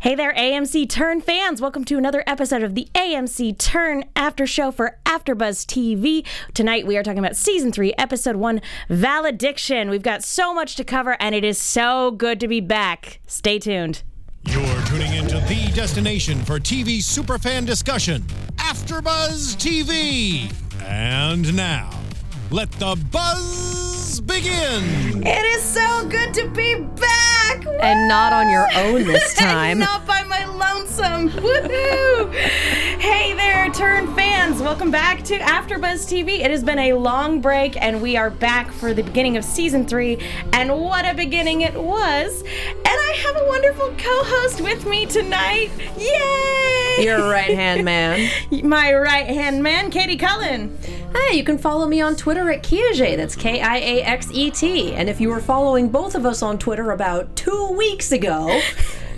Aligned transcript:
Hey 0.00 0.14
there, 0.14 0.32
AMC 0.32 0.88
Turn 0.88 1.20
fans! 1.20 1.60
Welcome 1.60 1.84
to 1.84 1.98
another 1.98 2.24
episode 2.26 2.62
of 2.62 2.74
the 2.74 2.88
AMC 2.94 3.58
Turn 3.58 4.06
After 4.16 4.46
Show 4.46 4.70
for 4.70 4.96
AfterBuzz 5.04 5.66
TV. 5.66 6.26
Tonight 6.54 6.86
we 6.86 6.96
are 6.96 7.02
talking 7.02 7.18
about 7.18 7.36
season 7.36 7.70
three, 7.70 7.92
episode 7.98 8.36
one, 8.36 8.62
Valediction. 8.88 9.90
We've 9.90 10.00
got 10.02 10.24
so 10.24 10.54
much 10.54 10.74
to 10.76 10.84
cover, 10.84 11.18
and 11.20 11.34
it 11.34 11.44
is 11.44 11.58
so 11.58 12.12
good 12.12 12.40
to 12.40 12.48
be 12.48 12.62
back. 12.62 13.20
Stay 13.26 13.58
tuned. 13.58 14.02
You're 14.44 14.82
tuning 14.86 15.12
into 15.12 15.38
the 15.40 15.70
destination 15.74 16.42
for 16.46 16.58
TV 16.58 17.00
superfan 17.00 17.66
discussion, 17.66 18.22
AfterBuzz 18.56 19.56
TV. 19.56 20.50
And 20.82 21.54
now, 21.54 21.99
let 22.50 22.70
the 22.72 22.96
buzz 23.12 24.20
begin. 24.20 25.22
It 25.26 25.44
is 25.56 25.62
so 25.62 26.06
good 26.08 26.34
to 26.34 26.48
be 26.48 26.74
back, 26.74 27.64
And 27.80 28.08
not 28.08 28.32
on 28.32 28.48
your 28.50 28.66
own 28.76 29.04
this 29.06 29.34
time. 29.38 29.78
not 29.78 30.06
by 30.06 30.22
my 30.24 30.44
lonesome. 30.46 31.30
Woohoo! 31.30 32.32
Hey 32.98 33.34
there, 33.34 33.68
Turn 33.70 34.12
fans! 34.16 34.60
Welcome 34.60 34.90
back 34.90 35.22
to 35.24 35.38
AfterBuzz 35.38 36.06
TV. 36.08 36.40
It 36.40 36.50
has 36.50 36.64
been 36.64 36.78
a 36.80 36.94
long 36.94 37.40
break, 37.40 37.80
and 37.80 38.02
we 38.02 38.16
are 38.16 38.30
back 38.30 38.72
for 38.72 38.92
the 38.92 39.02
beginning 39.02 39.36
of 39.36 39.44
season 39.44 39.86
three. 39.86 40.18
And 40.52 40.74
what 40.80 41.04
a 41.08 41.14
beginning 41.14 41.60
it 41.60 41.74
was! 41.74 42.42
And 42.42 42.86
I 42.86 43.12
have 43.24 43.36
a 43.36 43.46
wonderful 43.46 43.88
co-host 43.96 44.60
with 44.60 44.86
me 44.86 45.06
tonight. 45.06 45.70
Yay! 45.96 47.04
Your 47.04 47.30
right 47.30 47.54
hand 47.54 47.84
man. 47.86 48.28
my 48.64 48.92
right 48.92 49.26
hand 49.26 49.62
man, 49.62 49.90
Katie 49.90 50.16
Cullen. 50.16 50.76
Hey, 51.14 51.36
you 51.36 51.44
can 51.44 51.58
follow 51.58 51.86
me 51.88 52.00
on 52.00 52.14
Twitter 52.14 52.39
at 52.48 52.62
Kiaxet. 52.62 53.16
That's 53.16 53.36
K 53.36 53.60
I 53.60 53.76
A 53.78 54.02
X 54.02 54.28
E 54.32 54.50
T. 54.50 54.94
And 54.94 55.08
if 55.08 55.20
you 55.20 55.28
were 55.28 55.40
following 55.40 55.88
both 55.90 56.14
of 56.14 56.24
us 56.24 56.42
on 56.42 56.58
Twitter 56.58 56.92
about 56.92 57.34
two 57.36 57.74
weeks 57.76 58.12
ago, 58.12 58.60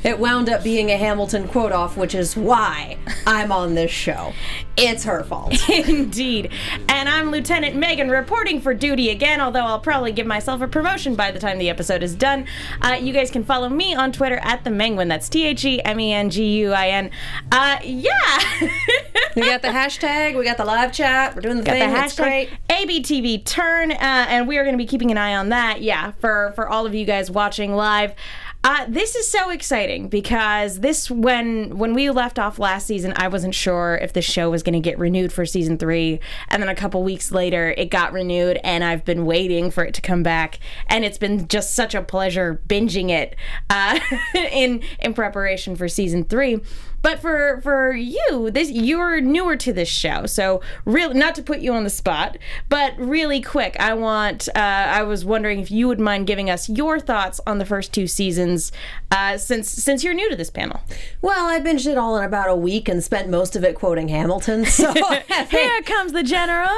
it 0.05 0.19
wound 0.19 0.49
up 0.49 0.63
being 0.65 0.91
a 0.91 0.97
Hamilton 0.97 1.49
quote 1.49 1.73
off, 1.73 1.97
which 1.97 2.15
is 2.15 2.37
why 2.37 2.97
I'm 3.27 3.53
on 3.53 3.75
this 3.75 3.91
show. 3.91 4.33
It's 4.77 5.05
her 5.05 5.23
fault. 5.23 5.69
Indeed. 5.71 6.51
And 6.89 7.09
I'm 7.09 7.31
Lieutenant 7.31 7.77
Megan 7.77 8.09
reporting 8.11 8.61
for 8.61 8.75
duty 8.75 9.11
again, 9.11 9.41
although 9.41 9.61
I'll 9.65 9.81
probably 9.81 10.13
give 10.13 10.27
myself 10.27 10.61
a 10.61 10.67
promotion 10.69 11.15
by 11.15 11.31
the 11.31 11.39
time 11.39 11.59
the 11.59 11.69
episode 11.71 12.03
is 12.03 12.15
done. 12.15 12.47
Uh, 12.81 12.99
you 13.01 13.13
guys 13.13 13.31
can 13.31 13.45
follow 13.45 13.69
me 13.69 13.95
on 13.95 14.13
Twitter 14.13 14.39
at 14.43 14.65
the 14.65 14.71
Menguin. 14.71 15.09
That's 15.09 15.29
T 15.29 15.45
H 15.47 15.65
E 15.65 15.81
M 15.83 16.01
E 16.01 16.13
N 16.13 16.31
G 16.31 16.59
U 16.61 16.73
I 16.73 16.89
N. 16.89 17.11
Uh, 17.51 17.79
yeah. 17.85 18.11
We 19.35 19.47
got 19.47 19.63
the 19.63 19.69
hashtag, 19.69 20.37
we 20.37 20.45
got 20.45 20.59
the 20.59 20.65
live 20.67 20.93
chat, 20.93 21.35
we're 21.35 21.41
doing 21.41 21.57
the 21.57 21.63
Got 21.63 21.73
thing. 21.73 21.89
the 21.89 21.95
That's 21.95 22.15
great. 22.17 22.51
hashtag 22.69 22.87
ABTV 22.87 23.45
turn, 23.47 23.91
uh, 23.91 23.97
and 23.99 24.47
we 24.47 24.59
are 24.59 24.63
going 24.63 24.75
to 24.75 24.79
be 24.79 24.85
keeping 24.85 25.11
an 25.11 25.17
eye 25.17 25.35
on 25.35 25.49
that. 25.49 25.81
Yeah, 25.81 26.11
for 26.21 26.53
for 26.55 26.69
all 26.69 26.85
of 26.85 26.95
you 26.95 27.07
guys 27.07 27.31
watching 27.31 27.73
live. 27.75 28.15
Uh, 28.65 28.85
this 28.89 29.17
is 29.17 29.29
so 29.29 29.51
exciting 29.51 30.09
because 30.09 30.81
this 30.81 31.11
when 31.11 31.77
when 31.79 31.95
we 31.95 32.11
left 32.11 32.39
off 32.39 32.61
last 32.61 32.87
season, 32.87 33.13
I 33.17 33.27
wasn't 33.27 33.57
sure 33.57 33.99
if 34.01 34.13
the 34.13 34.23
show 34.23 34.51
was 34.51 34.63
going 34.63 34.75
to 34.75 34.81
get 34.81 34.99
renewed 35.01 35.33
for 35.33 35.45
season 35.45 35.79
three, 35.79 36.21
and 36.49 36.63
then 36.63 36.69
a 36.69 36.75
couple 36.75 37.03
weeks 37.03 37.33
later, 37.33 37.75
it 37.77 37.91
got 37.91 38.13
renewed, 38.13 38.61
and 38.63 38.85
I've 38.85 39.05
been 39.05 39.27
waiting 39.27 39.73
for 39.73 39.85
it 39.85 39.95
to 39.95 40.01
come 40.01 40.23
back, 40.23 40.61
and 40.87 41.05
it's 41.05 41.19
been 41.19 41.49
just 41.49 41.75
such 41.75 41.93
a 41.97 42.03
pleasure 42.03 42.63
binging 42.69 43.11
it 43.11 43.35
uh, 43.69 43.99
in 44.35 44.83
in 45.01 45.13
preparation 45.13 45.75
for 45.75 45.89
season 45.89 46.23
three. 46.23 46.61
But 47.03 47.21
for 47.21 47.61
for 47.63 47.93
you, 47.93 48.51
this 48.51 48.71
you're 48.71 49.21
newer 49.21 49.57
to 49.57 49.73
this 49.73 49.89
show, 49.89 50.27
so 50.27 50.61
really 50.85 51.15
not 51.15 51.35
to 51.35 51.43
put 51.43 51.61
you 51.61 51.73
on 51.73 51.85
the 51.85 51.91
spot, 51.91 52.39
but 52.69 52.97
really 52.99 53.41
quick, 53.43 53.77
I 53.79 53.95
want. 53.95 54.49
Uh, 54.55 54.61
I 54.61 55.03
was 55.03 55.25
wondering 55.25 55.61
if 55.61 55.71
you 55.71 55.89
would 55.89 56.01
mind 56.01 56.27
giving 56.27 56.49
us 56.49 56.69
your 56.69 57.01
thoughts 57.01 57.41
on 57.47 57.59
the 57.59 57.65
first 57.67 57.93
two 57.93 58.07
seasons, 58.07 58.73
uh, 59.11 59.37
since 59.37 59.69
since 59.69 60.05
you're 60.05 60.15
new 60.15 60.31
to 60.31 60.37
this 60.37 60.51
panel. 60.51 60.81
Well, 61.21 61.47
I 61.47 61.61
binged 61.61 61.87
it 61.87 61.99
all 61.99 62.17
in 62.17 62.25
about 62.25 62.49
a 62.49 62.57
week 62.57 62.89
and 62.89 63.03
spent 63.03 63.29
most 63.29 63.57
of 63.57 63.65
it 63.65 63.75
quoting 63.75 64.09
Hamilton. 64.09 64.65
So, 64.73 64.93
Here 65.51 65.83
comes 65.83 66.13
the 66.13 66.23
general. 66.23 66.71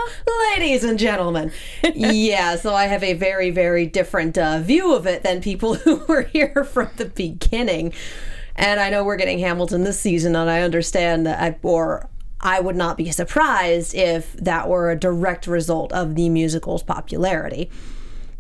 ladies 0.51 0.85
and 0.85 0.99
gentlemen, 0.99 1.53
yeah, 1.95 2.57
so 2.57 2.75
I 2.75 2.87
have 2.87 3.03
a 3.05 3.13
very, 3.15 3.51
very 3.51 3.87
different 3.87 4.37
uh, 4.37 4.59
view 4.59 4.95
of 4.95 5.07
it 5.07 5.23
than 5.23 5.41
people 5.41 5.75
who 5.85 5.97
were 6.07 6.23
here 6.23 6.65
from 6.65 6.91
the 6.97 7.07
beginning. 7.07 7.93
And 8.57 8.81
I 8.81 8.91
know 8.91 9.05
we're 9.05 9.17
getting 9.17 9.41
Hamilton 9.41 9.85
this 9.85 9.99
season, 9.99 10.37
and 10.37 10.49
I 10.49 10.61
understand 10.61 11.27
that, 11.27 11.41
I, 11.41 11.57
or 11.63 12.09
I 12.41 12.61
would 12.61 12.77
not 12.77 12.97
be 12.97 13.11
surprised 13.11 13.95
if 13.95 14.33
that 14.35 14.69
were 14.69 14.91
a 14.91 14.97
direct 14.97 15.47
result 15.47 15.93
of 15.93 16.15
the 16.15 16.29
musical's 16.29 16.83
popularity. 16.83 17.71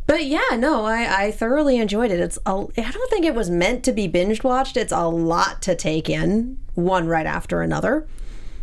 But 0.06 0.26
yeah, 0.26 0.56
no, 0.56 0.84
I, 0.84 1.25
I 1.25 1.30
thoroughly 1.30 1.78
enjoyed 1.78 2.10
it. 2.10 2.20
It's 2.20 2.38
a, 2.44 2.50
I 2.50 2.91
don't 2.91 3.10
think 3.10 3.25
it 3.25 3.34
was 3.34 3.48
meant 3.48 3.82
to 3.84 3.92
be 3.92 4.06
binge 4.06 4.44
watched. 4.44 4.76
It's 4.76 4.92
a 4.92 5.08
lot 5.08 5.62
to 5.62 5.75
take 5.75 6.10
in, 6.10 6.58
one 6.75 7.08
right 7.08 7.26
after 7.26 7.62
another. 7.62 8.06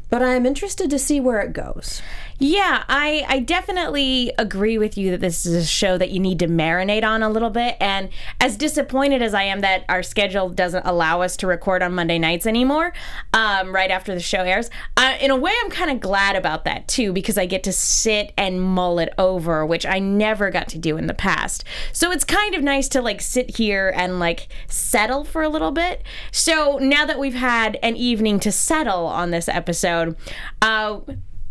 But 0.09 0.22
I 0.22 0.35
am 0.35 0.45
interested 0.45 0.89
to 0.89 1.00
see 1.00 1.19
where 1.19 1.41
it 1.41 1.53
goes. 1.53 2.01
Yeah, 2.44 2.84
I, 2.90 3.24
I 3.28 3.38
definitely 3.38 4.34
agree 4.40 4.79
with 4.79 4.97
you 4.97 5.12
that 5.12 5.19
this 5.19 5.46
is 5.46 5.53
a 5.53 5.63
show 5.63 5.96
that 6.00 6.09
you 6.09 6.19
need 6.19 6.40
to 6.40 6.47
marinate 6.47 7.03
on 7.03 7.22
a 7.22 7.29
little 7.29 7.52
bit. 7.52 7.78
And 7.79 8.09
as 8.40 8.57
disappointed 8.57 9.22
as 9.22 9.35
I 9.35 9.44
am 9.44 9.59
that 9.59 9.85
our 9.88 10.02
schedule 10.02 10.50
doesn't 10.50 10.84
allow 10.84 11.22
us 11.22 11.38
to 11.38 11.46
record 11.46 11.84
on 11.84 11.94
Monday 11.94 12.18
nights 12.18 12.47
anymore, 12.47 12.94
um, 13.31 13.72
right 13.75 13.91
after 13.91 14.16
the 14.16 14.19
show 14.19 14.40
airs, 14.40 14.72
uh, 14.97 15.18
in 15.22 15.30
a 15.30 15.35
way, 15.35 15.53
I'm 15.63 15.69
kind 15.69 15.91
of 15.91 16.00
glad 16.00 16.35
about 16.35 16.66
that 16.66 16.88
too, 16.88 17.13
because 17.13 17.38
I 17.38 17.46
get 17.46 17.62
to 17.66 17.72
sit 17.72 18.34
and 18.35 18.59
mull 18.59 18.97
it 18.97 19.13
over, 19.19 19.63
which 19.63 19.85
I 19.85 20.00
never 20.00 20.50
got 20.50 20.68
to 20.69 20.80
do 20.80 20.97
in 20.97 21.06
the 21.06 21.13
past. 21.13 21.63
So 21.94 22.12
it's 22.12 22.24
kind 22.24 22.56
of 22.56 22.63
nice 22.63 22.90
to 22.90 23.03
like 23.03 23.22
sit 23.22 23.57
here 23.57 23.94
and 23.96 24.19
like 24.19 24.47
settle 24.68 25.24
for 25.24 25.44
a 25.44 25.50
little 25.50 25.72
bit. 25.72 26.01
So 26.31 26.80
now 26.81 27.06
that 27.06 27.19
we've 27.19 27.35
had 27.35 27.78
an 27.84 27.96
evening 27.96 28.40
to 28.40 28.51
settle 28.51 29.06
on 29.06 29.30
this 29.30 29.47
episode, 29.47 30.18
uh, 30.59 31.01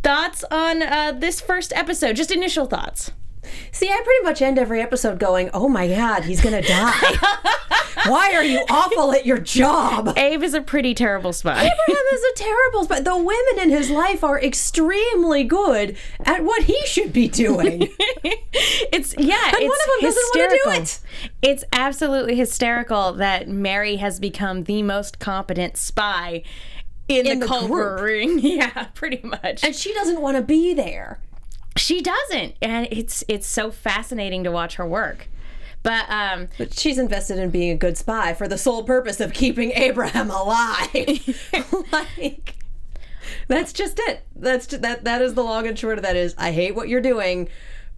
thoughts 0.02 0.44
on 0.50 0.82
uh, 0.82 1.12
this 1.12 1.40
first 1.40 1.72
episode 1.74 2.16
just 2.16 2.30
initial 2.30 2.66
thoughts 2.66 3.12
See, 3.72 3.88
I 3.88 4.00
pretty 4.04 4.24
much 4.24 4.42
end 4.42 4.58
every 4.58 4.80
episode 4.80 5.18
going, 5.18 5.50
"Oh 5.54 5.68
my 5.68 5.88
God, 5.88 6.24
he's 6.24 6.40
gonna 6.40 6.62
die! 6.62 6.92
Why 8.06 8.32
are 8.34 8.44
you 8.44 8.64
awful 8.68 9.12
at 9.12 9.26
your 9.26 9.38
job?" 9.38 10.12
abe 10.16 10.42
is 10.42 10.54
a 10.54 10.60
pretty 10.60 10.94
terrible 10.94 11.32
spy 11.32 11.52
Abraham 11.52 12.04
is 12.12 12.22
a 12.22 12.34
terrible, 12.36 12.86
but 12.86 13.04
the 13.04 13.16
women 13.16 13.58
in 13.62 13.70
his 13.70 13.90
life 13.90 14.22
are 14.22 14.40
extremely 14.40 15.44
good 15.44 15.96
at 16.24 16.44
what 16.44 16.64
he 16.64 16.78
should 16.86 17.12
be 17.12 17.28
doing. 17.28 17.88
it's 18.52 19.14
yeah 19.16 19.48
And 19.48 19.56
it's 19.56 19.68
one 19.68 19.80
of 19.80 19.86
them 19.86 20.00
doesn't 20.02 20.24
wanna 20.34 20.48
do 20.48 20.70
hysterical 20.70 20.72
it. 20.82 21.00
it's 21.42 21.64
absolutely 21.72 22.36
hysterical 22.36 23.12
that 23.14 23.48
mary 23.48 23.96
has 23.96 24.20
become 24.20 24.64
the 24.64 24.82
most 24.82 25.18
competent 25.18 25.76
spy 25.76 26.42
in, 27.10 27.26
In 27.26 27.38
the, 27.40 27.46
the 27.46 27.66
group. 27.66 28.00
ring 28.00 28.38
yeah 28.42 28.84
pretty 28.94 29.20
much 29.26 29.62
and 29.64 29.74
she 29.74 29.92
doesn't 29.94 30.20
want 30.20 30.36
to 30.36 30.42
be 30.42 30.72
there. 30.74 31.18
she 31.76 32.00
doesn't 32.00 32.54
and 32.62 32.88
it's 32.90 33.22
it's 33.28 33.46
so 33.46 33.70
fascinating 33.70 34.44
to 34.44 34.50
watch 34.50 34.76
her 34.76 34.86
work 34.86 35.28
but 35.82 36.08
um 36.10 36.48
But 36.58 36.78
she's 36.78 36.98
invested 36.98 37.38
in 37.38 37.50
being 37.50 37.70
a 37.70 37.76
good 37.76 37.96
spy 37.98 38.34
for 38.34 38.46
the 38.48 38.58
sole 38.58 38.84
purpose 38.84 39.18
of 39.20 39.32
keeping 39.32 39.70
Abraham 39.72 40.30
alive. 40.42 40.92
like 41.92 42.54
that's 43.48 43.72
just 43.72 43.98
it. 44.00 44.22
That's 44.36 44.66
just, 44.66 44.82
that 44.82 45.04
that 45.04 45.22
is 45.22 45.34
the 45.34 45.42
long 45.42 45.66
and 45.66 45.78
short 45.78 45.98
of 45.98 46.02
that 46.02 46.16
is 46.16 46.34
I 46.36 46.52
hate 46.52 46.74
what 46.74 46.88
you're 46.88 47.00
doing, 47.00 47.48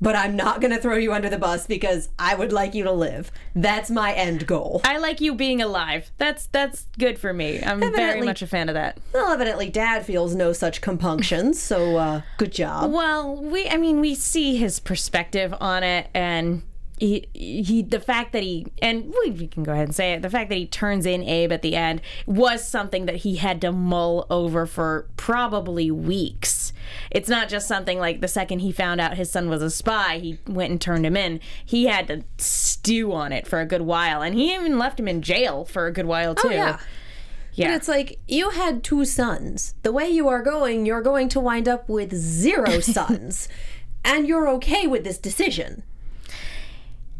but 0.02 0.16
I'm 0.16 0.34
not 0.34 0.60
going 0.60 0.72
to 0.72 0.80
throw 0.80 0.96
you 0.96 1.12
under 1.12 1.30
the 1.30 1.38
bus 1.38 1.66
because 1.66 2.08
I 2.18 2.34
would 2.34 2.52
like 2.52 2.74
you 2.74 2.82
to 2.84 2.92
live. 2.92 3.30
That's 3.54 3.88
my 3.88 4.12
end 4.12 4.48
goal. 4.48 4.80
I 4.84 4.98
like 4.98 5.20
you 5.20 5.34
being 5.34 5.62
alive. 5.62 6.10
That's 6.18 6.46
that's 6.48 6.86
good 6.98 7.18
for 7.18 7.32
me. 7.32 7.62
I'm 7.62 7.80
very 7.80 8.22
much 8.22 8.42
a 8.42 8.46
fan 8.46 8.68
of 8.68 8.74
that. 8.74 8.98
Well, 9.14 9.32
evidently 9.32 9.70
dad 9.70 10.04
feels 10.04 10.34
no 10.34 10.52
such 10.52 10.80
compunctions, 10.80 11.62
so 11.62 11.96
uh 11.96 12.22
good 12.36 12.52
job. 12.52 12.92
Well, 12.92 13.36
we 13.36 13.68
I 13.68 13.76
mean 13.76 14.00
we 14.00 14.16
see 14.16 14.56
his 14.56 14.80
perspective 14.80 15.54
on 15.60 15.84
it 15.84 16.08
and 16.12 16.62
he, 16.98 17.26
he 17.32 17.82
the 17.82 17.98
fact 18.00 18.32
that 18.32 18.42
he 18.42 18.66
and 18.80 19.12
we 19.24 19.48
can 19.48 19.64
go 19.64 19.72
ahead 19.72 19.88
and 19.88 19.94
say 19.94 20.12
it 20.12 20.22
the 20.22 20.30
fact 20.30 20.50
that 20.50 20.56
he 20.56 20.66
turns 20.66 21.04
in 21.04 21.22
Abe 21.24 21.50
at 21.50 21.62
the 21.62 21.74
end 21.74 22.00
was 22.26 22.66
something 22.66 23.06
that 23.06 23.16
he 23.16 23.36
had 23.36 23.60
to 23.62 23.72
mull 23.72 24.26
over 24.30 24.66
for 24.66 25.08
probably 25.16 25.90
weeks. 25.90 26.71
It's 27.10 27.28
not 27.28 27.48
just 27.48 27.68
something 27.68 27.98
like 27.98 28.20
the 28.20 28.28
second 28.28 28.60
he 28.60 28.72
found 28.72 29.00
out 29.00 29.16
his 29.16 29.30
son 29.30 29.48
was 29.48 29.62
a 29.62 29.70
spy, 29.70 30.18
he 30.18 30.38
went 30.46 30.70
and 30.70 30.80
turned 30.80 31.06
him 31.06 31.16
in. 31.16 31.40
He 31.64 31.86
had 31.86 32.06
to 32.08 32.24
stew 32.38 33.12
on 33.12 33.32
it 33.32 33.46
for 33.46 33.60
a 33.60 33.66
good 33.66 33.82
while, 33.82 34.22
and 34.22 34.34
he 34.34 34.54
even 34.54 34.78
left 34.78 34.98
him 34.98 35.08
in 35.08 35.22
jail 35.22 35.64
for 35.64 35.86
a 35.86 35.92
good 35.92 36.06
while 36.06 36.32
oh, 36.32 36.34
too. 36.34 36.48
Oh, 36.48 36.52
yeah. 36.52 36.78
yeah. 37.54 37.68
But 37.68 37.74
it's 37.74 37.88
like 37.88 38.18
you 38.28 38.50
had 38.50 38.82
two 38.82 39.04
sons. 39.04 39.74
The 39.82 39.92
way 39.92 40.08
you 40.08 40.28
are 40.28 40.42
going, 40.42 40.86
you're 40.86 41.02
going 41.02 41.28
to 41.30 41.40
wind 41.40 41.68
up 41.68 41.88
with 41.88 42.14
zero 42.14 42.80
sons. 42.80 43.48
and 44.04 44.26
you're 44.26 44.48
okay 44.48 44.86
with 44.86 45.04
this 45.04 45.18
decision. 45.18 45.82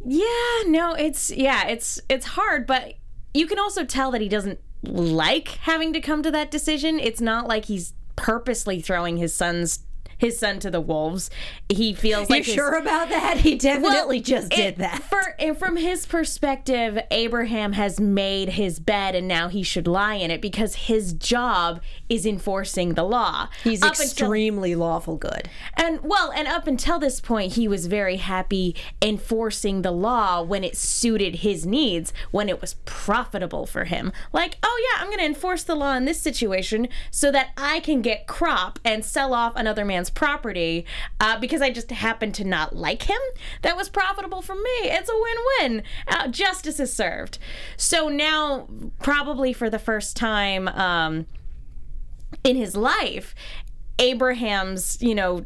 Yeah, 0.04 0.62
no, 0.66 0.94
it's 0.94 1.30
yeah, 1.30 1.66
it's 1.69 2.00
it's 2.08 2.26
hard, 2.26 2.66
but 2.66 2.94
you 3.34 3.46
can 3.46 3.58
also 3.58 3.84
tell 3.84 4.10
that 4.10 4.20
he 4.20 4.28
doesn't 4.28 4.58
like 4.82 5.48
having 5.48 5.92
to 5.92 6.00
come 6.00 6.22
to 6.22 6.30
that 6.32 6.50
decision. 6.50 6.98
It's 6.98 7.20
not 7.20 7.46
like 7.46 7.66
he's 7.66 7.94
purposely 8.17 8.81
throwing 8.81 9.17
his 9.17 9.35
sons 9.35 9.81
his 10.22 10.38
son 10.38 10.60
to 10.60 10.70
the 10.70 10.80
wolves. 10.80 11.30
He 11.69 11.92
feels 11.92 12.30
You 12.30 12.36
like 12.36 12.44
his- 12.46 12.54
sure 12.54 12.76
about 12.78 13.08
that? 13.10 13.38
He 13.38 13.56
definitely 13.56 14.20
just 14.20 14.52
it- 14.52 14.56
did 14.56 14.76
that. 14.76 15.02
For 15.02 15.34
and 15.38 15.58
from 15.58 15.76
his 15.76 16.06
perspective, 16.06 16.98
Abraham 17.10 17.72
has 17.72 17.98
made 18.00 18.50
his 18.50 18.78
bed 18.78 19.14
and 19.16 19.26
now 19.26 19.48
he 19.48 19.62
should 19.64 19.86
lie 19.88 20.14
in 20.14 20.30
it 20.30 20.40
because 20.40 20.74
his 20.86 21.12
job 21.12 21.80
is 22.08 22.24
enforcing 22.24 22.94
the 22.94 23.02
law. 23.02 23.48
He's 23.64 23.82
Up 23.82 23.90
until- 23.90 24.04
extremely 24.04 24.74
lawful 24.76 25.16
good. 25.16 25.48
and 25.74 26.00
well, 26.02 26.30
and 26.30 26.46
up 26.46 26.66
until 26.69 26.98
this 27.00 27.20
point, 27.20 27.54
he 27.54 27.66
was 27.66 27.86
very 27.86 28.16
happy 28.16 28.76
enforcing 29.02 29.82
the 29.82 29.90
law 29.90 30.40
when 30.42 30.62
it 30.62 30.76
suited 30.76 31.36
his 31.36 31.66
needs, 31.66 32.12
when 32.30 32.48
it 32.48 32.60
was 32.60 32.74
profitable 32.84 33.66
for 33.66 33.84
him. 33.84 34.12
Like, 34.32 34.56
oh 34.62 34.86
yeah, 34.94 35.00
I'm 35.02 35.08
going 35.08 35.19
to 35.19 35.24
enforce 35.24 35.64
the 35.64 35.74
law 35.74 35.94
in 35.96 36.04
this 36.04 36.20
situation 36.20 36.86
so 37.10 37.32
that 37.32 37.48
I 37.56 37.80
can 37.80 38.00
get 38.02 38.26
crop 38.28 38.78
and 38.84 39.04
sell 39.04 39.34
off 39.34 39.54
another 39.56 39.84
man's 39.84 40.10
property 40.14 40.87
uh, 41.20 41.38
because 41.38 41.62
I 41.62 41.70
just 41.70 41.91
happen 41.91 42.32
to 42.32 42.44
not 42.44 42.75
like 42.75 43.05
him. 43.05 43.20
That 43.62 43.76
was 43.76 43.88
profitable 43.88 44.43
for 44.43 44.55
me. 44.55 44.79
It's 44.85 45.11
a 45.11 45.14
win-win. 45.14 45.82
Uh, 46.09 46.29
justice 46.29 46.79
is 46.81 46.93
served. 46.93 47.38
So 47.76 48.09
now, 48.09 48.69
probably 49.00 49.53
for 49.53 49.69
the 49.69 49.79
first 49.79 50.17
time. 50.17 50.69
Um, 50.69 51.26
in 52.44 52.56
his 52.56 52.76
life, 52.76 53.35
Abraham's, 53.99 55.00
you 55.00 55.14
know, 55.14 55.44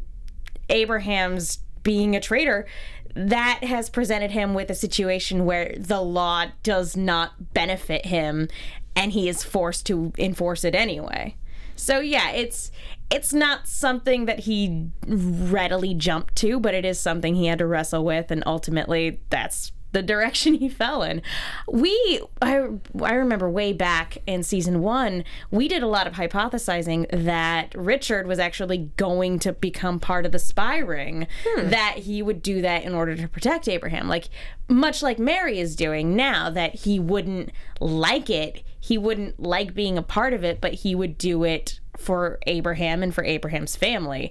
Abraham's 0.69 1.59
being 1.83 2.17
a 2.17 2.21
traitor, 2.21 2.67
that 3.15 3.65
has 3.65 3.89
presented 3.89 4.31
him 4.31 4.55
with 4.55 4.71
a 4.71 4.75
situation 4.75 5.47
where 5.47 5.75
the 5.79 6.01
law 6.01 6.47
does 6.63 6.97
not 6.97 7.55
benefit 7.55 8.07
him 8.07 8.49
and 8.95 9.13
he 9.13 9.29
is 9.29 9.43
forced 9.43 9.87
to 9.87 10.13
enforce 10.19 10.65
it 10.65 10.75
anyway. 10.75 11.35
So 11.77 12.01
yeah, 12.01 12.31
it's 12.31 12.71
it's 13.11 13.33
not 13.33 13.69
something 13.69 14.27
that 14.27 14.41
he 14.41 14.89
readily 15.07 15.95
jumped 15.95 16.35
to, 16.37 16.59
but 16.59 16.75
it 16.75 16.85
is 16.85 16.99
something 16.99 17.37
he 17.37 17.47
had 17.47 17.59
to 17.59 17.67
wrestle 17.67 18.05
with 18.05 18.31
and 18.31 18.43
ultimately 18.47 19.21
that's 19.31 19.73
the 19.97 20.03
direction 20.03 20.55
he 20.55 20.69
fell 20.69 21.03
in. 21.03 21.23
We, 21.67 22.21
I, 22.43 22.69
I 23.03 23.15
remember 23.15 23.49
way 23.49 23.73
back 23.73 24.19
in 24.27 24.43
season 24.43 24.83
one, 24.83 25.25
we 25.51 25.69
did 25.69 25.83
a 25.83 25.87
lot 25.87 26.07
of 26.07 26.13
hypothesizing 26.15 27.07
that 27.25 27.75
Richard 27.75 28.27
was 28.27 28.39
actually 28.39 28.91
going 28.97 29.39
to 29.41 29.53
become 29.55 29.99
part 29.99 30.27
of 30.27 30.33
the 30.33 30.39
spy 30.39 30.79
ring, 30.79 31.27
hmm. 31.47 31.71
that 31.71 31.99
he 31.99 32.23
would 32.23 32.43
do 32.43 32.61
that 32.61 32.85
in 32.85 32.95
order 32.95 33.17
to 33.17 33.27
protect 33.29 33.69
Abraham. 33.69 34.07
Like, 34.07 34.29
much 34.69 35.03
like 35.03 35.19
Mary 35.19 35.59
is 35.59 35.75
doing 35.75 36.15
now, 36.15 36.51
that 36.51 36.75
he 36.75 37.01
wouldn't 37.01 37.51
like 37.81 38.29
it, 38.29 38.63
he 38.87 38.97
wouldn't 38.97 39.43
like 39.43 39.75
being 39.75 39.99
a 39.99 40.03
part 40.03 40.33
of 40.33 40.45
it, 40.45 40.61
but 40.61 40.73
he 40.73 40.95
would 40.95 41.19
do 41.19 41.43
it 41.43 41.81
for 41.97 42.39
Abraham 42.47 43.03
and 43.03 43.13
for 43.13 43.25
Abraham's 43.25 43.75
family. 43.75 44.31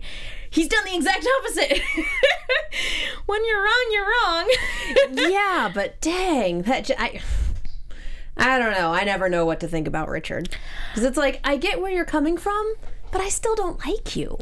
He's 0.49 0.69
done 0.69 0.85
the 0.85 0.95
exact 0.95 1.27
opposite. 1.39 1.81
when 3.25 3.45
you're 3.45 3.61
wrong, 3.61 3.85
you're 3.91 4.05
wrong. 4.05 4.55
yeah, 5.29 5.69
but 5.73 5.99
dang, 5.99 6.61
that 6.61 6.85
j- 6.85 6.95
I, 6.97 7.19
I 8.37 8.57
don't 8.57 8.71
know. 8.71 8.93
I 8.93 9.03
never 9.03 9.27
know 9.27 9.45
what 9.45 9.59
to 9.59 9.67
think 9.67 9.89
about 9.89 10.07
Richard 10.07 10.55
because 10.91 11.03
it's 11.03 11.17
like 11.17 11.41
I 11.43 11.57
get 11.57 11.81
where 11.81 11.91
you're 11.91 12.05
coming 12.05 12.37
from, 12.37 12.75
but 13.11 13.19
I 13.19 13.27
still 13.27 13.55
don't 13.55 13.85
like 13.85 14.15
you. 14.15 14.37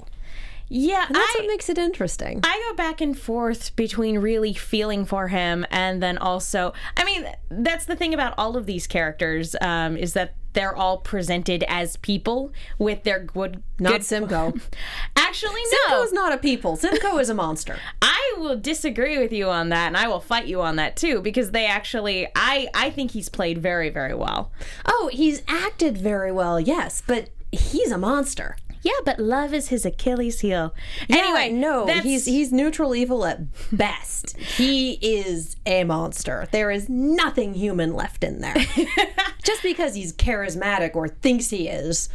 Yeah, 0.75 1.05
And 1.05 1.15
that's 1.15 1.35
I, 1.35 1.41
what 1.41 1.47
makes 1.47 1.69
it 1.69 1.77
interesting. 1.77 2.39
I 2.43 2.63
go 2.69 2.75
back 2.75 2.99
and 2.99 3.17
forth 3.17 3.75
between 3.75 4.17
really 4.17 4.55
feeling 4.55 5.05
for 5.05 5.27
him 5.27 5.67
and 5.69 6.01
then 6.01 6.17
also, 6.17 6.73
I 6.97 7.03
mean, 7.03 7.27
that's 7.51 7.85
the 7.85 7.95
thing 7.95 8.11
about 8.11 8.33
all 8.39 8.57
of 8.57 8.65
these 8.65 8.87
characters 8.87 9.55
um, 9.61 9.95
is 9.95 10.13
that 10.13 10.33
they're 10.53 10.75
all 10.75 10.97
presented 10.97 11.63
as 11.67 11.97
people 11.97 12.51
with 12.79 13.03
their 13.03 13.19
good. 13.19 13.61
Not 13.77 13.91
good, 13.91 14.03
Simcoe. 14.03 14.53
Actually, 15.15 15.61
Simcoe 15.63 16.01
is 16.01 16.13
not 16.13 16.33
a 16.33 16.37
people. 16.37 16.75
Simcoe 16.75 17.19
is 17.19 17.29
a 17.29 17.35
monster. 17.35 17.77
I 18.01 18.33
will 18.37 18.57
disagree 18.57 19.19
with 19.19 19.31
you 19.31 19.49
on 19.49 19.69
that, 19.69 19.87
and 19.87 19.97
I 19.97 20.07
will 20.07 20.19
fight 20.19 20.47
you 20.47 20.61
on 20.61 20.77
that 20.77 20.95
too, 20.95 21.21
because 21.21 21.51
they 21.51 21.67
actually, 21.67 22.27
I, 22.35 22.67
I 22.73 22.89
think 22.89 23.11
he's 23.11 23.29
played 23.29 23.59
very, 23.59 23.91
very 23.91 24.15
well. 24.15 24.51
Oh, 24.87 25.11
he's 25.13 25.43
acted 25.47 25.99
very 25.99 26.31
well, 26.31 26.59
yes, 26.59 27.03
but 27.05 27.29
he's 27.51 27.91
a 27.91 27.97
monster. 27.99 28.57
Yeah, 28.83 28.91
but 29.05 29.17
love 29.19 29.53
is 29.53 29.69
his 29.69 29.85
Achilles 29.85 30.41
heel. 30.41 30.73
Anyway, 31.09 31.27
Anyway, 31.43 31.49
no, 31.59 31.85
that's- 31.85 32.03
he's 32.03 32.25
he's 32.25 32.51
neutral 32.51 32.93
evil 32.95 33.25
at 33.25 33.39
best. 33.71 34.37
he 34.57 34.93
is 35.01 35.55
a 35.65 35.83
monster. 35.85 36.47
There 36.51 36.69
is 36.69 36.89
nothing 36.89 37.53
human 37.53 37.93
left 37.93 38.23
in 38.23 38.41
there. 38.41 38.55
Just 39.43 39.63
because 39.63 39.95
he's 39.95 40.13
charismatic 40.13 40.95
or 40.95 41.07
thinks 41.07 41.49
he 41.49 41.67
is 41.69 42.09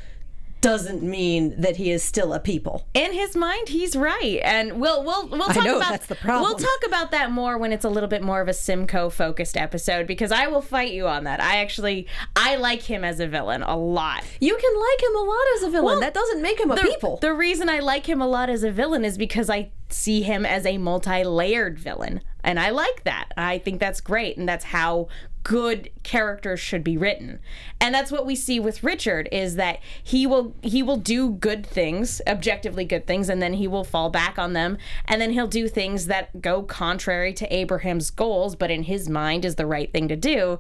doesn't 0.60 1.02
mean 1.02 1.54
that 1.60 1.76
he 1.76 1.90
is 1.90 2.02
still 2.02 2.32
a 2.32 2.40
people. 2.40 2.86
in 2.94 3.12
his 3.12 3.36
mind 3.36 3.68
he's 3.68 3.94
right 3.96 4.40
and 4.42 4.80
we'll 4.80 5.04
we'll 5.04 5.28
we'll 5.28 5.48
talk 5.48 5.64
know, 5.64 5.76
about 5.76 5.90
that's 5.90 6.06
the 6.06 6.14
problem. 6.16 6.42
we'll 6.42 6.58
talk 6.58 6.86
about 6.86 7.10
that 7.10 7.30
more 7.30 7.56
when 7.58 7.72
it's 7.72 7.84
a 7.84 7.88
little 7.88 8.08
bit 8.08 8.22
more 8.22 8.40
of 8.40 8.48
a 8.48 8.52
simcoe 8.52 9.08
focused 9.10 9.56
episode 9.56 10.06
because 10.06 10.32
i 10.32 10.46
will 10.46 10.62
fight 10.62 10.92
you 10.92 11.06
on 11.06 11.24
that 11.24 11.40
i 11.40 11.56
actually 11.58 12.06
i 12.36 12.56
like 12.56 12.82
him 12.82 13.04
as 13.04 13.20
a 13.20 13.26
villain 13.26 13.62
a 13.62 13.76
lot 13.76 14.24
You 14.40 14.56
can 14.56 14.74
like 14.74 15.02
him 15.02 15.16
a 15.16 15.22
lot 15.22 15.46
as 15.56 15.62
a 15.62 15.70
villain. 15.70 15.84
Well, 15.84 16.00
that 16.00 16.14
doesn't 16.14 16.42
make 16.42 16.58
him 16.60 16.70
a 16.70 16.76
the, 16.76 16.82
people. 16.82 17.18
the 17.18 17.32
reason 17.34 17.68
i 17.68 17.78
like 17.78 18.08
him 18.08 18.20
a 18.20 18.26
lot 18.26 18.50
as 18.50 18.62
a 18.64 18.70
villain 18.70 19.04
is 19.04 19.16
because 19.16 19.48
i 19.48 19.70
see 19.88 20.22
him 20.22 20.44
as 20.46 20.66
a 20.66 20.78
multi-layered 20.78 21.78
villain 21.78 22.20
and 22.44 22.58
i 22.60 22.70
like 22.70 23.04
that. 23.04 23.32
I 23.36 23.58
think 23.58 23.80
that's 23.80 24.00
great 24.00 24.36
and 24.36 24.48
that's 24.48 24.66
how 24.66 25.08
good 25.44 25.90
characters 26.02 26.60
should 26.60 26.84
be 26.84 26.96
written. 26.98 27.38
And 27.80 27.94
that's 27.94 28.12
what 28.12 28.26
we 28.26 28.34
see 28.36 28.60
with 28.60 28.82
richard 28.84 29.28
is 29.32 29.56
that 29.56 29.80
he 30.02 30.26
will 30.26 30.54
he 30.62 30.82
will 30.82 30.96
do 30.98 31.30
good 31.30 31.64
things 31.66 32.20
objectively 32.26 32.84
good 32.84 33.06
things 33.06 33.28
and 33.28 33.40
then 33.42 33.54
he 33.54 33.66
will 33.66 33.84
fall 33.84 34.10
back 34.10 34.38
on 34.38 34.52
them 34.52 34.76
and 35.06 35.20
then 35.22 35.32
he'll 35.32 35.46
do 35.46 35.68
things 35.68 36.06
that 36.06 36.40
go 36.42 36.62
contrary 36.62 37.32
to 37.34 37.54
abraham's 37.54 38.10
goals 38.10 38.54
but 38.56 38.70
in 38.70 38.82
his 38.84 39.08
mind 39.08 39.44
is 39.44 39.54
the 39.56 39.66
right 39.66 39.92
thing 39.92 40.06
to 40.08 40.16
do. 40.16 40.58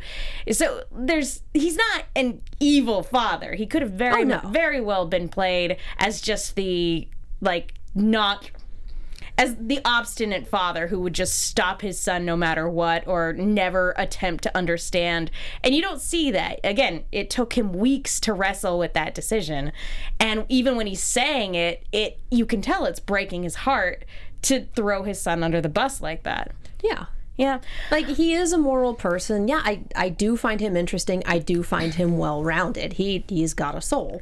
So 0.52 0.84
there's 0.90 1.42
he's 1.54 1.76
not 1.76 2.04
an 2.16 2.40
evil 2.60 3.02
father. 3.02 3.54
He 3.54 3.66
could 3.66 3.82
have 3.82 3.92
very 3.92 4.22
Oh, 4.22 4.24
no. 4.24 4.40
very 4.50 4.80
well 4.80 5.06
been 5.06 5.28
played 5.28 5.76
as 5.98 6.20
just 6.20 6.54
the 6.56 7.08
like 7.40 7.74
not 7.94 8.50
as 9.38 9.54
the 9.58 9.80
obstinate 9.84 10.48
father 10.48 10.88
who 10.88 11.00
would 11.00 11.14
just 11.14 11.40
stop 11.40 11.80
his 11.80 11.98
son 11.98 12.24
no 12.24 12.36
matter 12.36 12.68
what 12.68 13.06
or 13.06 13.32
never 13.32 13.94
attempt 13.96 14.42
to 14.42 14.56
understand. 14.56 15.30
And 15.62 15.74
you 15.74 15.80
don't 15.80 16.00
see 16.00 16.32
that. 16.32 16.58
Again, 16.64 17.04
it 17.12 17.30
took 17.30 17.56
him 17.56 17.72
weeks 17.72 18.18
to 18.20 18.32
wrestle 18.32 18.78
with 18.78 18.94
that 18.94 19.14
decision. 19.14 19.72
And 20.18 20.44
even 20.48 20.76
when 20.76 20.88
he's 20.88 21.02
saying 21.02 21.54
it, 21.54 21.86
it 21.92 22.18
you 22.30 22.44
can 22.44 22.60
tell 22.60 22.84
it's 22.84 23.00
breaking 23.00 23.44
his 23.44 23.54
heart 23.54 24.04
to 24.42 24.66
throw 24.74 25.04
his 25.04 25.20
son 25.20 25.42
under 25.42 25.60
the 25.60 25.68
bus 25.68 26.00
like 26.02 26.24
that. 26.24 26.52
yeah. 26.82 27.06
Yeah. 27.36 27.60
Like 27.92 28.06
he 28.06 28.34
is 28.34 28.52
a 28.52 28.58
moral 28.58 28.94
person. 28.94 29.46
Yeah, 29.46 29.62
I 29.64 29.82
I 29.94 30.08
do 30.08 30.36
find 30.36 30.60
him 30.60 30.76
interesting. 30.76 31.22
I 31.24 31.38
do 31.38 31.62
find 31.62 31.94
him 31.94 32.18
well 32.18 32.42
rounded. 32.42 32.94
He 32.94 33.24
he's 33.28 33.54
got 33.54 33.76
a 33.76 33.80
soul. 33.80 34.20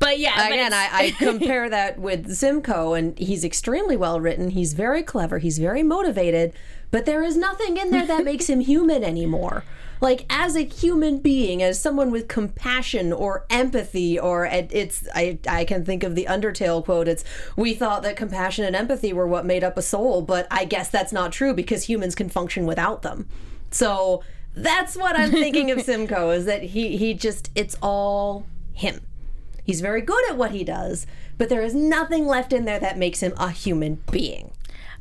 But 0.00 0.18
yeah, 0.18 0.34
but 0.36 0.52
Again, 0.52 0.72
it's- 0.72 0.90
I, 0.92 1.04
I 1.04 1.10
compare 1.12 1.68
that 1.70 1.98
with 2.00 2.34
Simcoe, 2.34 2.94
and 2.94 3.16
he's 3.18 3.44
extremely 3.44 3.96
well 3.96 4.20
written. 4.20 4.50
He's 4.50 4.72
very 4.72 5.02
clever. 5.04 5.38
He's 5.38 5.58
very 5.58 5.82
motivated, 5.84 6.52
but 6.90 7.04
there 7.06 7.22
is 7.22 7.36
nothing 7.36 7.76
in 7.76 7.90
there 7.92 8.06
that 8.06 8.24
makes 8.24 8.48
him 8.48 8.60
human 8.60 9.04
anymore. 9.04 9.62
Like 10.00 10.24
as 10.30 10.56
a 10.56 10.62
human 10.62 11.18
being, 11.18 11.62
as 11.62 11.78
someone 11.78 12.10
with 12.10 12.26
compassion 12.28 13.12
or 13.12 13.44
empathy, 13.50 14.18
or 14.18 14.46
it's 14.46 15.06
I 15.14 15.38
I 15.46 15.66
can 15.66 15.84
think 15.84 16.02
of 16.02 16.14
the 16.14 16.24
Undertale 16.24 16.82
quote. 16.82 17.06
It's 17.06 17.22
we 17.54 17.74
thought 17.74 18.02
that 18.04 18.16
compassion 18.16 18.64
and 18.64 18.74
empathy 18.74 19.12
were 19.12 19.26
what 19.26 19.44
made 19.44 19.62
up 19.62 19.76
a 19.76 19.82
soul, 19.82 20.22
but 20.22 20.46
I 20.50 20.64
guess 20.64 20.88
that's 20.88 21.12
not 21.12 21.32
true 21.32 21.52
because 21.52 21.82
humans 21.84 22.14
can 22.14 22.30
function 22.30 22.64
without 22.64 23.02
them. 23.02 23.28
So 23.70 24.22
that's 24.56 24.96
what 24.96 25.16
I'm 25.18 25.30
thinking 25.30 25.70
of 25.70 25.82
Simcoe 25.82 26.30
is 26.30 26.46
that 26.46 26.62
he 26.62 26.96
he 26.96 27.12
just 27.12 27.50
it's 27.54 27.76
all 27.82 28.46
him. 28.72 29.02
He's 29.70 29.80
very 29.80 30.00
good 30.00 30.28
at 30.28 30.36
what 30.36 30.50
he 30.50 30.64
does, 30.64 31.06
but 31.38 31.48
there 31.48 31.62
is 31.62 31.76
nothing 31.76 32.26
left 32.26 32.52
in 32.52 32.64
there 32.64 32.80
that 32.80 32.98
makes 32.98 33.22
him 33.22 33.32
a 33.36 33.50
human 33.50 34.02
being. 34.10 34.50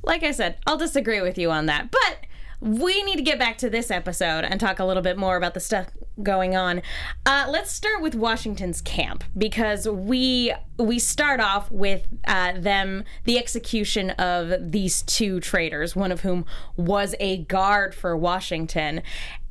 like 0.03 0.21
I 0.21 0.29
said, 0.29 0.57
I'll 0.67 0.77
disagree 0.77 1.21
with 1.21 1.39
you 1.39 1.49
on 1.49 1.65
that. 1.65 1.89
But 1.89 2.27
we 2.61 3.01
need 3.01 3.15
to 3.15 3.23
get 3.23 3.39
back 3.39 3.57
to 3.57 3.69
this 3.71 3.89
episode 3.89 4.43
and 4.43 4.59
talk 4.59 4.77
a 4.77 4.85
little 4.85 5.01
bit 5.01 5.17
more 5.17 5.37
about 5.37 5.55
the 5.55 5.59
stuff 5.59 5.87
going 6.21 6.55
on. 6.55 6.83
Uh, 7.25 7.47
let's 7.49 7.71
start 7.71 7.99
with 7.99 8.13
Washington's 8.13 8.79
camp 8.79 9.23
because 9.35 9.89
we 9.89 10.53
we 10.77 10.99
start 10.99 11.39
off 11.39 11.71
with 11.71 12.07
uh, 12.27 12.53
them 12.59 13.05
the 13.23 13.39
execution 13.39 14.11
of 14.11 14.71
these 14.71 15.01
two 15.01 15.39
traitors, 15.39 15.95
one 15.95 16.11
of 16.11 16.21
whom 16.21 16.45
was 16.77 17.15
a 17.19 17.37
guard 17.37 17.95
for 17.95 18.15
Washington, 18.15 19.01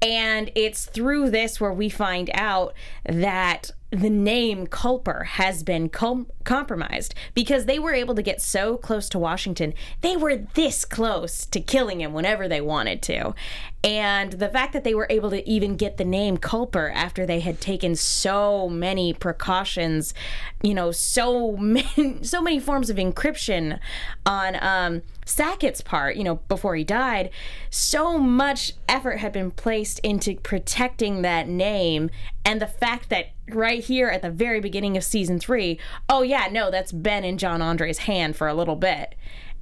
and 0.01 0.53
it's 0.55 0.87
through 0.87 1.31
this 1.31 1.61
where 1.61 1.73
we 1.73 1.89
find 1.89 2.31
out 2.35 2.73
that 3.05 3.73
the 3.91 4.11
name 4.11 4.67
Culper 4.67 5.25
has 5.25 5.63
been 5.63 5.89
com- 5.89 6.27
compromised 6.45 7.15
because 7.35 7.65
they 7.65 7.79
were 7.79 7.95
able 7.95 8.15
to 8.15 8.23
get 8.23 8.43
so 8.43 8.77
close 8.77 9.09
to 9.09 9.19
Washington. 9.19 9.73
They 10.03 10.17
were 10.17 10.37
this 10.37 10.85
close 10.85 11.47
to 11.47 11.61
killing 11.61 12.03
him 12.03 12.13
whenever 12.13 12.49
they 12.49 12.61
wanted 12.61 13.01
to. 13.03 13.35
And 13.83 14.33
the 14.33 14.49
fact 14.49 14.75
that 14.75 14.85
they 14.85 14.95
were 14.95 15.07
able 15.09 15.31
to 15.31 15.49
even 15.49 15.77
get 15.77 15.97
the 15.97 16.05
name 16.05 16.37
Culper 16.37 16.93
after 16.93 17.25
they 17.25 17.41
had 17.41 17.61
taken 17.61 17.97
so 17.97 18.69
many 18.69 19.15
precautions, 19.15 20.13
you 20.63 20.75
know, 20.75 20.91
so 20.91 21.57
many, 21.57 22.23
so 22.23 22.43
many 22.43 22.61
forms 22.61 22.91
of 22.91 22.99
encryption 22.99 23.79
on 24.27 24.57
um, 24.61 25.03
Sackett's 25.25 25.81
part, 25.81 26.17
you 26.17 26.25
know, 26.25 26.37
before 26.49 26.77
he 26.77 26.85
died, 26.85 27.31
so 27.71 28.19
much 28.19 28.75
effort 28.87 29.19
had 29.19 29.33
been 29.33 29.51
placed 29.51 29.99
into 30.01 30.35
protecting 30.37 31.23
that 31.23 31.49
name. 31.49 32.11
And 32.45 32.61
the 32.61 32.67
fact 32.67 33.09
that 33.09 33.29
right 33.55 33.83
here 33.83 34.09
at 34.09 34.23
the 34.23 34.31
very 34.31 34.61
beginning 34.61 34.97
of 34.97 35.05
season 35.05 35.39
three, 35.39 35.79
oh, 36.09 36.23
yeah, 36.23 36.49
no, 36.51 36.71
that's 36.71 36.93
been 36.93 37.25
in 37.25 37.39
John 37.39 37.63
Andre's 37.63 37.99
hand 37.99 38.37
for 38.37 38.49
a 38.49 38.55
little 38.55 38.77
bit. 38.77 39.15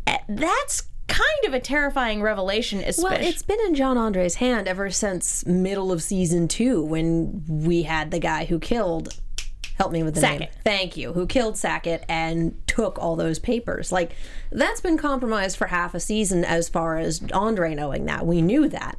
Eh, 0.06 0.18
That's 0.28 0.82
kind 1.08 1.44
of 1.46 1.54
a 1.54 1.60
terrifying 1.60 2.20
revelation, 2.22 2.78
Well, 2.98 3.12
it's 3.12 3.42
been 3.42 3.60
in 3.66 3.74
John 3.74 3.96
Andre's 3.96 4.36
hand 4.36 4.66
ever 4.68 4.90
since 4.90 5.46
middle 5.46 5.92
of 5.92 6.02
season 6.02 6.48
two 6.48 6.82
when 6.82 7.44
we 7.48 7.82
had 7.84 8.10
the 8.10 8.18
guy 8.18 8.44
who 8.44 8.58
killed. 8.58 9.20
Help 9.78 9.92
me 9.92 10.02
with 10.02 10.14
the 10.14 10.22
name. 10.22 10.38
Sackett. 10.40 10.54
Thank 10.64 10.96
you. 10.96 11.12
Who 11.12 11.26
killed 11.26 11.58
Sackett 11.58 12.04
and 12.08 12.60
took 12.66 12.98
all 12.98 13.14
those 13.14 13.38
papers? 13.38 13.92
Like 13.92 14.12
that's 14.50 14.80
been 14.80 14.96
compromised 14.96 15.58
for 15.58 15.66
half 15.66 15.94
a 15.94 16.00
season. 16.00 16.44
As 16.46 16.68
far 16.70 16.96
as 16.96 17.22
Andre 17.34 17.74
knowing 17.74 18.06
that, 18.06 18.24
we 18.26 18.40
knew 18.40 18.68
that. 18.70 18.98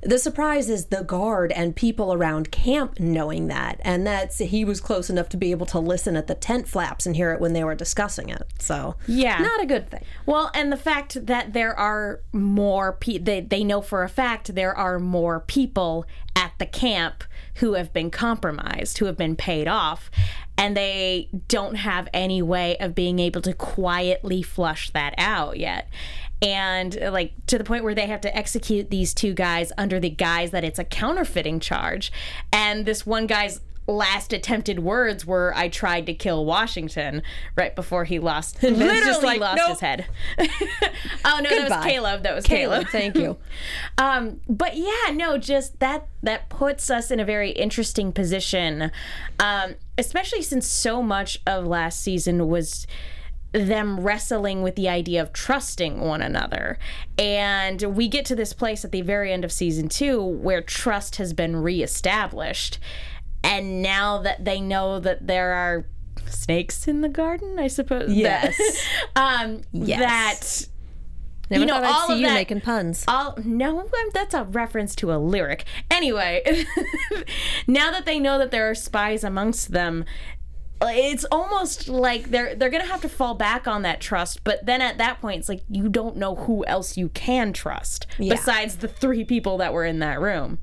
The 0.00 0.18
surprise 0.18 0.70
is 0.70 0.86
the 0.86 1.02
guard 1.02 1.50
and 1.52 1.74
people 1.74 2.12
around 2.12 2.52
camp 2.52 3.00
knowing 3.00 3.48
that, 3.48 3.80
and 3.82 4.06
that's 4.06 4.38
he 4.38 4.64
was 4.64 4.80
close 4.80 5.10
enough 5.10 5.28
to 5.30 5.36
be 5.36 5.50
able 5.50 5.66
to 5.66 5.80
listen 5.80 6.16
at 6.16 6.28
the 6.28 6.34
tent 6.36 6.68
flaps 6.68 7.04
and 7.04 7.16
hear 7.16 7.32
it 7.32 7.40
when 7.40 7.52
they 7.52 7.64
were 7.64 7.74
discussing 7.74 8.28
it. 8.28 8.42
So 8.60 8.94
Yeah. 9.08 9.38
not 9.38 9.60
a 9.60 9.66
good 9.66 9.90
thing. 9.90 10.04
Well, 10.24 10.50
and 10.54 10.70
the 10.70 10.76
fact 10.76 11.26
that 11.26 11.52
there 11.52 11.76
are 11.78 12.20
more 12.32 12.92
pe- 12.92 13.18
they 13.18 13.40
they 13.40 13.64
know 13.64 13.80
for 13.80 14.04
a 14.04 14.08
fact 14.08 14.54
there 14.54 14.74
are 14.76 14.98
more 15.00 15.40
people 15.40 16.06
at 16.36 16.52
the 16.58 16.66
camp 16.66 17.24
who 17.54 17.72
have 17.74 17.92
been 17.92 18.10
compromised, 18.10 18.98
who 18.98 19.06
have 19.06 19.16
been 19.16 19.34
paid 19.34 19.66
off, 19.66 20.12
and 20.56 20.76
they 20.76 21.28
don't 21.48 21.74
have 21.74 22.08
any 22.14 22.40
way 22.40 22.76
of 22.78 22.94
being 22.94 23.18
able 23.18 23.40
to 23.42 23.52
quietly 23.52 24.42
flush 24.42 24.90
that 24.90 25.14
out 25.18 25.58
yet. 25.58 25.88
And 26.40 27.00
uh, 27.02 27.10
like 27.10 27.32
to 27.46 27.58
the 27.58 27.64
point 27.64 27.84
where 27.84 27.94
they 27.94 28.06
have 28.06 28.20
to 28.22 28.36
execute 28.36 28.90
these 28.90 29.12
two 29.12 29.34
guys 29.34 29.72
under 29.76 29.98
the 29.98 30.10
guise 30.10 30.50
that 30.52 30.64
it's 30.64 30.78
a 30.78 30.84
counterfeiting 30.84 31.60
charge. 31.60 32.12
And 32.52 32.86
this 32.86 33.04
one 33.04 33.26
guy's 33.26 33.60
last 33.88 34.34
attempted 34.34 34.78
words 34.80 35.24
were 35.24 35.52
I 35.56 35.68
tried 35.68 36.06
to 36.06 36.14
kill 36.14 36.44
Washington 36.44 37.22
right 37.56 37.74
before 37.74 38.04
he 38.04 38.18
lost 38.18 38.62
literally 38.62 39.24
like, 39.24 39.40
lost 39.40 39.56
"Nope." 39.56 39.68
his 39.70 39.80
head. 39.80 40.06
oh 41.24 41.40
no, 41.42 41.48
that 41.48 41.68
was 41.70 41.84
Caleb. 41.84 42.22
That 42.22 42.34
was 42.34 42.44
Caleb, 42.44 42.88
Caleb. 42.88 42.88
thank 42.92 43.16
you. 43.16 43.38
Um, 43.96 44.40
but 44.48 44.76
yeah, 44.76 45.12
no, 45.12 45.38
just 45.38 45.80
that 45.80 46.06
that 46.22 46.48
puts 46.50 46.90
us 46.90 47.10
in 47.10 47.18
a 47.18 47.24
very 47.24 47.50
interesting 47.50 48.12
position, 48.12 48.92
um, 49.40 49.74
especially 49.96 50.42
since 50.42 50.66
so 50.66 51.02
much 51.02 51.40
of 51.46 51.66
last 51.66 52.00
season 52.00 52.48
was 52.48 52.86
them 53.52 54.00
wrestling 54.00 54.62
with 54.62 54.76
the 54.76 54.88
idea 54.88 55.22
of 55.22 55.32
trusting 55.32 56.00
one 56.00 56.20
another. 56.22 56.78
And 57.18 57.80
we 57.96 58.08
get 58.08 58.24
to 58.26 58.36
this 58.36 58.52
place 58.52 58.84
at 58.84 58.92
the 58.92 59.00
very 59.02 59.32
end 59.32 59.44
of 59.44 59.52
season 59.52 59.88
two 59.88 60.22
where 60.22 60.60
trust 60.60 61.16
has 61.16 61.32
been 61.32 61.56
reestablished. 61.56 62.78
And 63.42 63.82
now 63.82 64.18
that 64.18 64.44
they 64.44 64.60
know 64.60 65.00
that 65.00 65.26
there 65.26 65.52
are 65.54 65.86
snakes 66.26 66.86
in 66.86 67.00
the 67.00 67.08
garden, 67.08 67.58
I 67.58 67.68
suppose. 67.68 68.08
that- 68.08 68.14
Yes. 68.16 68.86
um, 69.16 69.62
Yes. 69.72 69.98
That 70.66 70.68
Never 71.50 71.60
You 71.60 71.66
know, 71.66 71.74
thought 71.76 71.84
I'd 71.84 71.90
all 71.90 72.06
see 72.08 72.12
of 72.14 72.20
you 72.20 72.26
that- 72.26 72.34
making 72.34 72.60
puns. 72.60 73.04
all 73.08 73.38
no, 73.42 73.80
um, 73.80 73.88
that's 74.12 74.34
a 74.34 74.44
reference 74.44 74.94
to 74.96 75.10
a 75.10 75.16
lyric. 75.16 75.64
Anyway, 75.90 76.42
now 77.66 77.90
that 77.90 78.04
they 78.04 78.18
know 78.20 78.36
that 78.38 78.50
there 78.50 78.68
are 78.68 78.74
spies 78.74 79.24
amongst 79.24 79.72
them, 79.72 80.04
it's 80.80 81.24
almost 81.32 81.88
like 81.88 82.30
they're 82.30 82.54
they're 82.54 82.70
gonna 82.70 82.86
have 82.86 83.00
to 83.02 83.08
fall 83.08 83.34
back 83.34 83.66
on 83.66 83.82
that 83.82 84.00
trust. 84.00 84.44
But 84.44 84.64
then 84.66 84.80
at 84.80 84.98
that 84.98 85.20
point, 85.20 85.40
it's 85.40 85.48
like 85.48 85.62
you 85.68 85.88
don't 85.88 86.16
know 86.16 86.34
who 86.36 86.64
else 86.66 86.96
you 86.96 87.08
can 87.10 87.52
trust 87.52 88.06
Yeah. 88.18 88.34
besides 88.34 88.76
the 88.76 88.88
three 88.88 89.24
people 89.24 89.58
that 89.58 89.72
were 89.72 89.84
in 89.84 89.98
that 90.00 90.20
room. 90.20 90.58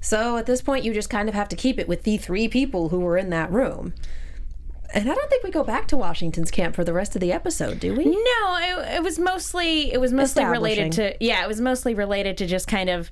So 0.00 0.36
at 0.36 0.46
this 0.46 0.60
point, 0.60 0.84
you 0.84 0.92
just 0.92 1.08
kind 1.10 1.28
of 1.28 1.34
have 1.34 1.48
to 1.48 1.56
keep 1.56 1.78
it 1.78 1.88
with 1.88 2.02
the 2.02 2.16
three 2.18 2.46
people 2.46 2.90
who 2.90 3.00
were 3.00 3.16
in 3.16 3.30
that 3.30 3.50
room. 3.50 3.94
And 4.92 5.10
I 5.10 5.14
don't 5.14 5.28
think 5.30 5.42
we 5.42 5.50
go 5.50 5.64
back 5.64 5.88
to 5.88 5.96
Washington's 5.96 6.52
camp 6.52 6.76
for 6.76 6.84
the 6.84 6.92
rest 6.92 7.16
of 7.16 7.20
the 7.20 7.32
episode, 7.32 7.80
do 7.80 7.94
we? 7.94 8.04
No, 8.04 8.56
it, 8.60 8.96
it 8.96 9.02
was 9.02 9.18
mostly 9.18 9.92
it 9.92 10.00
was 10.00 10.12
mostly 10.12 10.44
related 10.44 10.92
to 10.92 11.16
yeah, 11.20 11.42
it 11.42 11.48
was 11.48 11.60
mostly 11.60 11.94
related 11.94 12.36
to 12.38 12.46
just 12.46 12.68
kind 12.68 12.88
of 12.90 13.10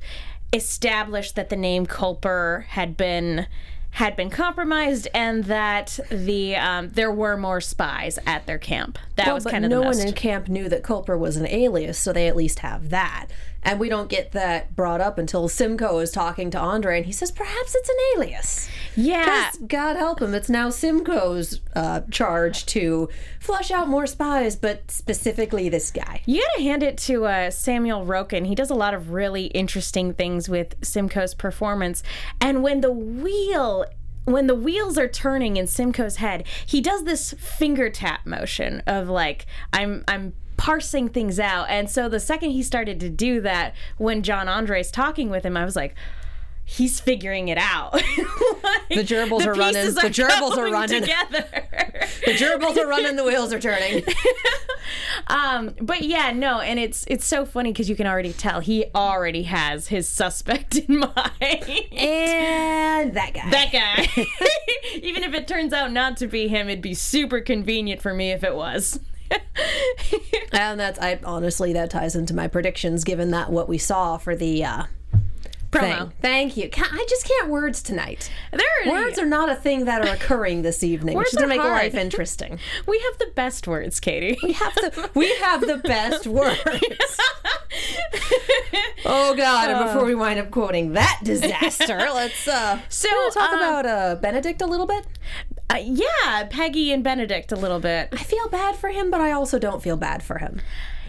establish 0.53 1.33
that 1.33 1.49
the 1.49 1.57
name 1.57 1.87
Culper 1.87 2.65
had 2.67 2.97
been 2.97 3.47
had 3.93 4.17
been 4.17 4.31
compromised 4.31 5.07
and 5.13 5.45
that 5.45 6.01
the 6.09 6.57
um, 6.57 6.89
there 6.91 7.11
were 7.11 7.37
more 7.37 7.61
spies 7.61 8.19
at 8.27 8.47
their 8.47 8.59
camp. 8.59 8.99
That 9.17 9.27
Well, 9.27 9.35
was 9.37 9.45
kind 9.45 9.65
of 9.67 9.71
no 9.71 9.83
one 9.83 9.99
in 10.01 10.15
camp 10.15 10.49
knew 10.49 10.69
that 10.71 10.83
Culper 10.83 11.19
was 11.19 11.37
an 11.37 11.47
alias, 11.47 11.99
so 11.99 12.13
they 12.13 12.27
at 12.27 12.35
least 12.35 12.61
have 12.61 12.89
that. 12.89 13.27
And 13.65 13.79
we 13.79 13.89
don't 13.89 14.09
get 14.09 14.33
that 14.33 14.75
brought 14.75 15.01
up 15.01 15.19
until 15.19 15.49
Simcoe 15.49 15.99
is 16.01 16.11
talking 16.11 16.51
to 16.51 16.59
Andre, 16.59 16.97
and 16.97 17.07
he 17.07 17.13
says 17.13 17.31
perhaps 17.31 17.75
it's 17.75 17.89
an 17.89 17.97
alias. 18.17 18.69
yeah, 18.97 19.51
God 19.67 19.97
help 19.97 20.21
him, 20.21 20.35
it's 20.35 20.49
now 20.49 20.69
Simcoe's 20.69 21.61
uh, 21.77 22.01
charge 22.11 22.67
to 22.67 23.09
flush 23.39 23.71
out 23.71 23.89
more 23.89 24.07
spies, 24.07 24.57
but 24.57 24.91
specifically 24.91 25.69
this 25.69 25.91
guy. 25.91 26.23
You 26.27 26.45
gotta 26.55 26.63
hand 26.63 26.83
it 26.83 26.99
to 26.99 27.27
uh, 27.27 27.51
Samuel 27.51 28.05
Roukin. 28.05 28.47
He 28.47 28.55
does 28.55 28.71
a 28.71 28.75
lot 28.75 28.95
of 28.95 29.11
really 29.11 29.47
interesting 29.47 30.13
things 30.13 30.49
with 30.49 30.75
Simcoe's 30.83 31.35
performance. 31.35 32.03
And 32.41 32.63
when 32.63 32.81
the 32.81 32.93
wheel, 32.93 33.87
when 34.25 34.49
the 34.49 34.55
wheels 34.55 34.99
are 34.99 35.09
turning 35.09 35.57
in 35.57 35.67
Simcoe's 35.67 36.17
head, 36.17 36.45
he 36.67 36.81
does 36.81 37.05
this 37.05 37.33
finger 37.35 37.91
tap 37.91 38.27
motion 38.27 38.83
of 38.87 39.09
like, 39.09 39.47
I'm, 39.73 40.05
I'm 40.09 40.35
parsing 40.63 41.09
things 41.09 41.41
out. 41.41 41.67
And 41.69 41.91
so 41.91 42.09
the 42.09 42.21
second 42.21 42.51
he 42.53 42.63
started 42.63 43.01
to 43.01 43.09
do 43.09 43.41
that, 43.41 43.75
when 43.99 44.23
John 44.23 44.49
Andre's 44.49 44.93
talking 44.93 45.29
with 45.29 45.45
him, 45.45 45.57
I 45.57 45.65
was 45.65 45.75
like. 45.77 45.95
He's 46.65 47.01
figuring 47.01 47.49
it 47.49 47.59
out. 47.59 47.93
Like, 48.63 48.89
The 48.91 49.03
gerbils 49.15 49.45
are 49.45 49.53
running. 49.53 49.83
pieces 49.83 49.97
The 49.97 50.03
gerbils 50.03 50.57
are 50.57 50.71
running. 50.71 51.01
together. 51.03 51.45
The 52.25 52.33
gerbils 52.35 52.77
are 52.79 52.87
running, 52.87 53.17
the 53.17 53.25
wheels 53.25 53.53
are 53.53 53.59
turning. 53.59 54.05
Um, 55.27 55.75
but 55.81 56.03
yeah, 56.03 56.33
no, 56.33 56.61
and 56.61 56.79
it's 56.79 57.05
it's 57.09 57.25
so 57.25 57.45
funny 57.45 57.73
because 57.73 57.89
you 57.89 57.97
can 57.97 58.07
already 58.07 58.33
tell 58.33 58.61
he 58.61 58.87
already 58.95 59.45
has 59.45 59.89
his 59.89 60.09
suspect 60.09 60.77
in 60.77 60.99
mind. 60.99 61.13
And 61.93 63.15
that 63.15 63.33
guy. 63.35 63.51
that 63.51 63.73
guy. 63.73 64.27
Even 65.03 65.23
if 65.25 65.35
it 65.35 65.47
turns 65.49 65.73
out 65.73 65.93
not 65.93 66.17
to 66.19 66.27
be 66.27 66.49
him, 66.49 66.69
it'd 66.69 66.83
be 66.83 66.95
super 66.95 67.41
convenient 67.41 68.01
for 68.03 68.13
me 68.15 68.31
if 68.33 68.45
it 68.45 68.55
was. 68.55 69.01
And 70.53 70.79
that's 70.79 70.99
I 70.99 71.19
honestly 71.25 71.73
that 71.73 71.91
ties 71.91 72.15
into 72.15 72.35
my 72.35 72.47
predictions, 72.47 73.05
given 73.05 73.31
that 73.31 73.51
what 73.51 73.69
we 73.71 73.79
saw 73.79 74.19
for 74.19 74.37
the 74.37 74.63
uh, 74.65 74.83
Promo. 75.71 75.81
thing. 75.99 76.13
Thank 76.21 76.57
you. 76.59 76.69
Ca- 76.69 76.91
I 76.93 77.07
just 77.09 77.27
can't 77.27 77.49
words 77.49 77.83
tonight. 77.83 78.31
There, 78.53 78.61
Words 78.93 79.19
are 79.19 79.25
not 79.25 79.49
a 79.49 79.55
thing 79.55 79.87
that 79.87 80.07
are 80.07 80.13
occurring 80.13 80.61
this 80.61 80.85
evening, 80.85 81.17
Words 81.17 81.33
which 81.33 81.35
is 81.35 81.39
going 81.39 81.53
are 81.53 81.55
to 81.55 81.59
make 81.63 81.67
hard. 81.67 81.83
life 81.85 81.95
interesting. 81.95 82.59
We 82.87 82.99
have 82.99 83.19
the 83.19 83.33
best 83.35 83.67
words, 83.67 83.99
Katie. 83.99 84.37
We 84.43 84.53
have 84.53 84.75
the 84.75 85.11
we 85.15 85.35
have 85.37 85.63
the 85.63 85.79
best 85.79 86.27
words. 86.27 86.59
oh 89.07 89.35
God! 89.35 89.71
And 89.71 89.87
before 89.87 90.05
we 90.05 90.15
wind 90.15 90.39
up 90.39 90.51
quoting 90.51 90.93
that 90.93 91.21
disaster, 91.25 91.97
let's 91.97 92.47
uh, 92.47 92.79
So, 92.89 93.09
talk 93.31 93.53
um, 93.53 93.59
about 93.59 93.87
uh, 93.87 94.17
Benedict 94.17 94.61
a 94.61 94.67
little 94.67 94.87
bit. 94.87 95.07
Uh, 95.71 95.79
yeah, 95.83 96.45
Peggy 96.51 96.93
and 96.93 97.03
Benedict 97.03 97.51
a 97.53 97.57
little 97.57 97.81
bit. 97.81 98.11
I 98.13 98.23
feel 98.23 98.49
bad 98.49 98.77
for 98.77 98.91
him, 98.91 99.11
but 99.11 99.21
I 99.21 99.33
also 99.33 99.59
don't 99.59 99.83
feel 99.83 99.97
bad 99.97 100.23
for 100.23 100.39
him. 100.39 100.61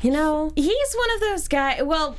You 0.02 0.12
know, 0.12 0.52
he's 0.56 0.94
one 0.96 1.16
of 1.16 1.22
those 1.22 1.48
guys 1.48 1.82
well 1.84 2.18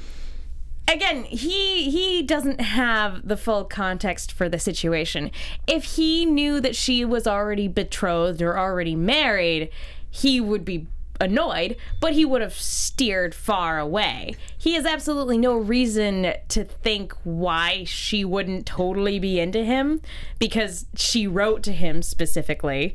again 0.91 1.25
he 1.25 1.91
he 1.91 2.23
doesn't 2.23 2.61
have 2.61 3.27
the 3.27 3.37
full 3.37 3.65
context 3.65 4.33
for 4.33 4.49
the 4.49 4.59
situation 4.59 5.31
if 5.67 5.85
he 5.97 6.27
knew 6.27 6.61
that 6.61 6.77
she 6.77 7.05
was 7.05 7.27
already 7.27 7.69
betrothed 7.69 8.43
or 8.43 8.59
already 8.59 8.95
married 8.95 9.71
he 10.11 10.41
would 10.41 10.65
be 10.65 10.87
annoyed 11.21 11.77
but 12.01 12.13
he 12.13 12.25
would 12.25 12.41
have 12.41 12.55
steered 12.55 13.35
far 13.35 13.79
away 13.79 14.35
he 14.59 14.75
has 14.75 14.85
absolutely 14.85 15.39
no 15.39 15.57
reason 15.57 16.35
to 16.49 16.65
think 16.65 17.13
why 17.23 17.85
she 17.85 18.25
wouldn't 18.25 18.67
totally 18.67 19.19
be 19.19 19.39
into 19.39 19.65
him 19.65 20.01
because 20.39 20.87
she 20.95 21.27
wrote 21.27 21.63
to 21.63 21.73
him 21.73 22.03
specifically 22.03 22.95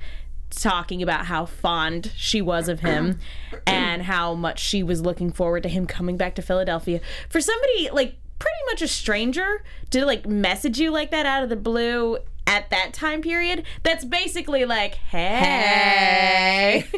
talking 0.49 1.01
about 1.01 1.25
how 1.25 1.45
fond 1.45 2.11
she 2.15 2.41
was 2.41 2.67
of 2.67 2.79
him 2.79 3.19
and 3.67 4.03
how 4.03 4.33
much 4.33 4.59
she 4.59 4.83
was 4.83 5.01
looking 5.01 5.31
forward 5.31 5.63
to 5.63 5.69
him 5.69 5.85
coming 5.85 6.17
back 6.17 6.35
to 6.35 6.41
Philadelphia. 6.41 6.99
For 7.29 7.39
somebody 7.41 7.89
like 7.91 8.15
pretty 8.39 8.57
much 8.67 8.81
a 8.81 8.88
stranger 8.88 9.63
to 9.91 10.05
like 10.05 10.25
message 10.25 10.79
you 10.79 10.91
like 10.91 11.11
that 11.11 11.25
out 11.25 11.43
of 11.43 11.49
the 11.49 11.55
blue 11.55 12.17
at 12.49 12.69
that 12.71 12.91
time 12.93 13.21
period 13.21 13.63
that's 13.83 14.03
basically 14.03 14.65
like, 14.65 14.95
hey. 14.95 16.83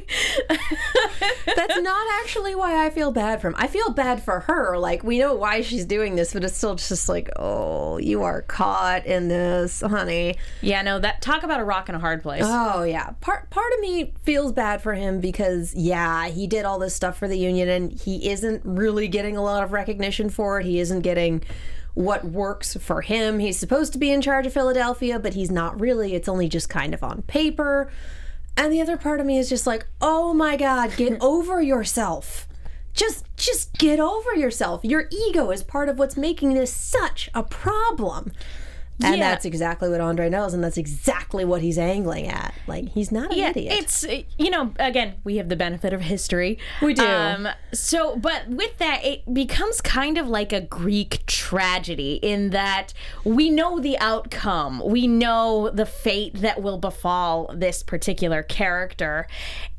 That's 1.46 1.81
not 1.81 2.08
actually 2.22 2.55
why 2.55 2.86
I 2.86 2.89
feel 2.89 3.12
bad 3.12 3.41
for 3.41 3.50
him. 3.50 3.55
I 3.58 3.67
feel 3.67 3.89
bad 3.91 4.24
for 4.24 4.41
her. 4.41 4.77
Like 4.77 5.03
we 5.03 5.20
know 5.20 5.36
why 5.36 5.62
she's 5.62 5.86
doing 5.86 6.15
this, 6.15 6.31
but 6.34 6.46
it's 6.46 6.55
still 6.55 6.75
just 6.75 7.10
like, 7.10 7.29
oh, 7.36 7.98
you 7.98 8.24
are 8.24 8.43
caught 8.43 9.05
in 9.05 9.27
this, 9.27 9.81
honey. 9.81 10.38
yeah, 10.62 10.81
no, 10.81 11.00
that 11.00 11.22
talk 11.22 11.43
about 11.43 11.60
a 11.60 11.65
rock 11.65 11.89
and 11.89 11.98
a 11.98 12.00
hard 12.00 12.22
place. 12.24 12.43
Oh 12.46 12.84
yeah. 12.84 13.12
Part 13.20 13.50
part 13.50 13.74
of 13.74 13.81
me 13.81 14.13
feels 14.24 14.53
bad 14.53 14.81
for 14.81 14.93
him 14.93 15.20
because 15.20 15.74
yeah, 15.75 16.27
he 16.27 16.48
did 16.48 16.63
all 16.63 16.79
this 16.79 16.96
stuff 16.96 17.17
for 17.17 17.27
the 17.27 17.38
union 17.38 17.67
and 17.67 17.91
he 17.91 18.29
isn't 18.29 18.62
really 18.63 19.10
getting 19.10 19.36
a 19.36 19.43
lot 19.43 19.63
of 19.63 19.74
recognition 19.74 20.29
for 20.29 20.62
it. 20.62 20.65
He 20.65 20.79
isn't 20.79 21.01
getting 21.01 21.43
what 21.94 22.26
works 22.26 22.76
for 22.78 23.02
him. 23.02 23.40
He's 23.40 23.60
supposed 23.60 23.94
to 23.94 24.00
be 24.00 24.12
in 24.12 24.22
charge 24.22 24.46
of 24.46 24.54
Philadelphia, 24.54 25.20
but 25.20 25.34
he's 25.34 25.52
not 25.52 25.80
really. 25.80 26.14
It's 26.14 26.30
only 26.30 26.48
just 26.48 26.70
kind 26.70 26.94
of 26.94 27.04
on 27.04 27.22
paper. 27.24 27.92
And 28.58 28.72
the 28.72 28.82
other 28.82 28.98
part 28.98 29.20
of 29.20 29.26
me 29.26 29.38
is 29.38 29.50
just 29.50 29.68
like, 29.68 29.86
"Oh 30.02 30.34
my 30.34 30.58
god, 30.58 30.96
get 30.96 31.18
over 31.22 31.62
yourself." 31.62 32.48
Just 32.94 33.26
just 33.38 33.74
get 33.78 34.00
over 34.00 34.36
yourself. 34.36 34.84
Your 34.84 35.08
ego 35.10 35.52
is 35.52 35.64
part 35.64 35.90
of 35.90 35.98
what's 35.98 36.18
making 36.18 36.54
this 36.54 36.74
such 36.74 37.30
a 37.34 37.44
problem. 37.44 38.32
And 39.04 39.18
Yeah. 39.18 39.32
that's 39.32 39.46
exactly 39.46 39.90
what 39.90 40.00
Andre 40.00 40.30
knows, 40.30 40.54
and 40.54 40.64
that's 40.64 40.78
exactly 40.78 41.44
what 41.44 41.62
he's 41.64 41.80
angling 41.80 42.28
at. 42.28 42.54
Like 42.68 42.90
he's 42.90 43.12
not 43.12 43.32
an 43.32 43.38
yeah, 43.40 43.50
idiot. 43.50 43.74
it's 43.80 44.06
you 44.38 44.52
know 44.52 44.74
again 44.78 45.16
we 45.24 45.38
have 45.38 45.50
the 45.50 45.56
benefit 45.56 45.92
of 45.92 46.02
history. 46.02 46.60
We 46.84 46.94
do. 46.94 47.04
Um, 47.04 47.48
so, 47.74 48.16
but 48.16 48.48
with 48.48 48.78
that, 48.78 49.04
it 49.04 49.34
becomes 49.34 49.82
kind 49.82 50.20
of 50.20 50.28
like 50.28 50.54
a 50.54 50.62
Greek 50.62 51.26
tragedy 51.26 52.20
in 52.22 52.52
that 52.52 52.94
we 53.24 53.50
know 53.50 53.80
the 53.80 53.98
outcome, 53.98 54.84
we 54.86 55.08
know 55.08 55.72
the 55.74 55.86
fate 55.88 56.36
that 56.42 56.62
will 56.62 56.78
befall 56.78 57.50
this 57.56 57.82
particular 57.82 58.44
character, 58.44 59.26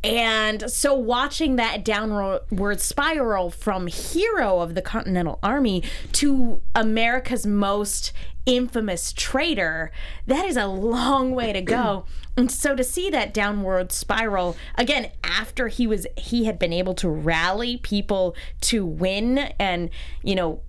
and 0.03 0.69
so 0.69 0.95
watching 0.95 1.55
that 1.57 1.85
downward 1.85 2.81
spiral 2.81 3.51
from 3.51 3.87
hero 3.87 4.59
of 4.59 4.75
the 4.75 4.83
Continental 4.83 5.39
Army 5.45 5.85
to 6.13 6.61
America's 6.75 7.47
most 7.47 8.13
infamous 8.47 9.13
traitor, 9.13 9.91
that 10.27 10.45
is 10.45 10.57
a 10.57 10.67
long 10.67 11.33
way 11.33 11.53
to 11.53 11.63
go. 11.63 12.05
And 12.35 12.51
so 12.51 12.75
to 12.75 12.83
see 12.83 13.11
that 13.11 13.35
downward 13.35 13.93
spiral 13.93 14.57
again 14.77 15.11
after 15.23 15.69
he 15.69 15.87
was 15.87 16.07
he 16.17 16.47
had 16.47 16.59
been 16.59 16.73
able 16.73 16.95
to 16.95 17.09
rally 17.11 17.77
people 17.77 18.35
to 18.63 18.87
win 18.87 19.37
and 19.59 19.91
you 20.23 20.35
know 20.35 20.63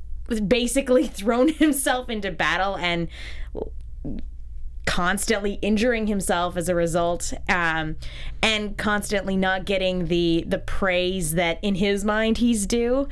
basically 0.45 1.07
thrown 1.19 1.47
himself 1.47 2.09
into 2.09 2.31
battle 2.31 2.75
and 2.75 3.07
constantly 4.85 5.53
injuring 5.61 6.07
himself 6.07 6.57
as 6.57 6.67
a 6.67 6.75
result 6.75 7.33
um, 7.47 7.95
and 8.41 8.77
constantly 8.77 9.37
not 9.37 9.63
getting 9.63 10.07
the 10.07 10.43
the 10.45 10.59
praise 10.59 11.35
that 11.35 11.59
in 11.61 11.75
his 11.75 12.03
mind 12.03 12.39
he's 12.39 12.65
due 12.65 13.07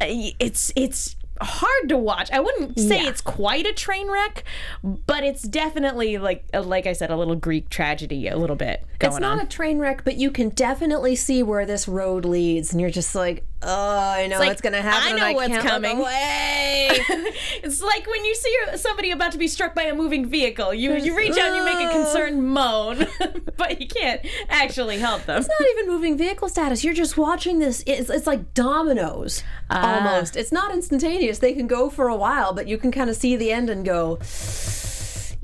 Uh, 0.00 0.06
it's 0.38 0.72
it's 0.76 1.16
hard 1.40 1.88
to 1.88 1.96
watch 1.96 2.30
i 2.32 2.40
wouldn't 2.40 2.78
say 2.78 3.02
Yeah. 3.02 3.08
it's 3.10 3.20
quite 3.20 3.66
a 3.66 3.72
train 3.72 4.10
wreck 4.10 4.44
but 4.82 5.22
it's 5.24 5.42
definitely 5.42 6.18
like 6.18 6.44
uh, 6.54 6.62
like 6.62 6.86
i 6.86 6.92
said 6.92 7.10
a 7.10 7.16
little 7.16 7.36
greek 7.36 7.68
tragedy 7.70 8.28
a 8.28 8.36
little 8.36 8.56
bit 8.56 8.84
it's 9.00 9.18
not 9.20 9.38
on 9.38 9.40
a 9.40 9.46
train 9.46 9.78
wreck, 9.78 10.04
but 10.04 10.16
you 10.16 10.30
can 10.32 10.48
definitely 10.48 11.14
see 11.14 11.40
where 11.44 11.64
this 11.64 11.86
road 11.86 12.24
leads, 12.24 12.72
and 12.72 12.80
you're 12.80 12.90
just 12.90 13.14
like, 13.14 13.44
oh, 13.62 13.98
I 13.98 14.26
know 14.28 14.38
like, 14.38 14.48
what's 14.48 14.60
gonna 14.60 14.82
happen. 14.82 15.14
I 15.14 15.18
know 15.18 15.32
what's 15.36 15.48
can't 15.48 15.66
coming. 15.66 15.98
away. 15.98 16.88
it's 17.62 17.82
like 17.82 18.06
when 18.06 18.24
you 18.24 18.34
see 18.34 18.56
somebody 18.76 19.10
about 19.10 19.32
to 19.32 19.38
be 19.38 19.48
struck 19.48 19.74
by 19.74 19.82
a 19.84 19.94
moving 19.94 20.26
vehicle 20.26 20.72
you 20.72 20.94
you 20.96 21.16
reach 21.16 21.32
out 21.32 21.48
and 21.48 21.56
you 21.56 21.64
make 21.64 21.78
a 21.78 21.92
concerned 21.92 22.42
moan 22.44 23.06
but 23.56 23.80
you 23.80 23.86
can't 23.88 24.20
actually 24.48 24.98
help 24.98 25.24
them 25.24 25.38
it's 25.38 25.48
not 25.48 25.68
even 25.72 25.86
moving 25.88 26.16
vehicle 26.16 26.48
status. 26.48 26.84
You're 26.84 26.94
just 26.94 27.16
watching 27.16 27.58
this. 27.58 27.82
It's, 27.86 28.08
it's 28.10 28.26
like 28.26 28.54
dominoes 28.54 29.42
Ah. 29.70 29.96
almost. 29.96 30.36
It's 30.36 30.52
not 30.52 30.72
instantaneous. 30.72 31.38
They 31.38 31.52
can 31.52 31.66
go 31.66 31.90
for 31.90 32.08
a 32.08 32.16
while, 32.16 32.52
but 32.52 32.68
you 32.68 32.78
can 32.78 32.90
kind 32.90 33.10
of 33.10 33.16
see 33.16 33.36
the 33.36 33.52
end 33.52 33.68
and 33.68 33.84
go, 33.84 34.18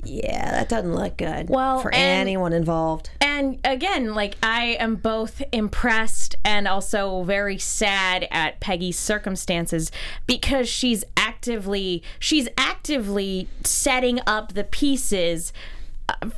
yeah, 0.05 0.51
that 0.51 0.69
doesn't 0.69 0.93
look 0.95 1.17
good. 1.17 1.49
Well, 1.49 1.81
for 1.81 1.93
and- 1.93 2.21
anyone 2.21 2.53
involved. 2.53 3.09
And 3.21 3.59
again, 3.63 4.13
like 4.13 4.37
I 4.41 4.77
am 4.79 4.95
both 4.95 5.41
impressed 5.51 6.35
and 6.45 6.67
also 6.67 7.23
very 7.23 7.57
sad 7.57 8.27
at 8.31 8.59
Peggy's 8.59 8.97
circumstances 8.97 9.91
because 10.25 10.69
she's 10.69 11.03
actively 11.17 12.01
she's 12.19 12.47
actively 12.57 13.47
setting 13.63 14.19
up 14.25 14.53
the 14.53 14.63
pieces 14.63 15.51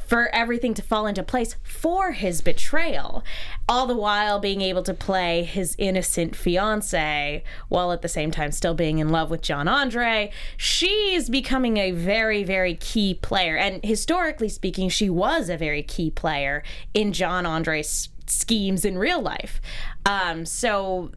for 0.05 0.33
everything 0.33 0.73
to 0.73 0.81
fall 0.81 1.07
into 1.07 1.23
place 1.23 1.55
for 1.63 2.11
his 2.11 2.41
betrayal, 2.41 3.23
all 3.67 3.85
the 3.85 3.95
while 3.95 4.39
being 4.39 4.61
able 4.61 4.83
to 4.83 4.93
play 4.93 5.43
his 5.43 5.75
innocent 5.77 6.35
fiance 6.35 7.43
while 7.69 7.91
at 7.91 8.01
the 8.01 8.07
same 8.07 8.31
time 8.31 8.51
still 8.51 8.73
being 8.73 8.99
in 8.99 9.09
love 9.09 9.29
with 9.29 9.41
John 9.41 9.67
Andre. 9.67 10.31
She's 10.55 11.29
becoming 11.29 11.77
a 11.77 11.91
very, 11.91 12.43
very 12.43 12.75
key 12.75 13.13
player. 13.15 13.57
And 13.57 13.83
historically 13.83 14.49
speaking, 14.49 14.89
she 14.89 15.09
was 15.09 15.49
a 15.49 15.57
very 15.57 15.83
key 15.83 16.11
player 16.11 16.63
in 16.93 17.11
John 17.11 17.45
Andre's 17.45 18.09
schemes 18.27 18.85
in 18.85 18.97
real 18.97 19.21
life. 19.21 19.61
Um, 20.05 20.45
so 20.45 21.11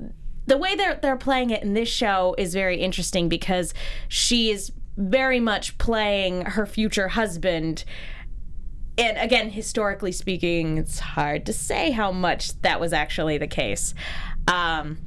the 0.46 0.56
way 0.56 0.74
they're 0.74 0.98
they're 1.00 1.16
playing 1.16 1.50
it 1.50 1.62
in 1.62 1.74
this 1.74 1.88
show 1.88 2.34
is 2.36 2.54
very 2.54 2.80
interesting 2.80 3.28
because 3.28 3.72
she 4.08 4.50
is 4.50 4.72
very 4.96 5.40
much 5.40 5.78
playing 5.78 6.44
her 6.44 6.66
future 6.66 7.08
husband 7.08 7.84
and 9.00 9.18
again 9.18 9.50
historically 9.50 10.12
speaking 10.12 10.78
it's 10.78 10.98
hard 11.00 11.46
to 11.46 11.52
say 11.52 11.90
how 11.90 12.12
much 12.12 12.60
that 12.62 12.78
was 12.78 12.92
actually 12.92 13.38
the 13.38 13.46
case 13.46 13.94
um, 14.48 14.98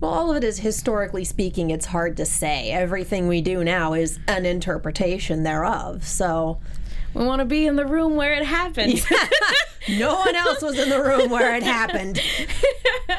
Well, 0.00 0.10
all 0.10 0.30
of 0.30 0.36
it 0.36 0.44
is 0.44 0.58
historically 0.58 1.24
speaking, 1.24 1.70
it's 1.70 1.86
hard 1.86 2.16
to 2.16 2.24
say. 2.24 2.72
Everything 2.72 3.28
we 3.28 3.40
do 3.40 3.62
now 3.62 3.92
is 3.94 4.18
an 4.26 4.44
interpretation 4.46 5.44
thereof. 5.44 6.04
So 6.04 6.58
we 7.14 7.24
want 7.24 7.40
to 7.40 7.44
be 7.44 7.66
in 7.66 7.76
the 7.76 7.86
room 7.86 8.16
where 8.16 8.34
it 8.34 8.44
happened 8.44 9.04
no 9.88 10.14
one 10.14 10.34
else 10.36 10.62
was 10.62 10.78
in 10.78 10.88
the 10.88 11.02
room 11.02 11.28
where 11.30 11.54
it 11.56 11.62
happened. 11.62 12.18
who 13.08 13.14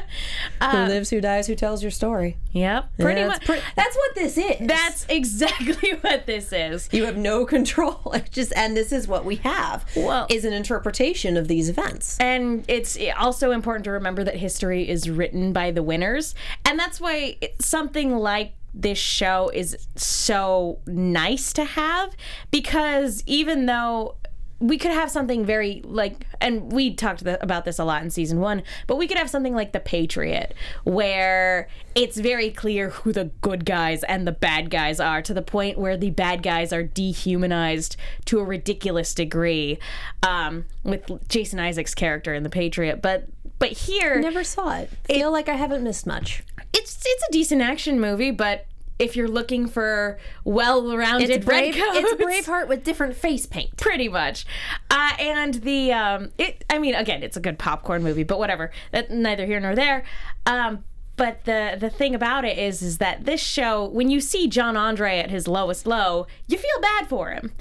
Uh, 0.61 0.87
lives, 0.87 1.09
who 1.09 1.19
dies, 1.19 1.47
who 1.47 1.55
tells 1.55 1.81
your 1.81 1.91
story? 1.91 2.37
yep 2.51 2.89
pretty 2.97 3.19
Yeah, 3.21 3.27
much 3.27 3.45
that's, 3.45 3.61
pre- 3.61 3.73
that's 3.75 3.95
what 3.95 4.15
this 4.15 4.37
is. 4.37 4.55
that's 4.67 5.05
exactly 5.09 5.91
what 6.01 6.25
this 6.25 6.53
is 6.53 6.87
you 6.91 7.05
have 7.05 7.17
no 7.17 7.45
control. 7.45 8.15
Just, 8.31 8.53
and 8.55 8.75
this 8.77 8.91
is 8.91 9.07
what 9.07 9.25
we 9.25 9.35
have. 9.37 9.85
Well- 9.95 10.27
is 10.29 10.45
an 10.45 10.53
interpretation 10.53 11.35
of 11.37 11.47
these 11.47 11.69
events. 11.69 12.17
And 12.19 12.63
it's 12.67 12.97
also 13.17 13.51
important 13.51 13.83
to 13.85 13.91
remember 13.91 14.23
that 14.23 14.35
history 14.37 14.87
is 14.87 15.09
written 15.09 15.51
by 15.53 15.71
the 15.71 15.83
winners. 15.83 16.33
And 16.65 16.79
that's 16.79 16.99
why 17.01 17.37
something 17.59 18.15
like 18.17 18.53
this 18.73 18.97
show 18.97 19.49
is 19.53 19.87
so 19.95 20.79
nice 20.87 21.53
to 21.53 21.63
have 21.63 22.15
because 22.51 23.23
even 23.25 23.65
though 23.65 24.15
we 24.59 24.77
could 24.77 24.91
have 24.91 25.11
something 25.11 25.45
very 25.45 25.81
like 25.83 26.25
and 26.39 26.71
we 26.71 26.93
talked 26.95 27.21
about 27.21 27.65
this 27.65 27.79
a 27.79 27.83
lot 27.83 28.01
in 28.01 28.09
season 28.09 28.39
1 28.39 28.63
but 28.87 28.95
we 28.95 29.07
could 29.07 29.17
have 29.17 29.29
something 29.29 29.53
like 29.53 29.73
the 29.73 29.79
patriot 29.79 30.53
where 30.85 31.67
it's 31.95 32.17
very 32.17 32.49
clear 32.49 32.89
who 32.89 33.11
the 33.11 33.25
good 33.41 33.65
guys 33.65 34.03
and 34.05 34.25
the 34.25 34.31
bad 34.31 34.69
guys 34.69 35.01
are 35.01 35.21
to 35.21 35.33
the 35.33 35.41
point 35.41 35.77
where 35.77 35.97
the 35.97 36.11
bad 36.11 36.41
guys 36.41 36.71
are 36.71 36.83
dehumanized 36.83 37.97
to 38.25 38.39
a 38.39 38.43
ridiculous 38.43 39.13
degree 39.13 39.77
um, 40.23 40.65
with 40.83 41.27
Jason 41.27 41.59
Isaacs' 41.59 41.93
character 41.93 42.33
in 42.33 42.43
the 42.43 42.49
patriot. 42.49 43.01
But 43.01 43.27
but 43.63 43.77
here 43.77 44.19
Never 44.19 44.43
saw 44.43 44.75
it. 44.77 44.89
Feel 45.05 45.31
like 45.31 45.47
I 45.47 45.53
haven't 45.55 45.83
missed 45.83 46.05
much. 46.05 46.43
it's 46.73 47.01
it's 47.05 47.23
a 47.29 47.31
decent 47.31 47.61
action 47.61 47.99
movie 47.99 48.31
but 48.31 48.65
if 48.99 49.15
you're 49.15 49.27
looking 49.27 49.67
for 49.67 50.19
well-rounded 50.43 51.43
Brave, 51.45 51.75
redcoats, 51.75 51.97
it's 51.97 52.47
Braveheart 52.47 52.67
with 52.67 52.83
different 52.83 53.15
face 53.15 53.45
paint. 53.45 53.75
pretty 53.77 54.07
much 54.07 54.45
uh, 54.91 55.11
and 55.17 55.55
the 55.55 55.91
um 55.93 56.31
it 56.37 56.63
i 56.69 56.77
mean 56.77 56.93
again 56.93 57.23
it's 57.23 57.37
a 57.37 57.39
good 57.39 57.57
popcorn 57.57 58.03
movie 58.03 58.23
but 58.23 58.37
whatever 58.37 58.71
that 58.91 59.09
neither 59.09 59.45
here 59.45 59.59
nor 59.59 59.75
there 59.75 60.03
um 60.45 60.83
but 61.15 61.43
the 61.45 61.77
the 61.79 61.89
thing 61.89 62.13
about 62.13 62.43
it 62.45 62.57
is 62.57 62.81
is 62.81 62.97
that 62.97 63.25
this 63.25 63.41
show 63.41 63.85
when 63.85 64.09
you 64.09 64.19
see 64.19 64.47
john 64.47 64.75
andre 64.77 65.19
at 65.19 65.29
his 65.29 65.47
lowest 65.47 65.87
low 65.87 66.27
you 66.47 66.57
feel 66.57 66.81
bad 66.81 67.07
for 67.07 67.31
him 67.31 67.51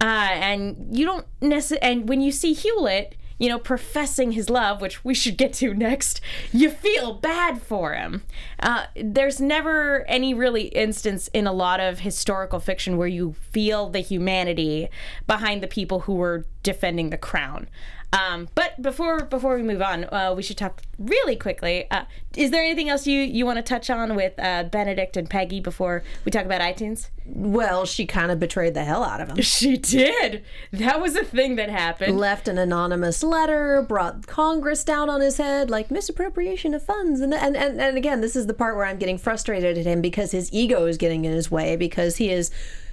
uh, 0.00 0.28
and 0.30 0.96
you 0.96 1.04
don't 1.04 1.26
necessarily 1.40 1.82
and 1.82 2.08
when 2.08 2.20
you 2.20 2.30
see 2.30 2.52
hewlett 2.52 3.16
you 3.38 3.48
know, 3.48 3.58
professing 3.58 4.32
his 4.32 4.50
love, 4.50 4.80
which 4.80 5.04
we 5.04 5.14
should 5.14 5.36
get 5.36 5.52
to 5.54 5.72
next, 5.74 6.20
you 6.52 6.70
feel 6.70 7.14
bad 7.14 7.62
for 7.62 7.94
him. 7.94 8.22
Uh, 8.60 8.86
there's 8.96 9.40
never 9.40 10.04
any 10.08 10.34
really 10.34 10.68
instance 10.68 11.28
in 11.28 11.46
a 11.46 11.52
lot 11.52 11.80
of 11.80 12.00
historical 12.00 12.60
fiction 12.60 12.96
where 12.96 13.08
you 13.08 13.34
feel 13.50 13.88
the 13.88 14.00
humanity 14.00 14.88
behind 15.26 15.62
the 15.62 15.68
people 15.68 16.00
who 16.00 16.14
were 16.14 16.46
defending 16.62 17.10
the 17.10 17.16
crown. 17.16 17.68
Um, 18.12 18.48
but 18.54 18.80
before 18.80 19.24
before 19.24 19.56
we 19.56 19.62
move 19.62 19.82
on, 19.82 20.04
uh, 20.04 20.32
we 20.34 20.42
should 20.42 20.56
talk 20.56 20.82
really 20.98 21.36
quickly. 21.36 21.90
Uh, 21.90 22.04
is 22.36 22.50
there 22.50 22.62
anything 22.62 22.88
else 22.88 23.06
you 23.06 23.20
you 23.20 23.44
want 23.44 23.56
to 23.56 23.62
touch 23.62 23.90
on 23.90 24.14
with 24.14 24.32
uh, 24.38 24.64
Benedict 24.64 25.16
and 25.16 25.28
Peggy 25.28 25.60
before 25.60 26.02
we 26.24 26.30
talk 26.30 26.46
about 26.46 26.62
iTunes? 26.62 27.10
Well, 27.26 27.84
she 27.84 28.06
kind 28.06 28.32
of 28.32 28.40
betrayed 28.40 28.72
the 28.72 28.84
hell 28.84 29.04
out 29.04 29.20
of 29.20 29.28
him. 29.28 29.42
She 29.42 29.76
did. 29.76 30.42
That 30.72 31.00
was 31.00 31.16
a 31.16 31.24
thing 31.24 31.56
that 31.56 31.68
happened. 31.68 32.18
Left 32.18 32.48
an 32.48 32.56
anonymous 32.56 33.22
letter, 33.22 33.82
brought 33.82 34.26
Congress 34.26 34.84
down 34.84 35.10
on 35.10 35.20
his 35.20 35.36
head, 35.36 35.68
like 35.68 35.90
misappropriation 35.90 36.72
of 36.72 36.82
funds. 36.82 37.20
And, 37.20 37.34
and, 37.34 37.56
and, 37.56 37.80
and 37.80 37.98
again, 37.98 38.22
this 38.22 38.34
is 38.34 38.46
the 38.46 38.54
part 38.54 38.76
where 38.76 38.86
I'm 38.86 38.98
getting 38.98 39.18
frustrated 39.18 39.76
at 39.76 39.84
him 39.84 40.00
because 40.00 40.30
his 40.30 40.50
ego 40.52 40.86
is 40.86 40.96
getting 40.96 41.26
in 41.26 41.32
his 41.32 41.50
way 41.50 41.76
because 41.76 42.16
he 42.16 42.30
is 42.30 42.50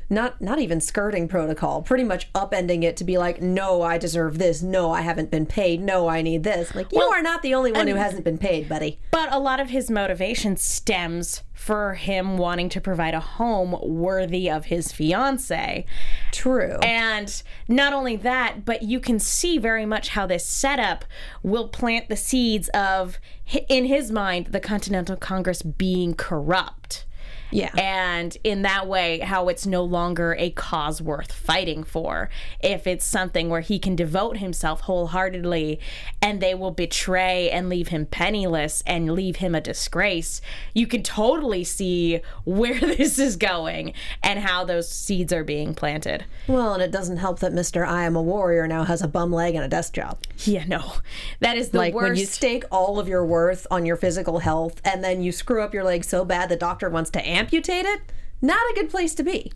not 0.09 0.39
not 0.41 0.59
even 0.59 0.79
skirting 0.81 1.27
protocol, 1.27 1.81
pretty 1.81 2.03
much 2.03 2.31
upending 2.33 2.83
it 2.83 2.97
to 2.97 3.03
be 3.03 3.17
like, 3.17 3.41
no, 3.41 3.81
I 3.81 3.97
deserve 3.97 4.37
this. 4.37 4.61
No, 4.61 4.91
I 4.91 5.01
haven't 5.01 5.31
been 5.31 5.45
paid. 5.45 5.81
No, 5.81 6.07
I 6.07 6.21
need 6.21 6.43
this. 6.43 6.75
Like 6.75 6.91
you 6.91 6.99
Well, 6.99 7.13
are 7.13 7.21
not 7.21 7.41
the 7.41 7.53
only 7.53 7.71
one 7.71 7.87
who 7.87 7.95
hasn't 7.95 8.23
been 8.23 8.37
paid, 8.37 8.69
buddy. 8.69 8.99
But 9.11 9.31
a 9.31 9.39
lot 9.39 9.59
of 9.59 9.69
his 9.69 9.89
motivation 9.89 10.57
stems 10.57 11.43
for 11.53 11.95
him 11.95 12.37
wanting 12.37 12.69
to 12.69 12.81
provide 12.81 13.13
a 13.13 13.19
home 13.19 13.75
worthy 13.81 14.49
of 14.49 14.65
his 14.65 14.91
fiance. 14.91 15.85
True. 16.31 16.77
And 16.83 17.41
not 17.67 17.93
only 17.93 18.15
that, 18.17 18.65
but 18.65 18.83
you 18.83 18.99
can 18.99 19.19
see 19.19 19.57
very 19.57 19.85
much 19.85 20.09
how 20.09 20.27
this 20.27 20.45
setup 20.45 21.05
will 21.41 21.67
plant 21.67 22.09
the 22.09 22.17
seeds 22.17 22.69
of, 22.69 23.19
in 23.67 23.85
his 23.85 24.11
mind, 24.11 24.47
the 24.47 24.59
Continental 24.59 25.15
Congress 25.15 25.63
being 25.63 26.13
corrupt. 26.13 27.05
Yeah. 27.51 27.71
And 27.77 28.37
in 28.43 28.63
that 28.63 28.87
way, 28.87 29.19
how 29.19 29.47
it's 29.49 29.65
no 29.65 29.83
longer 29.83 30.35
a 30.37 30.49
cause 30.51 31.01
worth 31.01 31.31
fighting 31.31 31.83
for. 31.83 32.29
If 32.59 32.87
it's 32.87 33.05
something 33.05 33.49
where 33.49 33.61
he 33.61 33.79
can 33.79 33.95
devote 33.95 34.37
himself 34.37 34.81
wholeheartedly 34.81 35.79
and 36.21 36.41
they 36.41 36.55
will 36.55 36.71
betray 36.71 37.49
and 37.49 37.69
leave 37.69 37.89
him 37.89 38.05
penniless 38.05 38.83
and 38.85 39.13
leave 39.13 39.37
him 39.37 39.55
a 39.55 39.61
disgrace, 39.61 40.41
you 40.73 40.87
can 40.87 41.03
totally 41.03 41.63
see 41.63 42.21
where 42.43 42.79
this 42.79 43.19
is 43.19 43.35
going 43.35 43.93
and 44.23 44.39
how 44.39 44.65
those 44.65 44.89
seeds 44.89 45.31
are 45.31 45.43
being 45.43 45.73
planted. 45.73 46.25
well, 46.47 46.73
and 46.73 46.83
it 46.83 46.91
doesn't 46.91 47.17
help 47.17 47.39
that 47.39 47.53
Mr. 47.53 47.87
I 47.87 48.03
am 48.03 48.15
a 48.15 48.21
warrior 48.21 48.67
now 48.67 48.83
has 48.83 49.01
a 49.01 49.07
bum 49.07 49.31
leg 49.31 49.55
and 49.55 49.63
a 49.63 49.67
desk 49.67 49.93
job. 49.93 50.17
Yeah, 50.39 50.65
no. 50.65 50.93
That 51.39 51.57
is 51.57 51.69
the 51.69 51.77
like 51.77 51.93
worst. 51.93 52.03
when 52.03 52.15
you 52.17 52.25
stake 52.25 52.63
all 52.71 52.99
of 52.99 53.07
your 53.07 53.25
worth 53.25 53.67
on 53.71 53.85
your 53.85 53.95
physical 53.95 54.39
health 54.39 54.81
and 54.83 55.03
then 55.03 55.21
you 55.21 55.31
screw 55.31 55.61
up 55.61 55.73
your 55.73 55.83
leg 55.83 56.03
so 56.03 56.25
bad 56.25 56.49
the 56.49 56.55
doctor 56.55 56.89
wants 56.89 57.09
to 57.11 57.25
amputate 57.35 57.85
it 57.85 58.01
not 58.41 58.59
a 58.71 58.73
good 58.75 58.89
place 58.89 59.15
to 59.15 59.23
be 59.23 59.51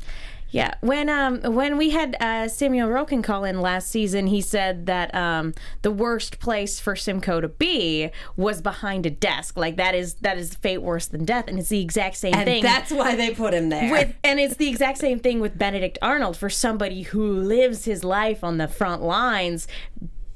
Yeah, 0.51 0.73
when 0.81 1.09
um 1.09 1.41
when 1.53 1.77
we 1.77 1.91
had 1.91 2.17
uh, 2.19 2.47
Samuel 2.47 2.89
Roukin 2.89 3.21
call 3.23 3.43
in 3.43 3.61
last 3.61 3.87
season, 3.91 4.25
he 4.27 4.41
said 4.41 4.87
that 4.87 5.13
um 5.13 5.53
the 5.83 5.91
worst 5.91 6.39
place 6.39 6.79
for 6.79 6.95
Simcoe 6.95 7.39
to 7.39 7.47
be 7.47 8.09
was 8.35 8.59
behind 8.61 9.05
a 9.05 9.11
desk. 9.11 9.57
Like 9.57 9.75
that 9.75 9.93
is 9.93 10.15
that 10.25 10.39
is 10.39 10.55
fate 10.55 10.81
worse 10.81 11.05
than 11.05 11.23
death, 11.23 11.45
and 11.47 11.59
it's 11.59 11.69
the 11.69 11.81
exact 11.81 12.15
same 12.17 12.33
and 12.33 12.45
thing. 12.45 12.63
that's 12.63 12.91
why 12.91 13.15
they 13.15 13.29
put 13.31 13.53
him 13.53 13.69
there 13.69 13.91
with 13.91 14.15
and 14.23 14.39
it's 14.39 14.55
the 14.55 14.67
exact 14.67 14.97
same 14.97 15.19
thing 15.19 15.39
with 15.39 15.55
Benedict 15.55 15.99
Arnold 16.01 16.35
for 16.35 16.49
somebody 16.49 17.03
who 17.03 17.31
lives 17.31 17.85
his 17.85 18.03
life 18.03 18.43
on 18.43 18.57
the 18.57 18.67
front 18.67 19.03
lines 19.03 19.67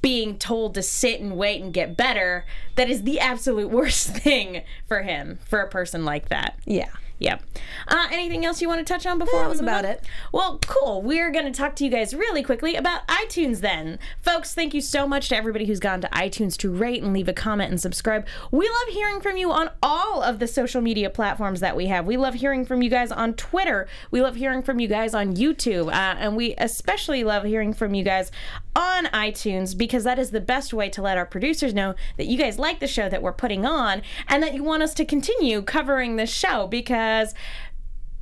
being 0.04 0.38
told 0.38 0.76
to 0.76 0.84
sit 0.84 1.22
and 1.22 1.38
wait 1.38 1.64
and 1.64 1.74
get 1.74 1.98
better 1.98 2.46
that 2.76 2.88
is 2.90 3.02
the 3.04 3.20
absolute 3.20 3.70
worst 3.72 4.10
thing 4.24 4.62
for 4.88 5.02
him 5.02 5.40
for 5.44 5.60
a 5.62 5.70
person 5.70 6.06
like 6.06 6.30
that 6.30 6.60
yeah 6.66 6.90
Yep. 7.24 7.42
Uh, 7.88 8.08
anything 8.12 8.44
else 8.46 8.62
you 8.62 8.68
want 8.68 8.86
to 8.86 8.94
touch 8.94 9.06
on 9.06 9.18
before 9.18 9.44
That 9.44 9.50
was 9.50 9.62
about 9.62 9.86
it. 9.86 10.04
Well, 10.34 10.60
cool. 10.68 11.02
We're 11.02 11.32
going 11.32 11.46
to 11.46 11.58
talk 11.58 11.74
to 11.78 11.86
you 11.86 11.90
guys 11.90 12.14
really 12.14 12.44
quickly 12.44 12.76
about 12.76 13.08
iTunes 13.08 13.62
then. 13.62 13.98
Folks, 14.22 14.54
thank 14.54 14.74
you 14.74 14.82
so 14.82 15.08
much 15.08 15.30
to 15.30 15.38
everybody 15.38 15.66
who's 15.66 15.80
gone 15.80 16.02
to 16.02 16.10
iTunes 16.10 16.58
to 16.58 16.70
rate 16.70 17.02
and 17.02 17.14
leave 17.14 17.30
a 17.30 17.34
comment 17.34 17.72
and 17.72 17.80
subscribe. 17.80 18.28
We 18.52 18.68
love 18.68 18.94
hearing 18.94 19.22
from 19.22 19.38
you 19.38 19.54
on 19.54 19.70
all 19.82 20.22
of 20.22 20.40
the 20.40 20.48
social 20.48 20.82
media 20.82 21.10
platforms 21.10 21.62
that 21.62 21.78
we 21.78 21.86
have. 21.88 22.06
We 22.06 22.18
love 22.18 22.34
hearing 22.34 22.66
from 22.66 22.82
you 22.82 22.90
guys 22.90 23.10
on 23.10 23.36
Twitter. 23.36 23.88
We 24.12 24.22
love 24.22 24.36
hearing 24.36 24.62
from 24.62 24.82
you 24.82 24.90
guys 24.90 25.14
on 25.14 25.34
YouTube. 25.38 25.88
Uh, 25.88 26.18
and 26.20 26.36
we 26.36 26.56
especially 26.58 27.24
love 27.24 27.46
hearing 27.46 27.72
from 27.72 27.94
you 27.94 28.04
guys 28.04 28.32
on 28.76 29.06
iTunes 29.08 29.78
because 29.78 30.04
that 30.04 30.20
is 30.20 30.32
the 30.32 30.42
best 30.42 30.74
way 30.74 30.90
to 30.90 31.02
let 31.02 31.18
our 31.18 31.26
producers 31.26 31.74
know 31.74 31.96
that 32.18 32.26
you 32.26 32.38
guys 32.38 32.58
like 32.60 32.80
the 32.80 32.88
show 32.88 33.08
that 33.08 33.22
we're 33.22 33.32
putting 33.32 33.66
on 33.66 34.02
and 34.28 34.42
that 34.42 34.54
you 34.54 34.64
want 34.64 34.84
us 34.84 34.94
to 34.96 35.06
continue 35.06 35.62
covering 35.62 36.16
this 36.16 36.32
show 36.32 36.68
because 37.13 37.34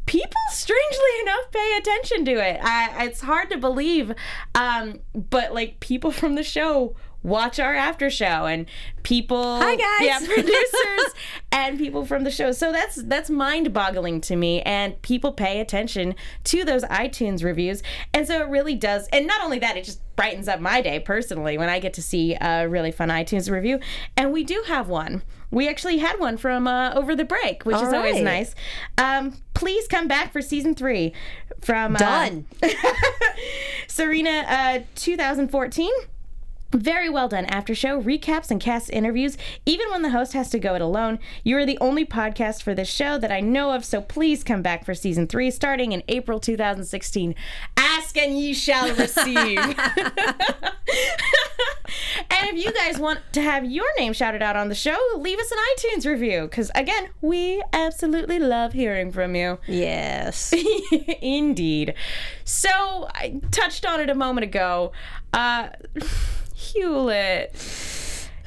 people 0.06 0.41
strangely 0.49 1.21
enough 1.21 1.51
pay 1.51 1.77
attention 1.77 2.25
to 2.25 2.32
it. 2.32 2.60
I, 2.62 3.06
it's 3.06 3.21
hard 3.21 3.49
to 3.51 3.58
believe 3.58 4.13
um, 4.56 4.99
but 5.13 5.54
like 5.54 5.80
people 5.80 6.12
from 6.12 6.36
the 6.36 6.43
show 6.43 6.95
watch 7.23 7.60
our 7.60 7.75
after 7.75 8.10
show 8.10 8.47
and 8.47 8.65
people 9.04 9.60
Hi, 9.60 9.75
guys. 9.75 10.01
yeah 10.01 10.19
producers 10.25 11.13
and 11.51 11.77
people 11.77 12.04
from 12.04 12.23
the 12.23 12.32
show. 12.32 12.51
So 12.51 12.71
that's 12.71 12.95
that's 12.95 13.30
mind 13.30 13.73
boggling 13.73 14.21
to 14.21 14.36
me 14.36 14.62
and 14.63 14.99
people 15.04 15.32
pay 15.32 15.62
attention 15.62 16.15
to 16.45 16.65
those 16.65 16.84
itunes 16.86 17.43
reviews. 17.43 17.84
And 18.13 18.27
so 18.27 18.41
it 18.41 18.47
really 18.47 18.75
does 18.75 19.08
and 19.13 19.27
not 19.27 19.41
only 19.43 19.60
that 19.60 19.77
it 19.77 19.86
just 19.86 20.01
brightens 20.15 20.47
up 20.47 20.60
my 20.60 20.82
day 20.82 20.99
personally 20.99 21.58
when 21.58 21.67
i 21.69 21.80
get 21.80 21.93
to 21.93 22.01
see 22.01 22.36
a 22.41 22.67
really 22.67 22.91
fun 22.91 23.10
itunes 23.10 23.49
review. 23.51 23.80
And 24.17 24.34
we 24.34 24.43
do 24.43 24.63
have 24.67 24.89
one 24.89 25.21
we 25.52 25.70
actually 25.70 25.98
had 25.98 26.20
one 26.20 26.38
from 26.38 26.68
uh, 26.68 26.94
over 26.94 27.16
the 27.16 27.26
break 27.26 27.64
which 27.64 27.76
All 27.76 27.88
is 27.88 27.94
always 27.94 28.22
nice. 28.22 28.56
Um, 28.98 29.38
please 29.54 29.88
come 29.88 30.08
back 30.08 30.32
for 30.32 30.42
season 30.42 30.74
three 30.74 31.14
from 31.62 31.96
uh, 31.96 32.00
done. 32.00 32.46
Serena 33.88 34.46
uh, 34.48 34.80
2014. 34.96 35.92
Very 36.74 37.10
well 37.10 37.28
done 37.28 37.46
after 37.46 37.76
show, 37.76 38.02
recaps, 38.02 38.50
and 38.50 38.62
cast 38.62 38.90
interviews. 38.92 39.38
Even 39.66 39.90
when 39.90 40.02
the 40.02 40.12
host 40.12 40.34
has 40.34 40.50
to 40.52 40.60
go 40.60 40.76
it 40.76 40.82
alone, 40.82 41.20
you 41.44 41.58
are 41.58 41.66
the 41.66 41.78
only 41.82 42.06
podcast 42.06 42.64
for 42.64 42.74
this 42.74 42.90
show 42.90 43.18
that 43.18 43.32
I 43.32 43.42
know 43.42 43.72
of, 43.72 43.84
so 43.84 44.02
please 44.02 44.44
come 44.44 44.62
back 44.62 44.86
for 44.86 44.94
season 44.94 45.28
three 45.28 45.52
starting 45.52 45.92
in 45.92 46.02
April 46.08 46.40
2016. 46.40 47.36
Ask 47.76 48.18
and 48.18 48.38
ye 48.40 48.54
shall 48.54 48.94
receive. 48.96 49.60
and 52.30 52.50
if 52.50 52.64
you 52.64 52.72
guys 52.72 52.98
want 52.98 53.20
to 53.34 53.42
have 53.42 53.66
your 53.66 53.86
name 53.98 54.14
shouted 54.14 54.42
out 54.42 54.56
on 54.56 54.70
the 54.70 54.76
show, 54.76 54.98
leave 55.18 55.40
us 55.40 55.52
an 55.52 55.58
iTunes 55.78 56.06
review, 56.06 56.44
because 56.44 56.72
again, 56.76 57.10
we 57.22 57.62
absolutely 57.74 58.40
love 58.40 58.74
hearing 58.74 59.12
from 59.12 59.36
you. 59.36 59.60
yes 59.68 60.54
Indeed. 61.22 61.94
So 62.46 62.70
I 63.14 63.42
touched 63.52 63.86
on 63.86 64.00
it 64.00 64.10
a 64.10 64.16
moment 64.16 64.46
ago. 64.46 64.92
Uh, 65.34 65.70
Hewlett. 66.62 67.56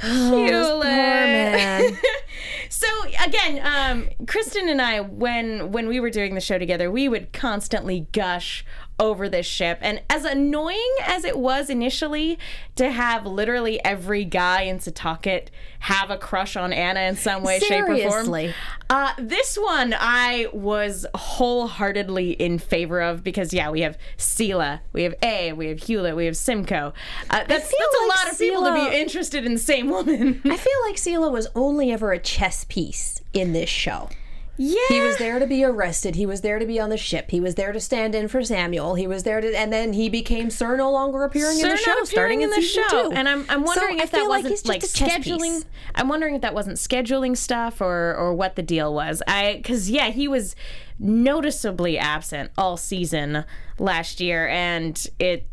Hewlett. 0.01 0.85
man. 0.85 1.99
so 2.69 2.87
again, 3.25 3.61
um, 3.65 4.09
Kristen 4.27 4.69
and 4.69 4.81
I, 4.81 5.01
when 5.01 5.73
when 5.73 5.89
we 5.89 6.01
were 6.01 6.11
doing 6.11 6.35
the 6.35 6.41
show 6.41 6.59
together, 6.59 6.91
we 6.91 7.09
would 7.09 7.33
constantly 7.33 8.07
gush 8.13 8.65
over 8.99 9.29
this 9.29 9.47
ship. 9.47 9.79
And 9.81 10.03
as 10.09 10.25
annoying 10.25 10.95
as 11.05 11.25
it 11.25 11.39
was 11.39 11.69
initially 11.69 12.39
to 12.77 12.91
have 12.91 13.27
literally 13.27 13.85
every 13.85 14.25
guy 14.25 14.63
in 14.63 14.79
Setauket 14.79 15.49
have 15.81 16.11
a 16.11 16.17
crush 16.17 16.57
on 16.57 16.73
Anna 16.73 17.01
in 17.01 17.17
some 17.17 17.43
way, 17.43 17.59
shape, 17.59 17.85
or 17.85 17.87
form, 17.87 17.97
Seriously. 17.97 18.55
uh, 18.91 19.13
this 19.19 19.57
one 19.57 19.95
I 19.99 20.49
was 20.53 21.07
wholeheartedly 21.15 22.33
in 22.33 22.59
favor 22.59 23.01
of 23.01 23.23
because 23.25 23.53
yeah, 23.53 23.71
we 23.71 23.81
have 23.81 23.99
Selah, 24.17 24.81
we 24.93 25.03
have 25.03 25.15
A, 25.23 25.53
we 25.53 25.69
have 25.69 25.83
Hewlett, 25.83 26.17
we 26.17 26.27
have 26.27 26.37
Simcoe. 26.37 26.93
Uh, 27.31 27.45
that's 27.45 27.49
that's 27.49 27.71
feel 27.71 27.87
a 27.87 28.07
lot 28.09 28.33
of 28.33 28.39
people 28.39 28.65
to 28.65 28.91
be 28.91 28.97
interested 28.97 29.45
in 29.45 29.55
the 29.55 29.61
same 29.61 29.89
woman. 29.89 30.41
I 30.45 30.57
feel 30.57 30.73
like 30.87 30.99
Selah 30.99 31.31
was 31.31 31.49
only 31.55 31.91
ever 31.93 32.13
a 32.13 32.19
chess 32.19 32.65
piece 32.65 33.21
in 33.33 33.53
this 33.53 33.69
show. 33.69 34.09
Yeah, 34.57 34.77
He 34.89 35.01
was 35.01 35.17
there 35.19 35.39
to 35.39 35.47
be 35.47 35.65
arrested. 35.65 36.15
He 36.15 36.27
was 36.27 36.41
there 36.43 36.59
to 36.59 36.67
be 36.67 36.79
on 36.79 36.89
the 36.91 36.97
ship. 36.97 37.31
He 37.31 37.41
was 37.41 37.57
there 37.57 37.73
to 37.73 37.81
stand 37.81 38.15
in 38.15 38.29
for 38.29 38.43
Samuel. 38.45 38.95
He 38.95 39.07
was 39.07 39.23
there 39.25 39.41
to, 39.41 39.57
and 39.59 39.73
then 39.73 39.93
he 39.93 40.09
became 40.09 40.51
Sir 40.51 40.77
no 40.77 40.91
longer 40.93 41.25
appearing 41.25 41.59
in 41.59 41.69
the 41.69 41.77
show, 41.77 42.05
starting 42.05 42.43
in, 42.43 42.51
the 42.51 42.61
show. 42.63 42.83
two. 42.89 43.11
And 43.13 43.29
I'm 43.29 43.45
I'm 43.49 43.65
wondering 43.65 43.99
So 43.99 44.05
if 44.05 44.11
that 44.13 44.29
wasn't 44.29 44.53
just 44.55 44.69
like 44.69 44.83
scheduling. 44.83 45.57
piece. 45.63 45.65
I'm 45.95 46.09
wondering 46.09 46.35
if 46.37 46.43
that 46.43 46.55
wasn't 46.55 46.77
scheduling 46.77 47.37
stuff 47.37 47.81
or 47.81 48.15
or 48.15 48.33
what 48.35 48.55
the 48.57 48.63
deal 48.63 48.95
was. 48.95 49.23
I 49.27 49.55
because 49.57 49.91
yeah, 49.91 50.11
he 50.11 50.29
was 50.29 50.55
noticeably 50.99 51.99
absent 51.99 52.51
all 52.57 52.77
season 52.77 53.45
last 53.79 54.21
year, 54.21 54.47
and 54.49 55.07
it 55.19 55.49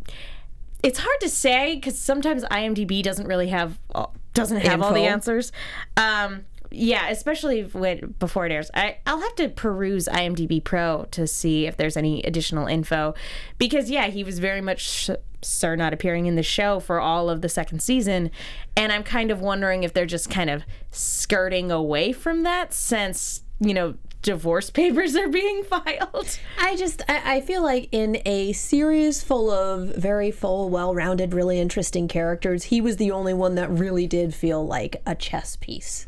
it's 0.84 1.00
hard 1.00 1.20
to 1.22 1.30
say 1.30 1.76
because 1.76 1.98
sometimes 1.98 2.44
IMDb 2.46 3.02
doesn't 3.04 3.28
really 3.28 3.48
have 3.50 3.80
all- 3.94 4.16
doesn't 4.34 4.62
have 4.62 4.82
all 4.82 4.94
the 4.94 5.02
answers. 5.06 5.52
Um, 5.98 6.46
yeah, 6.72 7.10
especially 7.10 7.64
when 7.64 8.16
before 8.18 8.46
it 8.46 8.52
airs. 8.52 8.72
I 8.74 8.98
I'll 9.06 9.20
have 9.20 9.36
to 9.36 9.50
peruse 9.50 10.08
IMDb 10.08 10.64
Pro 10.64 11.06
to 11.12 11.28
see 11.28 11.68
if 11.68 11.78
there's 11.78 11.98
any 11.98 12.24
additional 12.24 12.66
info, 12.68 13.14
because 13.58 13.90
yeah, 13.90 14.08
he 14.08 14.24
was 14.24 14.40
very 14.40 14.62
much 14.62 15.10
Sir 15.42 15.76
not 15.76 15.94
appearing 15.94 16.28
in 16.28 16.36
the 16.36 16.44
show 16.44 16.80
for 16.80 17.00
all 17.00 17.30
of 17.30 17.42
the 17.42 17.50
second 17.50 17.82
season, 17.82 18.32
and 18.78 18.92
I'm 18.92 19.04
kind 19.04 19.32
of 19.32 19.42
wondering 19.42 19.84
if 19.84 19.94
they're 19.94 20.06
just 20.06 20.30
kind 20.30 20.50
of 20.50 20.64
skirting 20.92 21.72
away 21.72 22.14
from 22.14 22.44
that 22.44 22.74
since 22.74 23.44
you 23.60 23.74
know 23.74 23.96
divorce 24.22 24.70
papers 24.72 25.16
are 25.16 25.28
being 25.28 25.64
filed. 25.66 26.40
I 26.58 26.78
just 26.78 27.02
I, 27.10 27.36
I 27.36 27.42
feel 27.42 27.64
like 27.64 27.90
in 27.92 28.22
a 28.26 28.54
series 28.54 29.24
full 29.24 29.52
of 29.52 29.96
very 29.96 30.32
full, 30.32 30.70
well-rounded, 30.70 31.34
really 31.34 31.60
interesting 31.60 32.08
characters, 32.08 32.66
he 32.66 32.80
was 32.80 32.96
the 32.96 33.12
only 33.12 33.34
one 33.34 33.56
that 33.56 33.70
really 33.70 34.08
did 34.08 34.34
feel 34.34 34.66
like 34.66 35.02
a 35.06 35.16
chess 35.16 35.58
piece. 35.58 36.08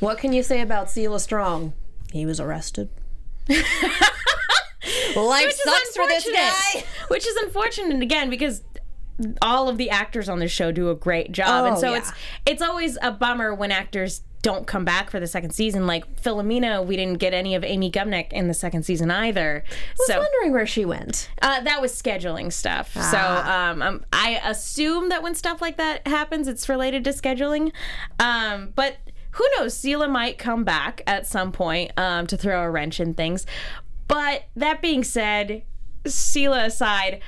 What 0.00 0.18
can 0.18 0.32
you 0.32 0.42
say 0.42 0.60
about 0.60 0.90
Selah 0.90 1.20
Strong? 1.20 1.72
He 2.12 2.26
was 2.26 2.40
arrested. 2.40 2.88
Life 5.16 5.46
Which 5.46 5.54
sucks 5.56 5.96
for 5.96 6.06
this 6.06 6.28
guy. 6.30 6.84
Which 7.08 7.26
is 7.26 7.36
unfortunate 7.36 8.02
again 8.02 8.28
because 8.30 8.62
all 9.40 9.68
of 9.68 9.78
the 9.78 9.88
actors 9.90 10.28
on 10.28 10.38
this 10.40 10.50
show 10.52 10.70
do 10.70 10.90
a 10.90 10.94
great 10.94 11.32
job, 11.32 11.64
and 11.66 11.76
Oh, 11.76 11.80
so 11.80 11.90
yeah. 11.92 11.98
it's 11.98 12.12
it's 12.44 12.62
always 12.62 12.98
a 13.00 13.10
bummer 13.10 13.54
when 13.54 13.72
actors 13.72 14.20
don't 14.42 14.66
come 14.66 14.84
back 14.84 15.10
for 15.10 15.18
the 15.18 15.26
second 15.26 15.50
season. 15.50 15.86
Like 15.86 16.20
Philomena, 16.22 16.84
we 16.84 16.96
didn't 16.96 17.18
get 17.18 17.32
any 17.32 17.54
of 17.54 17.64
Amy 17.64 17.90
Gumenick 17.90 18.30
in 18.32 18.46
the 18.46 18.54
second 18.54 18.82
season 18.84 19.10
either. 19.10 19.64
I 19.66 19.94
was 19.98 20.06
so 20.06 20.18
wondering 20.18 20.52
where 20.52 20.66
she 20.66 20.84
went. 20.84 21.30
uh, 21.40 21.62
that 21.62 21.80
was 21.80 21.90
scheduling 21.92 22.52
stuff. 22.52 22.92
So 22.92 23.18
um, 23.18 23.80
um, 23.82 24.04
I 24.12 24.40
assume 24.44 25.08
that 25.08 25.22
when 25.22 25.34
stuff 25.34 25.62
like 25.62 25.78
that 25.78 26.06
happens, 26.06 26.46
it's 26.46 26.68
related 26.68 27.02
to 27.04 27.10
scheduling. 27.10 27.72
Um, 28.20 28.72
but 28.76 28.98
who 29.36 29.44
knows? 29.58 29.76
Selah 29.76 30.08
might 30.08 30.38
come 30.38 30.64
back 30.64 31.02
at 31.06 31.26
some 31.26 31.52
point 31.52 31.92
um, 31.96 32.26
to 32.26 32.36
throw 32.36 32.62
a 32.62 32.70
wrench 32.70 33.00
in 33.00 33.14
things. 33.14 33.46
But 34.08 34.44
that 34.56 34.80
being 34.82 35.04
said, 35.04 35.62
Selah 36.06 36.64
aside, 36.66 37.20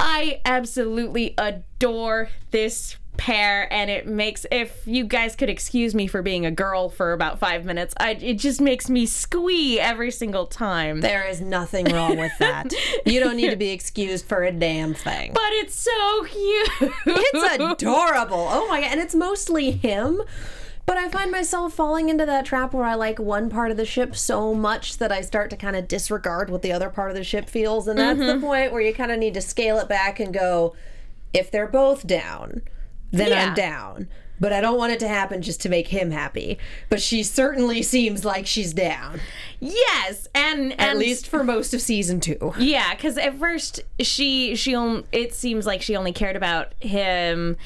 I 0.00 0.40
absolutely 0.44 1.34
adore 1.38 2.28
this 2.50 2.96
pair 3.16 3.70
and 3.72 3.90
it 3.90 4.06
makes 4.06 4.46
if 4.52 4.86
you 4.86 5.02
guys 5.04 5.34
could 5.34 5.48
excuse 5.50 5.92
me 5.92 6.06
for 6.06 6.22
being 6.22 6.46
a 6.46 6.52
girl 6.52 6.88
for 6.88 7.12
about 7.12 7.40
five 7.40 7.64
minutes 7.64 7.92
I, 7.98 8.12
it 8.12 8.34
just 8.34 8.60
makes 8.60 8.88
me 8.88 9.06
squee 9.06 9.80
every 9.80 10.12
single 10.12 10.46
time 10.46 11.00
There 11.00 11.26
is 11.26 11.40
nothing 11.40 11.86
wrong 11.86 12.16
with 12.16 12.30
that. 12.38 12.72
you 13.04 13.18
don't 13.18 13.36
need 13.36 13.50
to 13.50 13.56
be 13.56 13.70
excused 13.70 14.24
for 14.26 14.44
a 14.44 14.52
damn 14.52 14.94
thing. 14.94 15.32
but 15.34 15.42
it's 15.54 15.74
so 15.74 16.24
cute 16.26 16.92
It's 17.06 17.60
adorable. 17.60 18.46
Oh 18.48 18.68
my 18.68 18.82
god, 18.82 18.92
and 18.92 19.00
it's 19.00 19.16
mostly 19.16 19.72
him. 19.72 20.22
But 20.88 20.96
I 20.96 21.10
find 21.10 21.30
myself 21.30 21.74
falling 21.74 22.08
into 22.08 22.24
that 22.24 22.46
trap 22.46 22.72
where 22.72 22.86
I 22.86 22.94
like 22.94 23.18
one 23.18 23.50
part 23.50 23.70
of 23.70 23.76
the 23.76 23.84
ship 23.84 24.16
so 24.16 24.54
much 24.54 24.96
that 24.96 25.12
I 25.12 25.20
start 25.20 25.50
to 25.50 25.56
kind 25.56 25.76
of 25.76 25.86
disregard 25.86 26.48
what 26.48 26.62
the 26.62 26.72
other 26.72 26.88
part 26.88 27.10
of 27.10 27.16
the 27.16 27.22
ship 27.22 27.50
feels. 27.50 27.86
And 27.86 27.98
that's 27.98 28.18
the 28.18 28.24
mm-hmm. 28.24 28.40
point 28.40 28.72
where 28.72 28.80
you 28.80 28.94
kind 28.94 29.12
of 29.12 29.18
need 29.18 29.34
to 29.34 29.42
scale 29.42 29.78
it 29.80 29.86
back 29.86 30.18
and 30.18 30.32
go, 30.32 30.74
if 31.34 31.50
they're 31.50 31.66
both 31.68 32.06
down, 32.06 32.62
then 33.10 33.28
Yeah. 33.28 33.48
I'm 33.48 33.54
down. 33.54 34.08
But 34.40 34.54
I 34.54 34.62
don't 34.62 34.78
want 34.78 34.92
it 34.92 35.00
to 35.00 35.08
happen 35.08 35.42
just 35.42 35.60
to 35.62 35.68
make 35.68 35.88
him 35.88 36.10
happy. 36.10 36.58
But 36.88 37.02
she 37.02 37.22
certainly 37.22 37.82
seems 37.82 38.24
like 38.24 38.46
she's 38.46 38.72
down, 38.72 39.20
yes 39.60 40.26
and, 40.34 40.72
and 40.72 40.80
at 40.80 40.96
least 40.96 41.26
for 41.26 41.44
most 41.44 41.74
of 41.74 41.82
season 41.82 42.20
two. 42.20 42.54
Yeah, 42.58 42.94
because 42.94 43.18
at 43.18 43.38
first 43.38 43.80
she 44.00 44.54
she 44.54 44.74
on, 44.74 45.04
it 45.12 45.34
seems 45.34 45.66
like 45.66 45.82
she 45.82 45.96
only 45.96 46.12
cared 46.12 46.36
about 46.36 46.72
him 46.80 47.58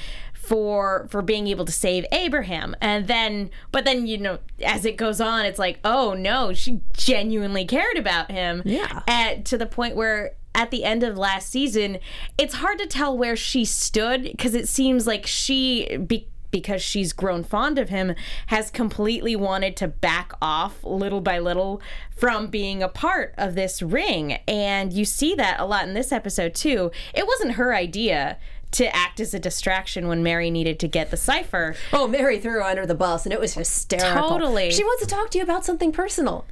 for 0.42 1.06
for 1.08 1.22
being 1.22 1.46
able 1.46 1.64
to 1.64 1.72
save 1.72 2.04
Abraham, 2.12 2.74
and 2.80 3.06
then 3.06 3.50
but 3.70 3.84
then 3.84 4.06
you 4.06 4.18
know 4.18 4.38
as 4.64 4.84
it 4.84 4.96
goes 4.96 5.20
on, 5.20 5.46
it's 5.46 5.58
like 5.58 5.78
oh 5.84 6.14
no, 6.14 6.52
she 6.52 6.80
genuinely 6.92 7.64
cared 7.64 7.96
about 7.96 8.30
him. 8.30 8.62
Yeah. 8.64 9.02
at 9.06 9.44
to 9.46 9.58
the 9.58 9.66
point 9.66 9.96
where. 9.96 10.34
At 10.54 10.70
the 10.70 10.84
end 10.84 11.02
of 11.02 11.16
last 11.16 11.48
season, 11.48 11.96
it's 12.36 12.56
hard 12.56 12.78
to 12.80 12.86
tell 12.86 13.16
where 13.16 13.36
she 13.36 13.64
stood 13.64 14.24
because 14.24 14.54
it 14.54 14.68
seems 14.68 15.06
like 15.06 15.26
she, 15.26 15.96
be, 15.96 16.28
because 16.50 16.82
she's 16.82 17.14
grown 17.14 17.42
fond 17.42 17.78
of 17.78 17.88
him, 17.88 18.14
has 18.48 18.70
completely 18.70 19.34
wanted 19.34 19.78
to 19.78 19.88
back 19.88 20.34
off 20.42 20.84
little 20.84 21.22
by 21.22 21.38
little 21.38 21.80
from 22.14 22.48
being 22.48 22.82
a 22.82 22.88
part 22.88 23.34
of 23.38 23.54
this 23.54 23.80
ring. 23.80 24.34
And 24.46 24.92
you 24.92 25.06
see 25.06 25.34
that 25.36 25.58
a 25.58 25.64
lot 25.64 25.88
in 25.88 25.94
this 25.94 26.12
episode, 26.12 26.54
too. 26.54 26.90
It 27.14 27.26
wasn't 27.26 27.52
her 27.52 27.74
idea 27.74 28.36
to 28.72 28.94
act 28.94 29.20
as 29.20 29.32
a 29.34 29.38
distraction 29.38 30.08
when 30.08 30.22
Mary 30.22 30.50
needed 30.50 30.78
to 30.80 30.88
get 30.88 31.10
the 31.10 31.16
cipher. 31.16 31.74
Oh, 31.92 32.06
Mary 32.08 32.38
threw 32.40 32.52
her 32.54 32.62
under 32.64 32.86
the 32.86 32.94
bus, 32.94 33.24
and 33.26 33.32
it 33.32 33.40
was 33.40 33.54
hysterical. 33.54 34.28
Totally. 34.30 34.70
She 34.70 34.82
wants 34.84 35.02
to 35.02 35.08
talk 35.08 35.30
to 35.30 35.38
you 35.38 35.44
about 35.44 35.64
something 35.64 35.92
personal. 35.92 36.46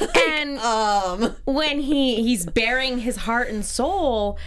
And 0.16 0.58
Um, 0.60 1.36
when 1.44 1.80
he 1.80 2.22
he's 2.22 2.46
bearing 2.46 3.00
his 3.00 3.16
heart 3.16 3.48
and 3.48 3.64
soul 3.64 4.38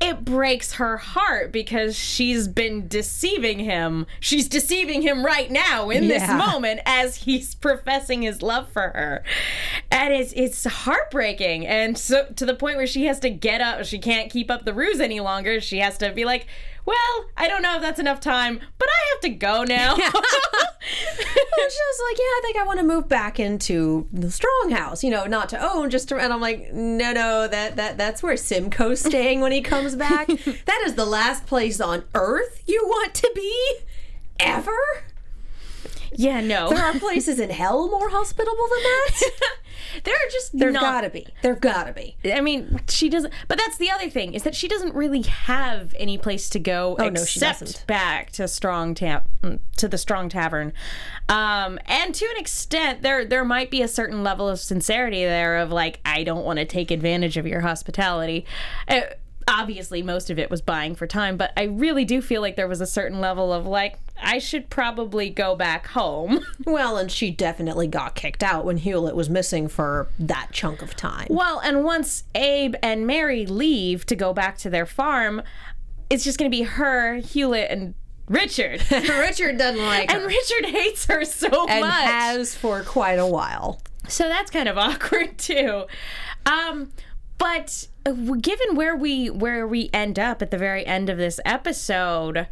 it 0.00 0.24
breaks 0.24 0.74
her 0.74 0.96
heart 0.96 1.52
because 1.52 1.96
she's 1.96 2.48
been 2.48 2.88
deceiving 2.88 3.58
him. 3.58 4.06
She's 4.18 4.48
deceiving 4.48 5.02
him 5.02 5.24
right 5.24 5.50
now 5.50 5.90
in 5.90 6.08
this 6.08 6.26
moment 6.28 6.80
as 6.86 7.16
he's 7.16 7.54
professing 7.56 8.22
his 8.22 8.40
love 8.40 8.70
for 8.72 8.88
her. 8.88 9.22
And 9.90 10.14
it's 10.14 10.32
it's 10.32 10.64
heartbreaking. 10.64 11.66
And 11.66 11.98
so 11.98 12.26
to 12.36 12.46
the 12.46 12.54
point 12.54 12.78
where 12.78 12.86
she 12.86 13.04
has 13.04 13.20
to 13.20 13.30
get 13.30 13.60
up, 13.60 13.84
she 13.84 13.98
can't 13.98 14.30
keep 14.30 14.50
up 14.50 14.64
the 14.64 14.72
ruse 14.72 15.00
any 15.00 15.20
longer. 15.20 15.60
She 15.60 15.78
has 15.78 15.98
to 15.98 16.10
be 16.12 16.24
like, 16.24 16.46
"Well, 16.84 17.26
I 17.36 17.48
don't 17.48 17.62
know 17.62 17.76
if 17.76 17.82
that's 17.82 18.00
enough 18.00 18.20
time, 18.20 18.60
but 18.78 18.88
I 18.88 19.14
have 19.14 19.20
to 19.22 19.28
go 19.30 19.64
now." 19.64 19.96
And 21.60 21.70
she 21.70 21.78
was 21.78 22.00
like, 22.08 22.18
"Yeah, 22.18 22.24
I 22.24 22.40
think 22.42 22.56
I 22.56 22.62
want 22.64 22.78
to 22.78 22.84
move 22.84 23.08
back 23.08 23.38
into 23.38 24.06
the 24.12 24.30
strong 24.30 24.70
house. 24.70 25.04
You 25.04 25.10
know, 25.10 25.26
not 25.26 25.48
to 25.50 25.72
own, 25.72 25.90
just 25.90 26.08
to." 26.08 26.16
And 26.16 26.32
I'm 26.32 26.40
like, 26.40 26.72
"No, 26.72 27.12
no, 27.12 27.46
that 27.48 27.76
that 27.76 27.98
that's 27.98 28.22
where 28.22 28.36
Simcoe's 28.36 29.00
staying 29.04 29.40
when 29.40 29.52
he 29.52 29.60
comes 29.60 29.94
back. 29.94 30.28
that 30.28 30.82
is 30.86 30.94
the 30.94 31.04
last 31.04 31.46
place 31.46 31.80
on 31.80 32.04
Earth 32.14 32.62
you 32.66 32.82
want 32.86 33.14
to 33.14 33.30
be, 33.34 33.74
ever. 34.38 35.04
Yeah, 36.14 36.40
no. 36.40 36.68
There 36.70 36.84
are 36.84 36.98
places 36.98 37.38
in 37.40 37.50
hell 37.50 37.88
more 37.88 38.08
hospitable 38.10 38.56
than 38.68 38.82
that. 38.82 39.30
there 40.04 40.14
are 40.14 40.30
just 40.30 40.58
There 40.58 40.70
not 40.70 40.80
gotta 40.82 41.10
be. 41.10 41.26
There 41.42 41.54
gotta 41.54 41.92
be. 41.92 42.16
I 42.32 42.40
mean, 42.40 42.80
she 42.88 43.08
doesn't. 43.08 43.32
But 43.48 43.58
that's 43.58 43.76
the 43.76 43.90
other 43.90 44.10
thing 44.10 44.34
is 44.34 44.42
that 44.42 44.54
she 44.54 44.68
doesn't 44.68 44.94
really 44.94 45.22
have 45.22 45.94
any 45.98 46.18
place 46.18 46.48
to 46.50 46.58
go 46.58 46.96
Oh, 46.98 47.08
no, 47.08 47.24
she 47.24 47.38
except 47.38 47.60
doesn't. 47.60 47.86
back 47.86 48.30
to 48.32 48.46
Strong 48.48 48.94
Tap 48.94 49.28
to 49.76 49.88
the 49.88 49.98
Strong 49.98 50.30
Tavern. 50.30 50.72
Um, 51.28 51.78
and 51.86 52.14
to 52.14 52.24
an 52.26 52.36
extent, 52.36 53.02
there 53.02 53.24
there 53.24 53.44
might 53.44 53.70
be 53.70 53.82
a 53.82 53.88
certain 53.88 54.22
level 54.22 54.48
of 54.48 54.58
sincerity 54.60 55.24
there 55.24 55.58
of 55.58 55.70
like, 55.70 56.00
I 56.04 56.24
don't 56.24 56.44
want 56.44 56.58
to 56.58 56.64
take 56.64 56.90
advantage 56.90 57.36
of 57.36 57.46
your 57.46 57.60
hospitality. 57.60 58.46
Uh, 58.88 59.02
obviously, 59.48 60.02
most 60.02 60.30
of 60.30 60.38
it 60.38 60.50
was 60.50 60.60
buying 60.62 60.94
for 60.94 61.06
time, 61.06 61.36
but 61.36 61.52
I 61.56 61.64
really 61.64 62.04
do 62.04 62.20
feel 62.20 62.40
like 62.40 62.56
there 62.56 62.68
was 62.68 62.80
a 62.80 62.86
certain 62.86 63.20
level 63.20 63.52
of 63.52 63.66
like, 63.66 63.98
I 64.22 64.38
should 64.38 64.70
probably 64.70 65.30
go 65.30 65.54
back 65.56 65.88
home. 65.88 66.40
Well, 66.66 66.98
and 66.98 67.10
she 67.10 67.30
definitely 67.30 67.86
got 67.88 68.14
kicked 68.14 68.42
out 68.42 68.64
when 68.64 68.76
Hewlett 68.76 69.16
was 69.16 69.28
missing 69.28 69.66
for 69.66 70.08
that 70.20 70.48
chunk 70.52 70.82
of 70.82 70.94
time. 70.94 71.26
Well, 71.30 71.58
and 71.60 71.82
once 71.84 72.24
Abe 72.34 72.74
and 72.82 73.06
Mary 73.06 73.44
leave 73.46 74.06
to 74.06 74.14
go 74.14 74.32
back 74.32 74.56
to 74.58 74.70
their 74.70 74.86
farm, 74.86 75.42
it's 76.10 76.22
just 76.22 76.38
going 76.38 76.50
to 76.50 76.56
be 76.56 76.62
her, 76.62 77.14
Hewlett, 77.16 77.70
and 77.70 77.94
Richard. 78.28 78.82
Richard 78.90 79.58
doesn't 79.58 79.84
like 79.84 80.12
and 80.12 80.22
her. 80.22 80.28
Richard 80.28 80.66
hates 80.66 81.06
her 81.06 81.24
so 81.24 81.66
and 81.68 81.80
much. 81.80 81.92
has 82.04 82.54
for 82.54 82.82
quite 82.82 83.18
a 83.18 83.26
while. 83.26 83.80
so 84.06 84.28
that's 84.28 84.50
kind 84.50 84.68
of 84.68 84.78
awkward 84.78 85.36
too. 85.38 85.86
Um, 86.46 86.92
but 87.38 87.88
uh, 88.06 88.12
given 88.12 88.76
where 88.76 88.94
we 88.94 89.28
where 89.30 89.66
we 89.66 89.90
end 89.92 90.18
up 90.18 90.40
at 90.42 90.50
the 90.50 90.58
very 90.58 90.86
end 90.86 91.08
of 91.10 91.16
this 91.18 91.40
episode, 91.44 92.46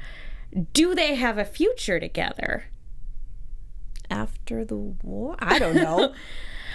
do 0.73 0.95
they 0.95 1.15
have 1.15 1.39
a 1.39 1.45
future 1.45 2.01
together? 2.01 2.67
After 4.11 4.65
the 4.65 4.77
war? 4.77 5.37
I 5.39 5.59
don't 5.59 5.77
know. 5.77 6.15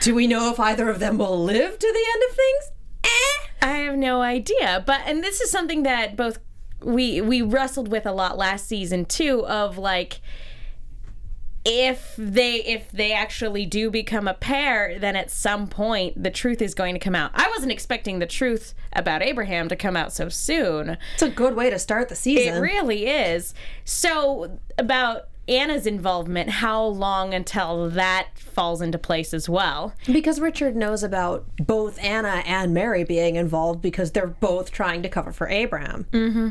Do 0.01 0.13
we 0.13 0.27
know 0.27 0.51
if 0.51 0.59
either 0.59 0.89
of 0.89 0.99
them 0.99 1.17
will 1.17 1.41
live 1.41 1.79
to 1.79 1.87
the 1.87 2.05
end 2.13 2.23
of 2.29 2.35
things? 2.35 2.71
Eh. 3.05 3.47
I 3.61 3.77
have 3.77 3.95
no 3.95 4.21
idea. 4.21 4.83
But 4.85 5.01
and 5.05 5.23
this 5.23 5.39
is 5.39 5.49
something 5.49 5.83
that 5.83 6.17
both 6.17 6.39
we 6.81 7.21
we 7.21 7.41
wrestled 7.41 7.89
with 7.89 8.05
a 8.05 8.11
lot 8.11 8.37
last 8.37 8.67
season 8.67 9.05
too 9.05 9.45
of 9.47 9.77
like 9.77 10.19
if 11.65 12.13
they 12.17 12.55
if 12.63 12.91
they 12.91 13.13
actually 13.13 13.65
do 13.65 13.89
become 13.89 14.27
a 14.27 14.33
pair 14.33 14.99
then 14.99 15.15
at 15.15 15.31
some 15.31 15.67
point 15.67 16.21
the 16.21 16.31
truth 16.31 16.61
is 16.61 16.73
going 16.73 16.93
to 16.93 16.99
come 16.99 17.15
out. 17.15 17.31
I 17.33 17.49
wasn't 17.49 17.71
expecting 17.71 18.19
the 18.19 18.25
truth 18.25 18.73
about 18.91 19.21
Abraham 19.21 19.69
to 19.69 19.75
come 19.75 19.95
out 19.95 20.11
so 20.11 20.29
soon. 20.29 20.97
It's 21.13 21.23
a 21.23 21.29
good 21.29 21.55
way 21.55 21.69
to 21.69 21.79
start 21.79 22.09
the 22.09 22.15
season 22.15 22.55
It 22.55 22.59
really 22.59 23.07
is. 23.07 23.53
So 23.85 24.59
about 24.77 25.29
Anna's 25.47 25.85
involvement, 25.85 26.49
how 26.49 26.83
long 26.85 27.33
until 27.33 27.89
that 27.89 28.29
falls 28.37 28.81
into 28.81 28.97
place 28.97 29.33
as 29.33 29.49
well? 29.49 29.93
because 30.05 30.39
Richard 30.39 30.75
knows 30.75 31.03
about 31.03 31.45
both 31.57 32.01
Anna 32.01 32.43
and 32.45 32.73
Mary 32.73 33.03
being 33.03 33.35
involved 33.35 33.81
because 33.81 34.11
they're 34.11 34.27
both 34.27 34.71
trying 34.71 35.03
to 35.03 35.09
cover 35.09 35.33
for 35.33 35.49
Abraham. 35.49 36.05
Mm-hmm. 36.11 36.49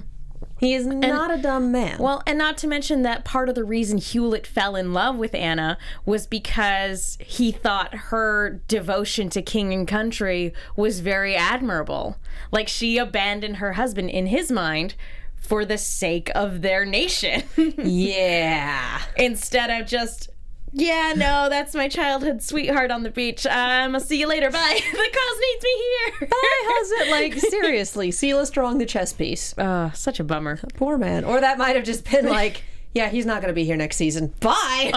He 0.62 0.74
is 0.74 0.86
not 0.86 1.36
a 1.36 1.42
dumb 1.42 1.72
man. 1.72 1.98
Well, 1.98 2.22
and 2.24 2.38
not 2.38 2.56
to 2.58 2.68
mention 2.68 3.02
that 3.02 3.24
part 3.24 3.48
of 3.48 3.56
the 3.56 3.64
reason 3.64 3.98
Hewlett 3.98 4.46
fell 4.46 4.76
in 4.76 4.92
love 4.92 5.16
with 5.16 5.34
Anna 5.34 5.76
was 6.06 6.28
because 6.28 7.18
he 7.20 7.50
thought 7.50 7.92
her 7.92 8.60
devotion 8.68 9.28
to 9.30 9.42
king 9.42 9.72
and 9.74 9.88
country 9.88 10.54
was 10.76 11.00
very 11.00 11.34
admirable. 11.34 12.16
Like 12.52 12.68
she 12.68 12.96
abandoned 12.96 13.56
her 13.56 13.72
husband 13.72 14.10
in 14.10 14.26
his 14.26 14.52
mind 14.52 14.94
for 15.34 15.64
the 15.64 15.78
sake 15.78 16.30
of 16.32 16.62
their 16.62 16.84
nation 16.84 17.42
yeah. 17.76 19.02
instead 19.16 19.68
of 19.68 19.88
just 19.88 20.30
Yeah, 20.74 21.12
no, 21.14 21.48
that's 21.50 21.74
my 21.74 21.88
childhood 21.88 22.42
sweetheart 22.42 22.90
on 22.90 23.02
the 23.02 23.10
beach. 23.10 23.46
Um, 23.46 23.94
I'll 23.94 24.00
see 24.00 24.18
you 24.18 24.26
later. 24.26 24.50
Bye. 24.50 24.80
the 24.90 24.96
cause 24.96 25.40
needs 25.40 25.64
me 25.64 25.84
here. 26.18 26.28
How's 26.68 26.90
it 26.92 27.10
like 27.10 27.34
seriously? 27.50 28.10
Silas 28.10 28.48
Strong, 28.48 28.78
the 28.78 28.86
chess 28.86 29.12
piece. 29.12 29.56
Uh, 29.58 29.90
such 29.92 30.18
a 30.18 30.24
bummer. 30.24 30.58
Poor 30.76 30.96
man. 30.96 31.24
Or 31.24 31.40
that 31.40 31.58
might 31.58 31.76
have 31.76 31.84
just 31.84 32.10
been 32.10 32.26
like, 32.28 32.64
yeah, 32.94 33.10
he's 33.10 33.26
not 33.26 33.42
going 33.42 33.48
to 33.48 33.54
be 33.54 33.64
here 33.64 33.76
next 33.76 33.96
season. 33.96 34.32
Bye. 34.40 34.90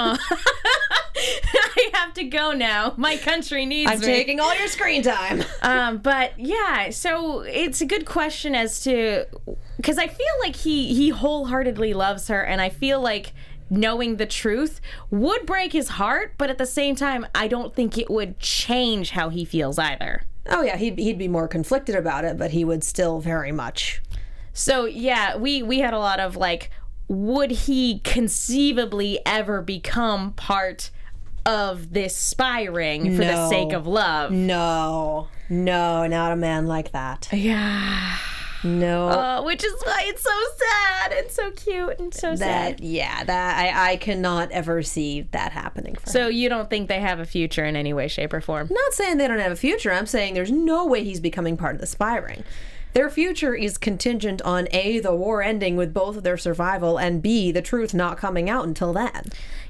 I 1.18 1.90
have 1.94 2.14
to 2.14 2.24
go 2.24 2.54
now. 2.54 2.94
My 2.96 3.18
country 3.18 3.66
needs 3.66 3.92
I'm 3.92 4.00
me. 4.00 4.06
taking 4.06 4.40
all 4.40 4.56
your 4.58 4.68
screen 4.68 5.02
time. 5.02 5.44
Um, 5.62 5.98
but 5.98 6.40
yeah, 6.40 6.90
so 6.90 7.42
it's 7.42 7.82
a 7.82 7.86
good 7.86 8.06
question 8.06 8.56
as 8.56 8.82
to 8.84 9.26
because 9.78 9.98
I 9.98 10.08
feel 10.08 10.26
like 10.42 10.56
he 10.56 10.94
he 10.94 11.10
wholeheartedly 11.10 11.94
loves 11.94 12.28
her, 12.28 12.42
and 12.42 12.62
I 12.62 12.70
feel 12.70 13.02
like 13.02 13.34
knowing 13.69 14.17
the 14.17 14.25
truth 14.25 14.82
would 15.10 15.45
break 15.45 15.73
his 15.73 15.89
heart, 15.89 16.34
but 16.38 16.49
at 16.49 16.58
the 16.58 16.65
same 16.65 16.95
time, 16.95 17.25
I 17.34 17.47
don't 17.47 17.75
think 17.75 17.97
it 17.97 18.10
would 18.10 18.39
change 18.39 19.12
how 19.12 19.30
he 19.30 19.45
feels 19.45 19.80
either. 19.80 20.23
Oh 20.47 20.62
yeah, 20.62 20.78
he'd 20.78 20.99
he'd 20.99 21.17
be 21.17 21.28
more 21.28 21.47
conflicted 21.47 21.95
about 21.95 22.23
it, 22.23 22.38
but 22.38 22.51
he 22.51 22.63
would 22.63 22.84
still 22.84 23.19
very 23.19 23.51
much. 23.51 24.01
So 24.54 24.86
yeah, 24.86 25.36
we 25.36 25.63
we 25.63 25.80
had 25.80 25.93
a 25.93 25.99
lot 25.99 26.19
of 26.19 26.36
like, 26.36 26.69
would 27.08 27.51
he 27.51 27.99
conceivably 27.99 29.19
ever 29.25 29.62
become 29.62 30.34
part 30.34 30.91
of 31.45 31.93
this 31.93 32.15
spy 32.15 32.63
ring 32.63 33.15
for 33.15 33.23
the 33.23 33.49
sake 33.49 33.73
of 33.73 33.88
love? 33.88 34.32
No, 34.32 35.30
no, 35.49 36.08
not 36.08 36.32
a 36.32 36.36
man 36.36 36.67
like 36.67 36.91
that. 36.91 37.28
Yeah. 37.32 38.17
No. 38.65 39.08
Uh, 39.10 39.43
which 39.43 39.63
is 39.63 39.73
why 39.84 40.04
it's 40.06 40.23
so 40.23 40.41
sad 40.58 41.12
and 41.13 41.32
so 41.32 41.51
cute 41.51 41.99
and 41.99 42.13
so 42.13 42.36
sad. 42.36 42.78
that 42.78 42.84
yeah, 42.84 43.23
that 43.23 43.58
I 43.58 43.91
I 43.91 43.97
cannot 43.97 44.51
ever 44.51 44.82
see 44.82 45.21
that 45.32 45.51
happening. 45.51 45.97
So 46.06 46.28
you 46.28 46.49
don't 46.49 46.69
think 46.69 46.89
they 46.89 46.99
have 46.99 47.19
a 47.19 47.25
future 47.25 47.63
in 47.63 47.75
any 47.75 47.93
way, 47.93 48.08
shape, 48.08 48.34
or 48.34 48.41
form? 48.41 48.67
Not 48.71 48.93
saying 48.93 49.17
they 49.17 49.28
don't 49.28 49.39
have 49.39 49.51
a 49.51 49.56
future. 49.56 49.91
I'm 49.91 50.08
saying 50.08 50.34
there's 50.34 50.51
no 50.51 50.86
way 50.86 51.04
he's 51.04 51.19
becoming 51.19 51.58
part 51.58 51.75
of 51.75 51.82
the 51.82 51.88
spy 51.88 52.17
ring. 52.17 52.43
Their 52.93 53.10
future 53.10 53.54
is 53.54 53.78
contingent 53.78 54.41
on 54.43 54.69
A, 54.71 54.99
the 54.99 55.13
war 55.13 55.43
ending 55.43 55.75
with 55.75 55.93
both 55.93 56.15
of 56.15 56.23
their 56.23 56.38
survival, 56.38 56.97
and 56.97 57.21
B, 57.21 57.51
the 57.51 57.62
truth 57.62 57.93
not 57.93 58.17
coming 58.17 58.49
out 58.49 58.65
until 58.65 58.93
then. 58.93 59.25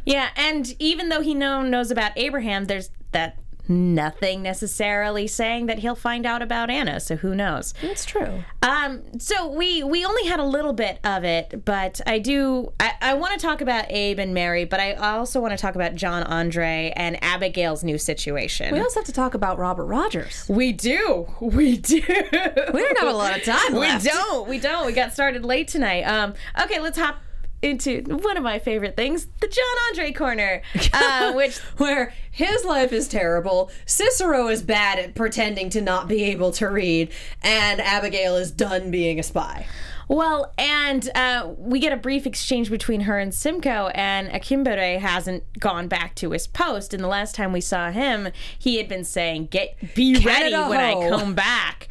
Yeah, 0.06 0.30
and 0.36 0.76
even 0.78 1.10
though 1.10 1.22
he 1.22 1.34
know, 1.34 1.64
knows 1.64 1.90
about 1.90 2.12
Abraham, 2.16 2.66
there's 2.66 2.92
that 3.14 3.40
nothing 3.68 4.42
necessarily 4.42 5.28
saying 5.28 5.66
that 5.68 5.80
he'll 5.80 5.96
find 5.96 6.26
out 6.26 6.42
about 6.42 6.70
Anna. 6.70 7.00
So 7.00 7.16
who 7.18 7.36
knows? 7.36 7.74
That's 7.82 8.06
true. 8.06 8.44
Um, 8.62 9.02
so 9.20 9.48
we 9.48 9.84
we 9.84 10.06
only 10.06 10.26
had 10.28 10.40
a 10.40 10.44
little 10.46 10.74
bit 10.74 11.00
of 11.04 11.24
it, 11.24 11.64
but 11.66 12.02
I 12.06 12.20
do 12.20 12.72
I, 12.80 12.94
I 13.02 13.14
want 13.16 13.34
to 13.34 13.40
talk 13.46 13.62
about 13.62 13.86
Abe 13.90 14.20
and 14.20 14.34
Mary, 14.34 14.66
but 14.66 14.80
I 14.80 14.94
also 14.94 15.40
want 15.40 15.52
to 15.52 15.58
talk 15.58 15.76
about 15.76 15.96
John 15.96 16.24
Andre 16.24 16.94
and 16.96 17.18
Abigail's 17.24 17.84
new 17.84 17.98
situation. 17.98 18.74
We 18.74 18.80
also 18.80 19.00
have 19.00 19.06
to 19.06 19.12
talk 19.14 19.34
about 19.34 19.58
Robert 19.58 19.86
Rogers. 19.86 20.46
we 20.50 20.72
do, 20.72 21.28
we 21.40 21.78
do. 21.78 22.02
We 22.08 22.82
don't 22.82 23.00
have 23.00 23.08
a 23.14 23.18
lot 23.18 23.38
of 23.38 23.44
time 23.44 23.74
We 23.74 23.80
left. 23.80 24.06
don't. 24.06 24.48
We 24.50 24.60
don't. 24.60 24.86
We 24.86 24.94
got 24.94 25.14
started 25.14 25.46
late 25.46 25.68
tonight. 25.68 26.02
Um, 26.04 26.34
okay, 26.62 26.80
let's 26.80 26.98
hop 26.98 27.18
into 27.66 28.02
one 28.04 28.38
of 28.38 28.44
my 28.44 28.60
favorite 28.60 28.96
things, 28.96 29.28
the 29.42 29.48
John 29.48 29.66
Andre 29.90 30.12
corner, 30.12 30.62
uh, 30.94 31.34
which 31.34 31.58
Where 31.78 32.14
his 32.32 32.64
life 32.64 32.94
is 32.94 33.08
terrible, 33.08 33.72
Cicero 33.86 34.48
is 34.48 34.62
bad 34.62 35.00
at 35.00 35.16
pretending 35.16 35.70
to 35.72 35.82
not 35.82 36.08
be 36.08 36.24
able 36.26 36.52
to 36.54 36.68
read, 36.68 37.12
and 37.42 37.82
Abigail 37.82 38.36
is 38.36 38.52
done 38.52 38.92
being 38.92 39.20
a 39.20 39.24
spy. 39.24 39.66
well, 40.08 40.54
and 40.58 41.10
uh, 41.16 41.52
we 41.58 41.80
get 41.80 41.92
a 41.92 41.98
brief 41.98 42.26
exchange 42.26 42.70
between 42.70 43.02
her 43.02 43.18
and 43.18 43.34
Simcoe, 43.34 43.88
and 43.96 44.30
Akinbode 44.30 45.00
hasn't 45.00 45.44
gone 45.60 45.88
back 45.88 46.14
to 46.16 46.32
his 46.32 46.46
post. 46.46 46.94
And 46.94 47.04
the 47.04 47.08
last 47.08 47.36
time 47.36 47.52
we 47.52 47.62
saw 47.62 47.92
him, 47.92 48.30
he 48.58 48.78
had 48.78 48.88
been 48.88 49.04
saying, 49.04 49.48
"Get 49.48 49.96
be 49.96 50.14
ready 50.16 50.52
Canada 50.52 50.70
when 50.70 50.80
I 50.80 51.10
come 51.10 51.34
back." 51.34 51.88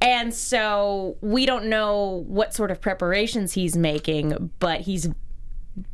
And 0.00 0.32
so 0.32 1.16
we 1.20 1.44
don't 1.46 1.66
know 1.66 2.24
what 2.28 2.54
sort 2.54 2.70
of 2.70 2.80
preparations 2.80 3.54
he's 3.54 3.76
making, 3.76 4.52
but 4.58 4.82
he's 4.82 5.08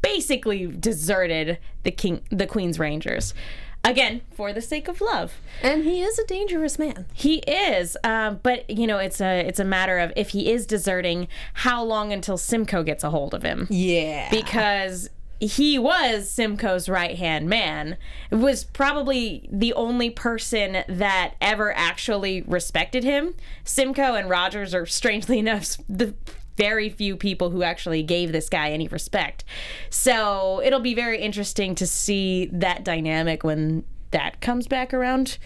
basically 0.03 0.67
deserted 0.67 1.59
the 1.83 1.90
king, 1.90 2.23
the 2.31 2.47
Queen's 2.47 2.79
Rangers, 2.79 3.35
again 3.83 4.23
for 4.35 4.53
the 4.53 4.61
sake 4.61 4.88
of 4.88 5.01
love. 5.01 5.35
And 5.62 5.85
he 5.85 6.03
is 6.03 6.19
a 6.19 6.27
dangerous 6.27 6.79
man. 6.79 7.07
He 7.12 7.37
is, 7.38 7.97
um, 8.05 8.40
but 8.43 8.69
you 8.69 8.87
know, 8.87 8.99
it's 8.99 9.21
a 9.21 9.40
it's 9.40 9.61
a 9.61 9.64
matter 9.64 9.99
of 9.99 10.12
if 10.17 10.31
he 10.31 10.51
is 10.51 10.67
deserting, 10.67 11.29
how 11.55 11.83
long 11.83 12.12
until 12.12 12.37
Simcoe 12.37 12.83
gets 12.83 13.05
a 13.05 13.11
hold 13.11 13.35
of 13.35 13.43
him? 13.43 13.67
Yeah. 13.71 14.31
Because 14.31 15.11
he 15.40 15.79
was 15.79 16.31
Simcoe's 16.31 16.88
right 16.88 17.16
hand 17.16 17.49
man. 17.49 17.97
Was 18.31 18.64
probably 18.64 19.49
the 19.53 19.73
only 19.75 20.11
person 20.11 20.85
that 20.88 21.35
ever 21.40 21.73
actually 21.77 22.42
respected 22.42 23.05
him. 23.05 23.35
Simcoe 23.64 24.14
and 24.14 24.31
Rogers 24.31 24.75
are 24.75 24.87
strangely 24.87 25.38
enough 25.40 25.77
the 25.88 26.14
very 26.57 26.88
few 26.88 27.16
people 27.16 27.51
who 27.51 27.62
actually 27.62 28.03
gave 28.03 28.33
this 28.33 28.49
guy 28.49 28.70
any 28.70 28.88
respect. 28.88 29.44
So 29.90 30.61
it'll 30.64 30.81
be 30.81 30.94
very 30.94 31.20
interesting 31.20 31.75
to 31.77 31.87
see 31.87 32.47
that 32.53 32.85
dynamic 32.85 33.42
when 33.42 33.85
that 34.12 34.40
comes 34.40 34.68
back 34.68 34.94
around. 34.94 35.38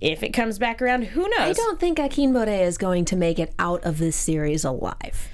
If 0.00 0.22
it 0.22 0.30
comes 0.30 0.58
back 0.58 0.82
around, 0.82 1.02
who 1.02 1.22
knows? 1.22 1.50
I 1.50 1.52
don't 1.52 1.80
think 1.80 1.98
Akinbode 1.98 2.62
is 2.62 2.78
going 2.78 3.04
to 3.06 3.16
make 3.16 3.38
it 3.38 3.52
out 3.58 3.82
of 3.84 3.98
this 3.98 4.16
series 4.16 4.64
alive. 4.64 5.28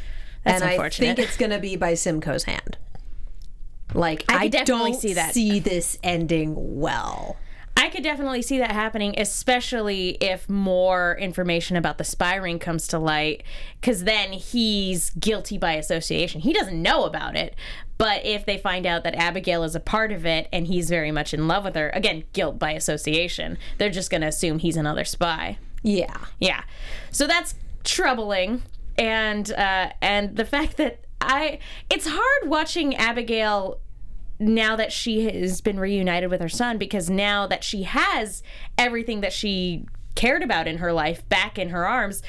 That's 0.45 0.63
and 0.63 0.71
unfortunate. 0.71 1.11
I 1.11 1.15
think 1.15 1.29
it's 1.29 1.37
going 1.37 1.51
to 1.51 1.59
be 1.59 1.77
by 1.77 1.95
Simcoe's 1.95 2.45
hand. 2.45 2.79
Like 3.95 4.25
I 4.29 4.45
I, 4.45 4.49
definitely 4.49 4.93
don't 4.93 5.01
see 5.01 5.13
that. 5.15 5.35
see 5.35 5.59
this 5.59 5.99
ending 6.03 6.81
well. 6.81 7.37
I 7.77 7.89
could 7.89 8.03
definitely 8.03 8.43
see 8.43 8.59
that 8.59 8.73
happening, 8.73 9.15
especially 9.17 10.11
if 10.21 10.51
more 10.51 11.17
information 11.19 11.77
about 11.77 11.97
the 11.97 12.05
spy 12.05 12.35
ring 12.35 12.59
comes 12.59 12.87
to 12.89 12.99
light, 12.99 13.43
because 13.81 14.05
then 14.05 14.33
he's 14.33 15.11
guilty 15.11 15.57
by 15.57 15.73
association. 15.75 16.43
He 16.43 16.53
doesn't 16.53 16.83
know 16.83 17.05
about 17.05 17.37
it, 17.37 17.55
but 17.97 18.27
if 18.27 18.45
they 18.45 18.59
find 18.59 18.85
out 18.85 19.03
that 19.05 19.15
Abigail 19.15 19.63
is 19.63 19.75
a 19.75 19.81
part 19.81 20.13
of 20.13 20.27
it 20.27 20.47
and 20.53 20.67
he's 20.67 20.91
very 20.91 21.11
much 21.11 21.33
in 21.33 21.49
love 21.49 21.65
with 21.65 21.75
her, 21.75 21.89
again, 21.91 22.25
guilt 22.35 22.59
by 22.59 22.73
association, 22.73 23.57
they're 23.79 23.89
just 23.89 24.11
going 24.11 24.21
to 24.21 24.27
assume 24.27 24.59
he's 24.59 24.77
another 24.77 25.05
spy. 25.05 25.57
Yeah. 25.83 26.27
Yeah, 26.39 26.65
so 27.11 27.27
that's 27.27 27.55
troubling, 27.83 28.63
and 28.99 29.51
uh, 29.53 29.91
and 30.03 30.37
the 30.37 30.45
fact 30.45 30.77
that 30.77 31.05
I, 31.21 31.59
it's 31.89 32.07
hard 32.09 32.51
watching 32.51 32.97
Abigail 32.97 33.81
now 34.39 34.75
that 34.77 34.91
she 34.91 35.27
has 35.27 35.61
been 35.61 35.79
reunited 35.79 36.31
with 36.31 36.41
her 36.41 36.49
son 36.49 36.79
because 36.79 37.11
now 37.11 37.47
that 37.47 37.63
she 37.63 37.83
has 37.83 38.43
everything 38.79 39.21
that 39.21 39.33
she 39.33 39.85
cared 40.15 40.43
about 40.43 40.67
in 40.67 40.79
her 40.79 40.93
life 40.93 41.29
back 41.29 41.59
in 41.59 41.69
her 41.69 41.87
arms, 41.87 42.23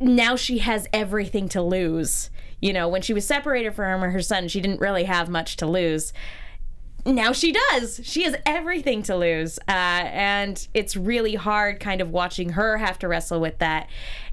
now 0.00 0.36
she 0.36 0.58
has 0.58 0.88
everything 0.92 1.48
to 1.50 1.62
lose. 1.62 2.30
You 2.60 2.72
know, 2.72 2.88
when 2.88 3.02
she 3.02 3.14
was 3.14 3.24
separated 3.24 3.74
from 3.74 4.00
her 4.00 4.22
son, 4.22 4.48
she 4.48 4.60
didn't 4.60 4.80
really 4.80 5.04
have 5.04 5.28
much 5.28 5.56
to 5.56 5.66
lose. 5.66 6.12
Now 7.06 7.32
she 7.32 7.52
does. 7.52 8.00
She 8.02 8.24
has 8.24 8.36
everything 8.44 9.02
to 9.04 9.16
lose. 9.16 9.58
Uh, 9.68 9.70
and 9.70 10.66
it's 10.74 10.96
really 10.96 11.36
hard 11.36 11.78
kind 11.78 12.00
of 12.00 12.10
watching 12.10 12.50
her 12.50 12.78
have 12.78 12.98
to 12.98 13.08
wrestle 13.08 13.40
with 13.40 13.58
that 13.58 13.88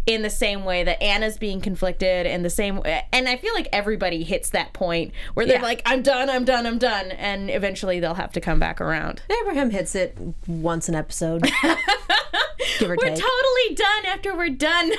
in 0.06 0.22
the 0.22 0.30
same 0.30 0.66
way 0.66 0.84
that 0.84 1.02
Anna's 1.02 1.38
being 1.38 1.62
conflicted 1.62 2.26
in 2.28 2.44
the 2.44 2.50
same 2.50 2.78
way. 2.78 3.04
and 3.12 3.28
I 3.28 3.38
feel 3.38 3.54
like 3.54 3.68
everybody 3.74 4.24
hits 4.24 4.52
that 4.52 4.72
point 4.74 5.14
where 5.34 5.46
they're 5.46 5.58
Yeah. 5.58 5.62
like 5.64 5.82
I'm 5.86 6.02
done, 6.04 6.30
I'm 6.30 6.46
done, 6.46 6.66
I'm 6.68 6.78
done 6.78 7.12
and 7.12 7.50
eventually 7.50 8.00
they'll 8.00 8.14
have 8.14 8.32
to 8.34 8.42
come 8.42 8.60
back 8.60 8.80
around. 8.82 9.24
Abraham 9.42 9.72
hits 9.72 9.96
it 9.96 10.18
once 10.48 10.88
an 10.90 10.96
episode. 10.96 11.50
We're 12.82 12.96
take. 12.98 13.16
totally 13.16 13.76
done 13.76 14.06
after 14.08 14.36
we're 14.36 14.50
done 14.50 14.92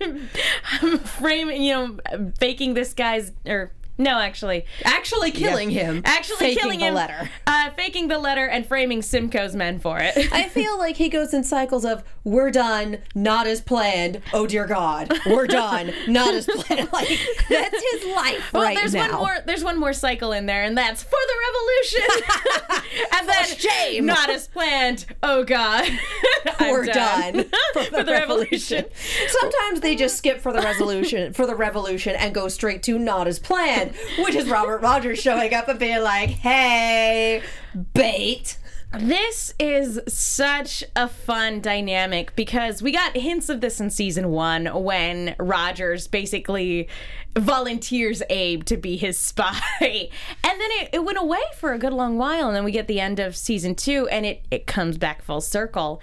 framing, 1.04 1.62
you 1.62 1.74
know, 1.74 2.30
faking 2.38 2.74
this 2.74 2.92
guy's 2.94 3.32
or 3.46 3.72
no, 3.98 4.18
actually, 4.18 4.64
Actually 4.84 5.30
killing 5.30 5.70
him. 5.70 6.02
actually 6.04 6.36
faking 6.38 6.58
killing 6.58 6.78
the 6.80 6.86
him, 6.86 6.94
letter. 6.94 7.30
uh, 7.46 7.70
faking 7.70 8.08
the 8.08 8.18
letter, 8.18 8.46
and 8.46 8.66
framing 8.66 9.02
Simcoe's 9.02 9.54
men 9.54 9.78
for 9.78 9.98
it. 10.00 10.16
I 10.32 10.48
feel 10.48 10.78
like 10.78 10.96
he 10.96 11.08
goes 11.08 11.32
in 11.32 11.44
cycles 11.44 11.84
of 11.84 12.02
we're 12.24 12.50
done, 12.50 12.98
not 13.14 13.46
as 13.46 13.60
planned. 13.60 14.20
Oh 14.32 14.46
dear 14.46 14.66
God, 14.66 15.12
we're 15.26 15.46
done, 15.46 15.92
not 16.08 16.34
as 16.34 16.46
planned. 16.46 16.88
Like 16.92 17.08
that's 17.48 17.92
his 17.92 18.14
life 18.14 18.52
Well, 18.52 18.62
right 18.64 18.76
there's 18.76 18.94
now. 18.94 19.10
one 19.10 19.18
more. 19.20 19.36
There's 19.46 19.64
one 19.64 19.78
more 19.78 19.92
cycle 19.92 20.32
in 20.32 20.46
there, 20.46 20.62
and 20.64 20.76
that's 20.76 21.02
for 21.02 21.10
the 21.10 21.34
revolution. 21.46 22.84
and 23.18 23.28
then 23.28 23.44
shame. 23.56 24.06
not 24.06 24.30
as 24.30 24.48
planned. 24.48 25.06
Oh 25.22 25.44
God, 25.44 25.88
we're 26.60 26.86
done, 26.86 27.44
for 27.72 27.84
the, 27.90 28.04
revolution. 28.08 28.84
Sometimes 29.28 29.80
they 29.80 29.94
just 29.96 30.16
skip 30.16 30.40
for 30.40 30.52
the 30.52 30.60
resolution 30.60 31.32
for 31.32 31.46
the 31.46 31.54
revolution 31.54 32.14
and 32.16 32.34
go 32.34 32.48
straight 32.48 32.82
to 32.84 32.98
not 32.98 33.26
as 33.26 33.38
planned, 33.38 33.83
which 34.18 34.34
is 34.34 34.48
Robert 34.48 34.78
Rogers 34.78 35.20
showing 35.20 35.52
up 35.54 35.68
and 35.68 35.78
being 35.78 36.02
like, 36.02 36.30
"Hey, 36.30 37.42
bait." 37.92 38.58
This 39.00 39.54
is 39.58 40.00
such 40.08 40.84
a 40.96 41.08
fun 41.08 41.60
dynamic 41.60 42.34
because 42.36 42.82
we 42.82 42.92
got 42.92 43.16
hints 43.16 43.48
of 43.48 43.60
this 43.60 43.80
in 43.80 43.90
season 43.90 44.30
one 44.30 44.66
when 44.66 45.34
Rogers 45.38 46.06
basically 46.06 46.88
volunteers 47.36 48.22
Abe 48.30 48.64
to 48.64 48.76
be 48.76 48.96
his 48.96 49.18
spy. 49.24 49.60
And 49.80 50.60
then 50.60 50.70
it, 50.80 50.90
it 50.92 51.04
went 51.04 51.18
away 51.18 51.42
for 51.56 51.72
a 51.72 51.78
good 51.78 51.92
long 51.92 52.18
while. 52.18 52.48
And 52.48 52.56
then 52.56 52.64
we 52.64 52.72
get 52.72 52.86
the 52.86 53.00
end 53.00 53.18
of 53.18 53.36
season 53.36 53.74
two 53.74 54.08
and 54.08 54.24
it, 54.24 54.44
it 54.50 54.66
comes 54.66 54.98
back 54.98 55.22
full 55.22 55.40
circle. 55.40 56.00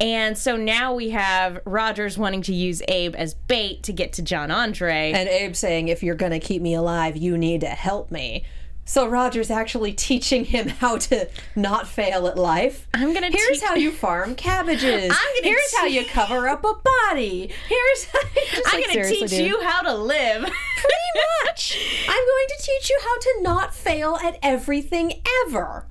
And 0.00 0.36
so 0.36 0.56
now 0.56 0.94
we 0.94 1.10
have 1.10 1.60
Rogers 1.64 2.18
wanting 2.18 2.42
to 2.42 2.54
use 2.54 2.82
Abe 2.88 3.14
as 3.16 3.34
bait 3.34 3.82
to 3.84 3.92
get 3.92 4.12
to 4.14 4.22
John 4.22 4.50
Andre. 4.50 5.12
And 5.12 5.28
Abe 5.28 5.54
saying, 5.54 5.88
if 5.88 6.02
you're 6.02 6.14
going 6.14 6.32
to 6.32 6.40
keep 6.40 6.62
me 6.62 6.74
alive, 6.74 7.16
you 7.16 7.38
need 7.38 7.60
to 7.60 7.68
help 7.68 8.10
me. 8.10 8.44
So 8.84 9.06
Roger's 9.06 9.50
actually 9.50 9.92
teaching 9.92 10.44
him 10.44 10.68
how 10.80 10.98
to 10.98 11.28
not 11.54 11.86
fail 11.86 12.26
at 12.26 12.36
life. 12.36 12.88
I'm 12.94 13.14
gonna 13.14 13.30
Here's 13.30 13.60
teach- 13.60 13.62
how 13.62 13.74
you 13.74 13.92
farm 14.04 14.34
cabbages. 14.34 15.04
I'm 15.12 15.34
gonna 15.36 15.44
Here's 15.48 15.76
how 15.76 15.84
te- 15.86 15.94
you 15.94 16.04
cover 16.06 16.48
up 16.48 16.64
a 16.64 16.74
body. 17.10 17.50
Here's 17.68 18.04
how 18.06 18.18
I'm 18.66 18.80
like, 18.80 18.92
going 18.92 19.04
to 19.06 19.10
teach 19.10 19.30
dude. 19.30 19.46
you 19.46 19.62
how 19.62 19.82
to 19.82 19.94
live. 19.94 20.42
pretty 20.42 21.46
much. 21.46 21.78
I'm 22.08 22.14
going 22.26 22.46
to 22.48 22.56
teach 22.60 22.90
you 22.90 22.98
how 23.02 23.18
to 23.18 23.34
not 23.42 23.74
fail 23.74 24.16
at 24.16 24.38
everything 24.42 25.22
ever. 25.46 25.86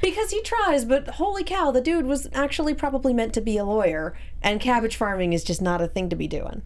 Because 0.00 0.30
he 0.32 0.42
tries, 0.42 0.84
but 0.84 1.06
holy 1.10 1.44
cow, 1.44 1.70
the 1.70 1.80
dude 1.80 2.06
was 2.06 2.28
actually 2.32 2.74
probably 2.74 3.12
meant 3.12 3.32
to 3.34 3.40
be 3.40 3.56
a 3.56 3.64
lawyer, 3.64 4.16
and 4.42 4.60
cabbage 4.60 4.96
farming 4.96 5.32
is 5.32 5.44
just 5.44 5.62
not 5.62 5.80
a 5.80 5.86
thing 5.86 6.08
to 6.08 6.16
be 6.16 6.26
doing. 6.26 6.62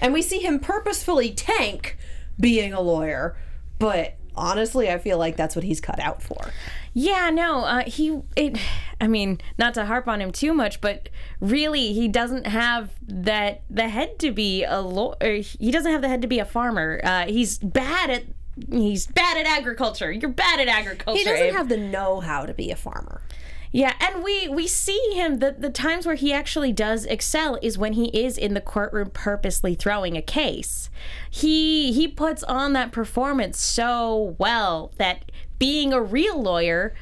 And 0.00 0.14
we 0.14 0.22
see 0.22 0.38
him 0.38 0.58
purposefully 0.58 1.30
tank 1.32 1.98
being 2.40 2.72
a 2.72 2.80
lawyer, 2.80 3.36
but 3.78 4.14
honestly, 4.38 4.90
I 4.90 4.98
feel 4.98 5.18
like 5.18 5.36
that's 5.36 5.54
what 5.54 5.64
he's 5.64 5.80
cut 5.80 6.00
out 6.00 6.22
for. 6.22 6.52
Yeah, 6.94 7.30
no, 7.30 7.64
uh, 7.64 7.84
he. 7.84 8.20
It. 8.36 8.58
I 9.00 9.06
mean, 9.06 9.40
not 9.58 9.74
to 9.74 9.84
harp 9.84 10.08
on 10.08 10.20
him 10.20 10.32
too 10.32 10.52
much, 10.54 10.80
but 10.80 11.08
really, 11.40 11.92
he 11.92 12.08
doesn't 12.08 12.46
have 12.46 12.90
that 13.06 13.62
the 13.68 13.88
head 13.88 14.18
to 14.20 14.32
be 14.32 14.64
a 14.64 14.80
law. 14.80 15.14
Or 15.20 15.34
he 15.34 15.70
doesn't 15.70 15.90
have 15.90 16.02
the 16.02 16.08
head 16.08 16.22
to 16.22 16.28
be 16.28 16.38
a 16.38 16.44
farmer. 16.44 17.00
Uh, 17.04 17.26
he's 17.26 17.58
bad 17.58 18.10
at. 18.10 18.24
He's 18.72 19.06
bad 19.06 19.36
at 19.36 19.46
agriculture. 19.46 20.10
You're 20.10 20.30
bad 20.30 20.58
at 20.58 20.66
agriculture. 20.66 21.18
He 21.18 21.24
doesn't 21.24 21.46
Abe. 21.46 21.54
have 21.54 21.68
the 21.68 21.76
know 21.76 22.18
how 22.18 22.44
to 22.44 22.52
be 22.52 22.72
a 22.72 22.76
farmer. 22.76 23.22
Yeah, 23.70 23.94
and 24.00 24.22
we 24.24 24.48
we 24.48 24.66
see 24.66 25.12
him 25.12 25.38
the 25.38 25.54
the 25.58 25.70
times 25.70 26.06
where 26.06 26.14
he 26.14 26.32
actually 26.32 26.72
does 26.72 27.04
excel 27.04 27.58
is 27.60 27.76
when 27.76 27.92
he 27.92 28.06
is 28.08 28.38
in 28.38 28.54
the 28.54 28.60
courtroom 28.60 29.10
purposely 29.10 29.74
throwing 29.74 30.16
a 30.16 30.22
case. 30.22 30.88
He 31.30 31.92
he 31.92 32.08
puts 32.08 32.42
on 32.44 32.72
that 32.72 32.92
performance 32.92 33.60
so 33.60 34.36
well 34.38 34.92
that 34.96 35.30
being 35.58 35.92
a 35.92 36.00
real 36.00 36.40
lawyer 36.40 36.94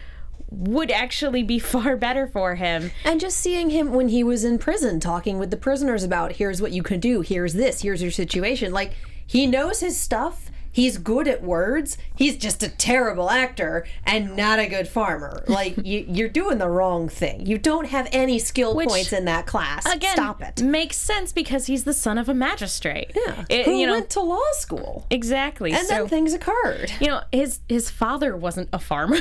would 0.51 0.91
actually 0.91 1.43
be 1.43 1.59
far 1.75 1.97
better 1.97 2.27
for 2.27 2.57
him. 2.57 2.91
And 3.05 3.21
just 3.21 3.39
seeing 3.39 3.71
him 3.71 3.93
when 3.93 4.09
he 4.09 4.25
was 4.25 4.45
in 4.45 4.59
prison 4.59 5.01
talking 5.01 5.39
with 5.39 5.51
the 5.51 5.57
prisoners 5.57 6.03
about 6.03 6.33
here's 6.33 6.61
what 6.61 6.73
you 6.73 6.83
can 6.83 7.01
do, 7.01 7.21
here's 7.21 7.55
this, 7.55 7.83
here's 7.83 8.03
your 8.03 8.11
situation. 8.11 8.73
Like, 8.73 8.95
he 9.27 9.47
knows 9.47 9.81
his 9.81 9.99
stuff. 9.99 10.46
He's 10.77 10.99
good 10.99 11.27
at 11.27 11.43
words. 11.43 11.97
He's 12.15 12.37
just 12.37 12.63
a 12.63 12.69
terrible 12.69 13.31
actor 13.31 13.87
and 14.05 14.37
not 14.37 14.59
a 14.59 14.67
good 14.67 14.87
farmer. 14.87 15.43
Like, 15.57 15.79
you, 15.83 16.05
you're 16.07 16.29
doing 16.29 16.59
the 16.59 16.69
wrong 16.69 17.09
thing. 17.09 17.47
You 17.47 17.57
don't 17.57 17.87
have 17.87 18.09
any 18.13 18.39
skill 18.39 18.75
points 18.75 19.11
in 19.15 19.25
that 19.25 19.47
class. 19.47 19.87
Again, 19.87 20.13
Stop 20.13 20.43
it. 20.43 20.61
Makes 20.63 20.99
sense 20.99 21.33
because 21.33 21.65
he's 21.67 21.85
the 21.85 21.95
son 21.95 22.19
of 22.19 22.29
a 22.29 22.35
magistrate. 22.35 23.13
Yeah. 23.17 23.45
It- 23.49 23.65
Who 23.65 23.79
you 23.79 23.87
know 23.87 23.93
went 23.95 24.11
to 24.11 24.21
law 24.21 24.43
school. 24.59 25.07
exactly. 25.11 25.73
And 25.73 25.87
so, 25.87 25.95
then 26.01 26.09
things 26.09 26.35
occurred. 26.35 26.93
you 27.01 27.07
know 27.07 27.23
his 27.33 27.61
his 27.71 27.89
father 27.89 28.37
wasn't 28.37 28.69
a 28.75 28.79
farmer 28.79 29.17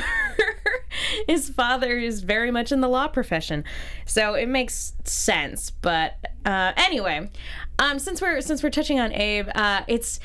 his 1.28 1.48
father 1.48 1.96
is 1.98 2.20
very 2.20 2.50
much 2.50 2.72
in 2.72 2.80
the 2.80 2.88
law 2.88 3.08
profession 3.08 3.64
so 4.04 4.34
it 4.34 4.48
makes 4.48 4.92
sense 5.04 5.70
but 5.70 6.14
uh, 6.44 6.72
anyway 6.76 7.30
um, 7.78 7.98
since 7.98 8.20
we're 8.20 8.40
since 8.40 8.62
we're 8.62 8.70
touching 8.70 8.98
on 9.00 9.12
abe 9.12 9.48
uh, 9.54 9.82
it's 9.88 10.20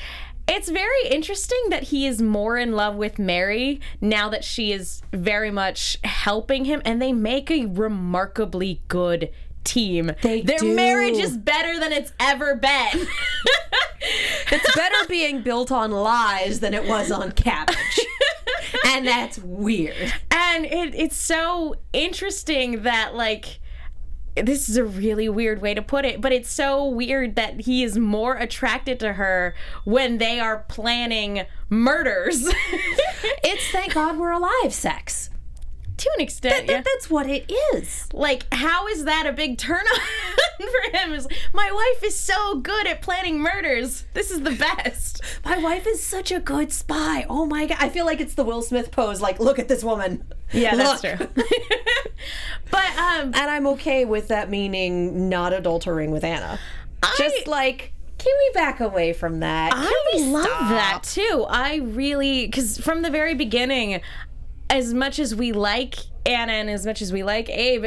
it's 0.52 0.68
very 0.68 1.08
interesting 1.08 1.58
that 1.70 1.84
he 1.84 2.06
is 2.06 2.20
more 2.20 2.58
in 2.58 2.72
love 2.72 2.94
with 2.94 3.18
Mary 3.18 3.80
now 4.00 4.28
that 4.28 4.44
she 4.44 4.72
is 4.72 5.00
very 5.12 5.50
much 5.50 5.96
helping 6.04 6.66
him, 6.66 6.82
and 6.84 7.00
they 7.00 7.12
make 7.12 7.50
a 7.50 7.66
remarkably 7.66 8.82
good 8.88 9.30
team. 9.64 10.12
They 10.22 10.42
Their 10.42 10.58
do. 10.58 10.74
marriage 10.74 11.16
is 11.16 11.36
better 11.36 11.80
than 11.80 11.92
it's 11.92 12.12
ever 12.20 12.54
been. 12.54 13.06
It's 14.50 14.74
better 14.74 14.96
being 15.08 15.42
built 15.42 15.70
on 15.70 15.92
lies 15.92 16.60
than 16.60 16.74
it 16.74 16.86
was 16.86 17.10
on 17.12 17.32
cabbage. 17.32 18.00
and 18.86 19.06
that's 19.06 19.38
weird. 19.38 20.12
and 20.30 20.66
it, 20.66 20.94
it's 20.94 21.16
so 21.16 21.76
interesting 21.92 22.82
that 22.82 23.14
like 23.14 23.60
this 24.34 24.68
is 24.68 24.76
a 24.76 24.84
really 24.84 25.28
weird 25.28 25.60
way 25.60 25.74
to 25.74 25.82
put 25.82 26.04
it 26.04 26.20
but 26.20 26.32
it's 26.32 26.50
so 26.50 26.84
weird 26.86 27.36
that 27.36 27.60
he 27.60 27.82
is 27.84 27.98
more 27.98 28.36
attracted 28.36 28.98
to 28.98 29.14
her 29.14 29.54
when 29.84 30.18
they 30.18 30.40
are 30.40 30.64
planning 30.68 31.44
murders 31.68 32.48
It's 33.44 33.68
thank 33.70 33.94
God 33.94 34.18
we're 34.18 34.30
alive 34.30 34.72
sex. 34.72 35.30
To 35.98 36.10
an 36.16 36.20
extent 36.22 36.66
That- 36.66 36.72
yeah. 36.72 36.82
that's 36.84 37.08
what 37.10 37.28
it 37.28 37.50
is. 37.74 38.08
like 38.12 38.44
how 38.52 38.86
is 38.88 39.04
that 39.04 39.26
a 39.26 39.32
big 39.32 39.58
turn 39.58 39.84
on 39.94 40.00
for 40.58 40.96
him 40.96 41.12
is 41.12 41.26
my 41.52 41.70
wife 41.72 42.02
is 42.04 42.18
so 42.18 42.56
good 42.60 42.86
at 42.86 43.02
planning 43.02 43.38
murders 43.40 44.04
this 44.14 44.30
is 44.30 44.40
the 44.42 44.50
best 44.52 45.20
My 45.44 45.58
wife 45.58 45.86
is 45.86 46.02
such 46.02 46.30
a 46.32 46.38
good 46.40 46.72
spy. 46.72 47.26
Oh 47.28 47.44
my 47.46 47.66
god. 47.66 47.76
I 47.80 47.88
feel 47.88 48.06
like 48.06 48.20
it's 48.20 48.34
the 48.34 48.44
Will 48.44 48.62
Smith 48.62 48.90
pose 48.92 49.20
like 49.20 49.38
look 49.40 49.58
at 49.58 49.68
this 49.68 49.82
woman. 49.84 50.24
yeah 50.52 50.74
that's 50.76 51.02
Look. 51.02 51.18
true 51.18 51.28
but 52.70 52.96
um 52.96 53.26
And 53.26 53.36
I'm 53.36 53.66
okay 53.68 54.04
with 54.04 54.28
that 54.28 54.50
meaning 54.50 55.28
not 55.28 55.52
adultering 55.52 56.10
with 56.10 56.24
Anna. 56.24 56.58
Just 57.18 57.46
like 57.46 57.92
can 58.18 58.32
we 58.38 58.50
back 58.54 58.78
away 58.80 59.12
from 59.12 59.40
that? 59.40 59.72
Can 59.72 59.82
I 59.82 60.02
we 60.14 60.22
love 60.26 60.44
stop? 60.44 60.68
that 60.70 61.02
too. 61.02 61.44
I 61.48 61.76
really 61.78 62.46
because 62.46 62.78
from 62.78 63.02
the 63.02 63.10
very 63.10 63.34
beginning, 63.34 64.00
as 64.72 64.94
much 64.94 65.18
as 65.18 65.34
we 65.34 65.52
like 65.52 65.96
Anna 66.26 66.52
and 66.52 66.70
as 66.70 66.86
much 66.86 67.02
as 67.02 67.12
we 67.12 67.22
like 67.22 67.48
Abe. 67.50 67.84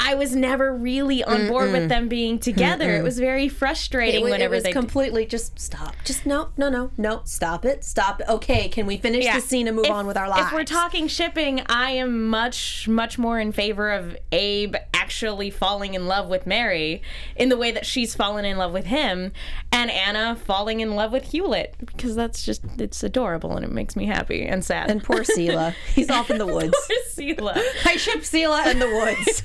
I 0.00 0.14
was 0.14 0.34
never 0.34 0.72
really 0.72 1.24
on 1.24 1.48
board 1.48 1.72
with 1.72 1.88
them 1.88 2.06
being 2.08 2.38
together. 2.38 2.94
It 2.94 3.02
was 3.02 3.18
very 3.18 3.48
frustrating 3.48 4.20
It, 4.20 4.24
wa- 4.24 4.30
whenever 4.30 4.54
it 4.54 4.58
was 4.58 4.64
they 4.64 4.72
completely 4.72 5.26
just 5.26 5.58
stop. 5.58 5.96
Just 6.04 6.24
no, 6.24 6.50
no, 6.56 6.68
no, 6.70 6.92
no. 6.96 7.22
Stop 7.24 7.64
it. 7.64 7.82
Stop 7.84 8.20
it. 8.20 8.28
Okay, 8.28 8.68
can 8.68 8.86
we 8.86 8.96
finish 8.96 9.24
Yeah. 9.24 9.34
the 9.34 9.40
scene 9.40 9.66
and 9.66 9.74
move 9.74 9.86
If- 9.86 9.90
on 9.90 10.06
with 10.06 10.16
our 10.16 10.28
lives? 10.28 10.46
If 10.46 10.52
we're 10.52 10.62
talking 10.62 11.08
shipping, 11.08 11.62
I 11.66 11.90
am 11.90 12.28
much, 12.28 12.86
much 12.86 13.18
more 13.18 13.40
in 13.40 13.50
favor 13.50 13.90
of 13.90 14.16
Abe 14.30 14.76
actually 15.08 15.48
falling 15.48 15.94
in 15.94 16.06
love 16.06 16.28
with 16.28 16.46
Mary 16.46 17.00
in 17.34 17.48
the 17.48 17.56
way 17.56 17.70
that 17.70 17.86
she's 17.86 18.14
fallen 18.14 18.44
in 18.44 18.58
love 18.58 18.74
with 18.74 18.84
him, 18.84 19.32
and 19.72 19.90
Anna 19.90 20.36
falling 20.36 20.80
in 20.80 20.94
love 20.96 21.12
with 21.12 21.24
Hewlett 21.32 21.74
because 21.80 22.14
that's 22.14 22.42
just 22.42 22.60
it's 22.78 23.02
adorable 23.02 23.56
and 23.56 23.64
it 23.64 23.72
makes 23.72 23.96
me 23.96 24.04
happy 24.04 24.42
and 24.46 24.62
sad. 24.62 24.90
and 24.90 25.02
poor 25.02 25.24
Selah, 25.24 25.74
he's 25.94 26.10
off 26.10 26.30
in 26.30 26.36
the 26.36 26.44
woods. 26.54 26.76
poor 26.86 26.96
Selah. 27.06 27.62
I 27.86 27.96
ship 27.96 28.22
Selah 28.22 28.70
in 28.70 28.80
the 28.80 28.86
woods. 28.86 29.42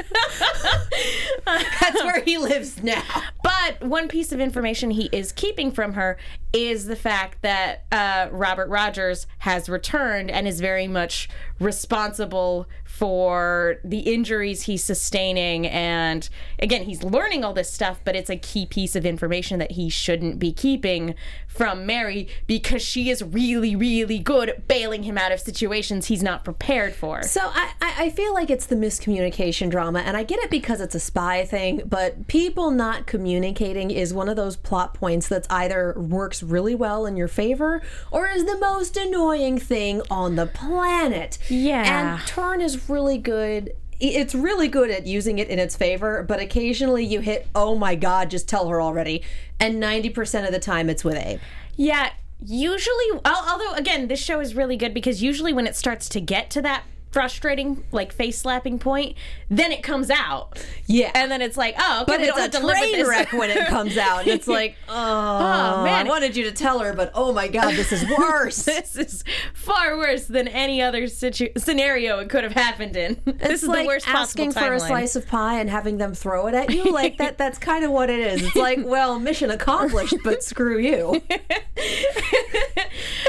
That's 1.46 2.04
where 2.04 2.22
he 2.22 2.38
lives 2.38 2.84
now. 2.84 3.02
But 3.42 3.82
one 3.88 4.10
piece 4.10 4.34
of 4.34 4.42
information 4.42 4.92
he 4.92 5.08
is 5.14 5.32
keeping 5.32 5.72
from 5.72 5.94
her 5.94 6.18
is 6.54 6.86
the 6.86 6.96
fact 6.96 7.42
that 7.42 7.86
uh, 7.92 8.28
Robert 8.32 8.70
Rogers 8.70 9.26
has 9.40 9.68
returned 9.68 10.30
and 10.30 10.48
is 10.48 10.62
very 10.62 10.88
much 10.88 11.28
responsible 11.60 12.68
for 12.84 13.78
the 13.84 14.02
injuries 14.02 14.64
he's 14.64 14.84
sustaining. 14.84 15.66
And 15.66 16.30
again, 16.60 16.84
he's 16.84 17.02
learning 17.02 17.44
all 17.44 17.54
this 17.54 17.72
stuff, 17.72 18.00
but 18.04 18.16
it's 18.16 18.30
a 18.30 18.36
key 18.36 18.68
piece 18.68 18.96
of 18.96 19.04
information 19.04 19.58
that 19.58 19.72
he 19.72 19.90
shouldn't 19.90 20.38
be 20.38 20.54
keeping 20.54 21.16
from 21.48 21.88
Mary 21.88 22.28
because 22.46 22.84
she 22.84 23.10
is 23.10 23.24
really, 23.24 23.76
really 23.76 24.20
good 24.20 24.50
at 24.50 24.68
bailing 24.68 25.04
him 25.04 25.18
out 25.18 25.32
of 25.32 25.40
situations 25.40 26.06
he's 26.06 26.22
not 26.22 26.44
prepared 26.44 26.94
for. 26.94 27.24
So 27.24 27.42
I, 27.44 27.72
I 27.82 28.10
feel 28.12 28.34
like 28.34 28.52
it's 28.52 28.68
the 28.68 28.76
miscommunication 28.76 29.72
drama, 29.72 30.00
and 30.00 30.16
I 30.16 30.24
get 30.24 30.38
it 30.40 30.52
because 30.52 30.80
it's 30.80 30.96
a 30.96 31.00
spy 31.00 31.46
thing, 31.46 31.82
but 31.86 32.28
people 32.28 32.70
not 32.70 33.08
communicating 33.08 33.90
is 33.90 34.14
one 34.14 34.30
of 34.30 34.36
those 34.36 34.56
plot 34.56 34.94
points 34.94 35.28
that's 35.28 35.48
either 35.50 35.94
works 35.98 36.43
really 36.44 36.76
well 36.76 37.06
in 37.06 37.16
your 37.16 37.28
favor 37.28 37.82
or 38.12 38.28
is 38.28 38.46
the 38.46 38.58
most 38.58 38.98
annoying 38.98 39.58
thing 39.58 40.02
on 40.10 40.36
the 40.36 40.46
planet. 40.46 41.38
Yeah. 41.50 42.18
And 42.20 42.28
Turn 42.28 42.62
is 42.62 42.90
really 42.90 43.18
good. 43.18 43.74
It's 44.00 44.36
really 44.36 44.68
good 44.68 44.90
at 44.90 45.06
using 45.08 45.40
it 45.40 45.48
in 45.48 45.60
its 45.60 45.78
favor, 45.78 46.24
but 46.24 46.40
occasionally 46.40 47.06
you 47.06 47.22
hit, 47.22 47.48
oh 47.56 47.76
my 47.76 47.96
god, 47.96 48.30
just 48.30 48.50
tell 48.50 48.68
her 48.68 48.82
already. 48.82 49.24
And 49.60 49.82
90% 49.82 50.46
of 50.46 50.52
the 50.52 50.60
time 50.60 50.90
it's 50.90 51.04
with 51.04 51.16
Abe. 51.16 51.40
Yeah, 51.76 52.12
usually, 52.46 53.22
although 53.26 53.74
again, 53.74 54.08
this 54.08 54.20
show 54.20 54.40
is 54.40 54.56
really 54.56 54.76
good 54.76 54.94
because 54.94 55.22
usually 55.22 55.54
when 55.54 55.68
it 55.68 55.76
starts 55.76 56.10
to 56.10 56.20
get 56.20 56.50
to 56.52 56.62
that 56.64 56.84
frustrating 57.14 57.84
like 57.92 58.12
face 58.12 58.40
slapping 58.40 58.80
point, 58.80 59.16
then 59.50 59.72
it 59.72 59.84
comes 59.84 60.10
out. 60.10 60.66
Yeah. 60.88 61.12
And 61.14 61.32
then 61.32 61.42
it's 61.42 61.56
like, 61.56 61.76
oh, 61.78 62.02
okay, 62.02 62.12
but 62.12 62.22
it's 62.22 62.38
a 62.38 62.42
have 62.42 62.52
to 62.52 62.66
live 62.66 62.78
train 62.78 63.08
wreck 63.08 63.32
when 63.34 63.52
it 63.52 63.68
comes 63.68 63.98
out. 63.98 64.22
And 64.22 64.30
it's 64.30 64.48
like, 64.60 64.76
oh, 64.90 65.83
man. 65.83 65.83
I 66.06 66.10
wanted 66.10 66.36
you 66.36 66.44
to 66.46 66.52
tell 66.52 66.80
her, 66.80 66.94
but 66.94 67.12
oh 67.14 67.34
my 67.34 67.48
God, 67.48 67.76
this 67.76 67.92
is 67.92 68.06
worse. 68.18 68.64
this 68.64 68.96
is 68.96 69.24
far 69.54 69.98
worse 69.98 70.26
than 70.26 70.48
any 70.48 70.82
other 70.82 71.08
situ- 71.08 71.52
scenario 71.58 72.20
it 72.20 72.30
could 72.30 72.44
have 72.44 72.54
happened 72.54 72.96
in. 72.96 73.20
this 73.26 73.64
is 73.64 73.70
like 73.70 73.84
the 73.84 73.88
worst 73.88 74.06
possible. 74.06 74.22
asking 74.22 74.54
possible 74.54 74.68
for 74.68 74.74
a 74.74 74.80
slice 74.80 75.16
of 75.16 75.28
pie 75.28 75.60
and 75.60 75.70
having 75.70 75.98
them 75.98 76.14
throw 76.14 76.48
it 76.48 76.54
at 76.54 76.70
you. 76.70 76.84
Like 76.94 77.18
that. 77.18 77.40
That's 77.40 77.58
kind 77.58 77.84
of 77.84 77.92
what 77.92 78.10
it 78.12 78.20
is. 78.20 78.44
It's 78.44 78.56
like, 78.56 78.80
well, 78.84 79.18
mission 79.20 79.50
accomplished, 79.50 80.16
but 80.24 80.44
screw 80.44 80.78
you. 80.78 81.22
that's 81.28 81.44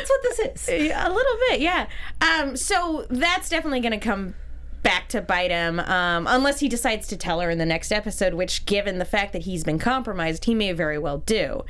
what 0.08 0.22
this 0.22 0.68
is. 0.68 0.92
A 0.94 1.08
little 1.08 1.36
bit, 1.48 1.60
yeah. 1.60 1.86
Um, 2.20 2.56
so 2.56 3.06
that's 3.08 3.48
definitely 3.48 3.80
going 3.80 3.98
to 3.98 3.98
come 3.98 4.34
back 4.82 5.08
to 5.08 5.22
bite 5.22 5.50
him, 5.50 5.80
um, 5.80 6.26
unless 6.28 6.60
he 6.60 6.68
decides 6.68 7.08
to 7.08 7.16
tell 7.16 7.40
her 7.40 7.50
in 7.50 7.58
the 7.58 7.66
next 7.66 7.90
episode. 7.90 8.34
Which, 8.34 8.66
given 8.66 8.98
the 8.98 9.04
fact 9.04 9.32
that 9.32 9.42
he's 9.42 9.64
been 9.64 9.78
compromised, 9.78 10.44
he 10.44 10.54
may 10.54 10.72
very 10.72 10.98
well 10.98 11.18
do. 11.18 11.64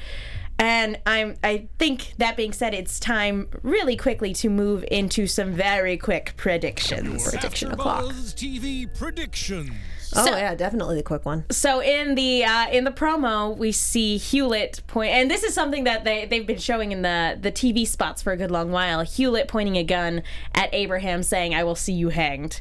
And 0.58 1.00
I'm, 1.04 1.34
I 1.42 1.66
think 1.78 2.14
that 2.18 2.36
being 2.36 2.52
said, 2.52 2.74
it's 2.74 3.00
time 3.00 3.48
really 3.62 3.96
quickly 3.96 4.32
to 4.34 4.48
move 4.48 4.84
into 4.90 5.26
some 5.26 5.52
very 5.52 5.96
quick 5.96 6.34
predictions. 6.36 7.28
Prediction 7.28 7.72
o'clock. 7.72 8.04
AfterBuzz 8.04 8.34
TV 8.34 8.98
predictions. 8.98 9.72
Oh 10.16 10.26
So- 10.26 10.36
yeah, 10.36 10.54
definitely 10.54 10.94
the 10.94 11.02
quick 11.02 11.24
one. 11.26 11.44
So 11.50 11.82
in 11.82 12.14
the 12.14 12.44
uh, 12.44 12.68
in 12.70 12.84
the 12.84 12.92
promo, 12.92 13.56
we 13.56 13.72
see 13.72 14.16
Hewlett 14.16 14.80
point, 14.86 15.10
and 15.10 15.28
this 15.28 15.42
is 15.42 15.54
something 15.54 15.84
that 15.84 16.04
they 16.04 16.26
they've 16.26 16.46
been 16.46 16.58
showing 16.58 16.92
in 16.92 17.02
the 17.02 17.36
the 17.40 17.50
TV 17.50 17.84
spots 17.84 18.22
for 18.22 18.32
a 18.32 18.36
good 18.36 18.52
long 18.52 18.70
while. 18.70 19.00
Hewlett 19.02 19.48
pointing 19.48 19.76
a 19.76 19.82
gun 19.82 20.22
at 20.54 20.72
Abraham, 20.72 21.24
saying, 21.24 21.52
"I 21.56 21.64
will 21.64 21.74
see 21.74 21.94
you 21.94 22.10
hanged," 22.10 22.60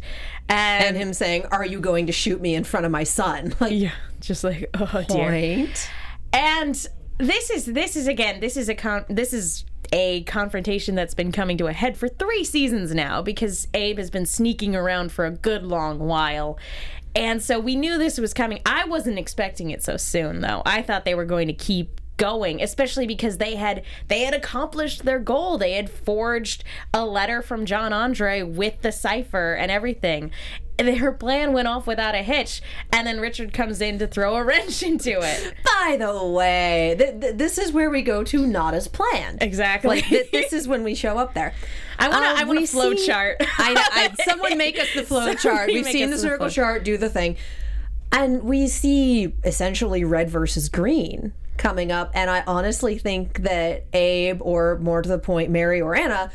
and, 0.50 0.84
And 0.84 0.98
him 0.98 1.14
saying, 1.14 1.46
"Are 1.52 1.66
you 1.66 1.80
going 1.80 2.08
to 2.08 2.12
shoot 2.12 2.42
me 2.42 2.56
in 2.56 2.64
front 2.64 2.88
of 2.88 2.92
my 2.92 3.04
son?" 3.04 3.54
Like, 3.60 3.74
yeah, 3.74 3.92
just 4.20 4.44
like 4.44 4.68
oh 4.74 5.04
dear. 5.08 5.30
point. 5.30 5.90
And 6.32 6.88
this 7.24 7.50
is 7.50 7.66
this 7.66 7.96
is 7.96 8.08
again 8.08 8.40
this 8.40 8.58
is 8.58 8.70
a 8.70 8.76
con- 8.76 9.06
this 9.10 9.34
is 9.34 9.66
a 9.92 10.24
confrontation 10.24 10.96
that's 10.96 11.14
been 11.14 11.32
coming 11.32 11.58
to 11.58 11.68
a 11.68 11.74
head 11.74 11.98
for 11.98 12.08
three 12.08 12.44
seasons 12.44 12.94
now 12.96 13.22
because 13.22 13.68
Abe 13.74 13.98
has 14.00 14.10
been 14.10 14.26
sneaking 14.26 14.76
around 14.76 15.12
for 15.12 15.26
a 15.26 15.32
good 15.32 15.64
long 15.64 16.00
while. 16.00 16.58
And 17.16 17.44
so 17.44 17.60
we 17.60 17.76
knew 17.76 18.00
this 18.00 18.18
was 18.18 18.34
coming. 18.34 18.60
I 18.66 18.86
wasn't 18.86 19.20
expecting 19.20 19.70
it 19.70 19.84
so 19.84 19.98
soon 19.98 20.42
though. 20.42 20.64
I 20.66 20.82
thought 20.82 21.06
they 21.06 21.14
were 21.14 21.26
going 21.26 21.48
to 21.48 21.54
keep 21.54 22.02
going 22.18 22.62
especially 22.62 23.08
because 23.08 23.40
they 23.40 23.56
had 23.56 23.84
they 24.08 24.22
had 24.22 24.36
accomplished 24.36 25.04
their 25.04 25.18
goal 25.18 25.58
they 25.58 25.74
had 25.74 25.90
forged 25.90 26.64
a 26.94 27.04
letter 27.04 27.42
from 27.42 27.66
john 27.66 27.92
andre 27.92 28.44
with 28.44 28.82
the 28.82 28.92
cipher 28.92 29.56
and 29.56 29.72
everything 29.72 30.30
her 30.80 31.12
plan 31.12 31.54
went 31.54 31.68
off 31.68 31.86
without 31.88 32.16
a 32.16 32.24
hitch 32.24 32.62
and 32.92 33.06
then 33.08 33.20
richard 33.20 33.54
comes 33.54 33.80
in 33.82 34.00
to 34.00 34.08
throw 34.08 34.36
a 34.36 34.44
wrench 34.44 34.82
into 34.92 35.20
it 35.22 35.54
By 35.64 35.98
the 35.98 36.26
way, 36.26 36.96
th- 36.98 37.20
th- 37.22 37.36
this 37.36 37.58
is 37.58 37.72
where 37.72 37.90
we 37.90 38.02
go 38.02 38.24
to 38.24 38.48
not 38.48 38.74
as 38.74 38.88
planned. 38.88 39.42
Exactly. 39.44 39.98
Like 39.98 40.06
th- 40.06 40.32
this 40.32 40.54
is 40.54 40.66
when 40.68 40.84
we 40.84 40.96
show 40.96 41.18
up 41.18 41.34
there. 41.34 41.54
I 42.00 42.08
want 42.10 42.24
Uh, 42.26 42.34
I 42.38 42.44
want 42.46 42.58
we 42.60 42.64
a 42.64 42.68
flow 42.68 42.96
see- 42.96 43.06
chart. 43.06 43.38
I. 43.42 44.12
I, 44.18 44.24
someone 44.24 44.58
make 44.58 44.80
us 44.80 44.88
the 44.96 45.04
flow 45.04 45.34
chart. 45.34 45.68
We've 45.68 45.86
seen 45.86 46.10
the 46.10 46.16
the 46.16 46.22
circle 46.22 46.48
flow- 46.48 46.50
chart. 46.50 46.84
Do 46.86 46.98
the 46.98 47.10
thing, 47.10 47.36
and 48.12 48.44
we 48.44 48.68
see 48.68 49.34
essentially 49.44 50.04
red 50.06 50.30
versus 50.30 50.70
green 50.70 51.34
coming 51.58 51.92
up. 51.92 52.12
And 52.14 52.30
I 52.30 52.44
honestly 52.48 52.98
think 52.98 53.44
that 53.44 53.86
Abe, 53.94 54.42
or 54.42 54.78
more 54.80 55.02
to 55.02 55.10
the 55.10 55.20
point, 55.20 55.52
Mary 55.52 55.82
or 55.82 55.96
Anna. 55.96 56.32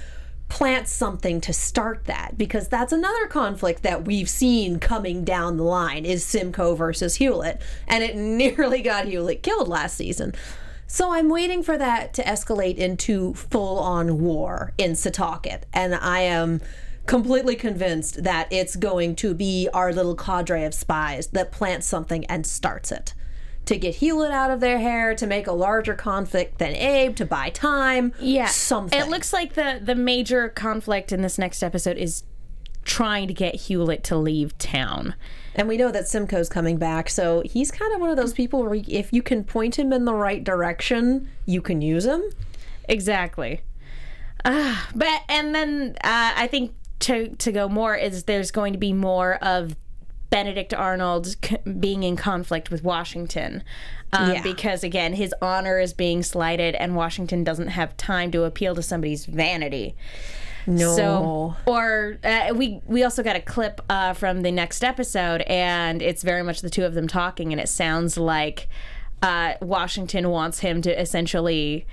Plant 0.49 0.89
something 0.89 1.41
to 1.43 1.53
start 1.53 2.05
that 2.07 2.39
because 2.39 2.69
that's 2.69 2.93
another 2.93 3.27
conflict 3.27 3.83
that 3.83 4.05
we've 4.05 4.29
seen 4.29 4.79
coming 4.79 5.25
down 5.25 5.57
the 5.57 5.63
line 5.63 6.05
is 6.05 6.25
Simcoe 6.25 6.75
versus 6.75 7.17
Hewlett, 7.17 7.61
and 7.87 8.03
it 8.03 8.17
nearly 8.57 8.83
got 8.83 9.07
Hewlett 9.07 9.43
killed 9.43 9.69
last 9.69 9.97
season. 9.97 10.35
So 10.91 11.13
I'm 11.13 11.29
waiting 11.29 11.63
for 11.63 11.77
that 11.77 12.15
to 12.15 12.25
escalate 12.25 12.77
into 12.77 13.35
full 13.35 13.79
on 13.79 14.21
war 14.21 14.73
in 14.79 14.93
Setauket. 14.93 15.65
And 15.75 15.95
I 15.95 16.21
am 16.21 16.63
completely 17.05 17.57
convinced 17.57 18.25
that 18.25 18.51
it's 18.51 18.75
going 18.75 19.17
to 19.17 19.35
be 19.35 19.69
our 19.75 19.93
little 19.93 20.15
cadre 20.15 20.65
of 20.65 20.73
spies 20.73 21.27
that 21.29 21.53
plants 21.53 21.87
something 21.87 22.25
and 22.27 22.47
starts 22.47 22.91
it. 22.91 23.13
To 23.69 23.77
get 23.77 23.97
Hewlett 23.97 24.31
out 24.31 24.51
of 24.51 24.61
their 24.61 24.79
hair, 24.79 25.15
to 25.15 25.27
make 25.27 25.47
a 25.47 25.53
larger 25.53 25.95
conflict 25.95 26.57
than 26.57 26.75
Abe, 26.75 27.15
to 27.17 27.27
buy 27.27 27.51
time. 27.51 28.15
yeah, 28.19 28.47
Something. 28.47 28.99
It 28.99 29.09
looks 29.09 29.33
like 29.33 29.53
the 29.55 29.79
the 29.83 29.95
major 29.95 30.49
conflict 30.49 31.13
in 31.13 31.21
this 31.21 31.37
next 31.37 31.63
episode 31.63 31.99
is 31.99 32.23
trying 32.85 33.29
to 33.29 33.35
get 33.35 33.55
Hewlett 33.55 34.03
to 34.05 34.17
leave 34.17 34.57
town. 34.57 35.15
And 35.55 35.69
we 35.69 35.77
know 35.77 35.91
that 35.93 36.09
Simcoe's 36.09 36.49
coming 36.49 36.79
back, 36.79 37.11
so 37.11 37.43
he's 37.45 37.71
kind 37.71 37.93
of 37.93 38.01
one 38.01 38.09
of 38.09 38.17
those 38.17 38.33
people 38.33 38.63
where 38.63 38.81
if 38.89 39.13
you 39.13 39.23
can 39.23 39.45
point 39.45 39.79
him 39.79 39.93
in 39.93 40.07
the 40.07 40.15
right 40.15 40.43
direction, 40.43 41.29
you 41.45 41.61
can 41.61 41.83
use 41.83 42.07
him. 42.07 42.23
Exactly. 42.89 43.61
Uh, 44.47 44.83
but 44.95 45.23
and 45.29 45.55
then 45.55 45.95
uh, 46.03 46.33
I 46.37 46.47
think 46.47 46.73
to 47.01 47.29
to 47.37 47.53
go 47.53 47.69
more 47.69 47.95
is 47.95 48.25
there's 48.25 48.51
going 48.51 48.73
to 48.73 48.79
be 48.79 48.95
more 48.95 49.35
of 49.45 49.77
Benedict 50.31 50.75
Arnold 50.75 51.37
c- 51.45 51.57
being 51.79 52.03
in 52.03 52.17
conflict 52.17 52.71
with 52.71 52.83
Washington. 52.85 53.63
Um, 54.13 54.33
Yeah. 54.33 54.43
Because 54.43 54.83
again, 54.85 55.15
his 55.15 55.35
honor 55.41 55.79
is 55.79 55.93
being 55.93 56.23
slighted, 56.23 56.75
and 56.75 56.95
Washington 56.97 57.45
doesn't 57.45 57.69
have 57.69 57.97
time 57.97 58.31
to 58.33 58.45
appeal 58.45 58.75
to 58.75 58.83
somebody's 58.83 59.27
vanity. 59.27 59.95
No. 60.67 60.95
So, 60.97 61.57
or 61.71 62.19
uh, 62.23 62.53
we 62.55 62.81
we 62.87 63.03
also 63.03 63.23
got 63.23 63.37
a 63.37 63.41
clip 63.41 63.81
uh, 63.89 64.13
from 64.13 64.43
the 64.43 64.51
next 64.53 64.85
episode, 64.85 65.41
and 65.43 66.03
it's 66.03 66.23
very 66.23 66.43
much 66.43 66.61
the 66.61 66.69
two 66.71 66.85
of 66.85 66.93
them 66.95 67.09
talking, 67.09 67.53
and 67.53 67.61
it 67.61 67.69
sounds 67.71 68.19
like 68.19 68.69
uh, 69.23 69.55
Washington 69.63 70.29
wants 70.29 70.59
him 70.61 70.83
to 70.83 71.01
essentially, 71.01 71.87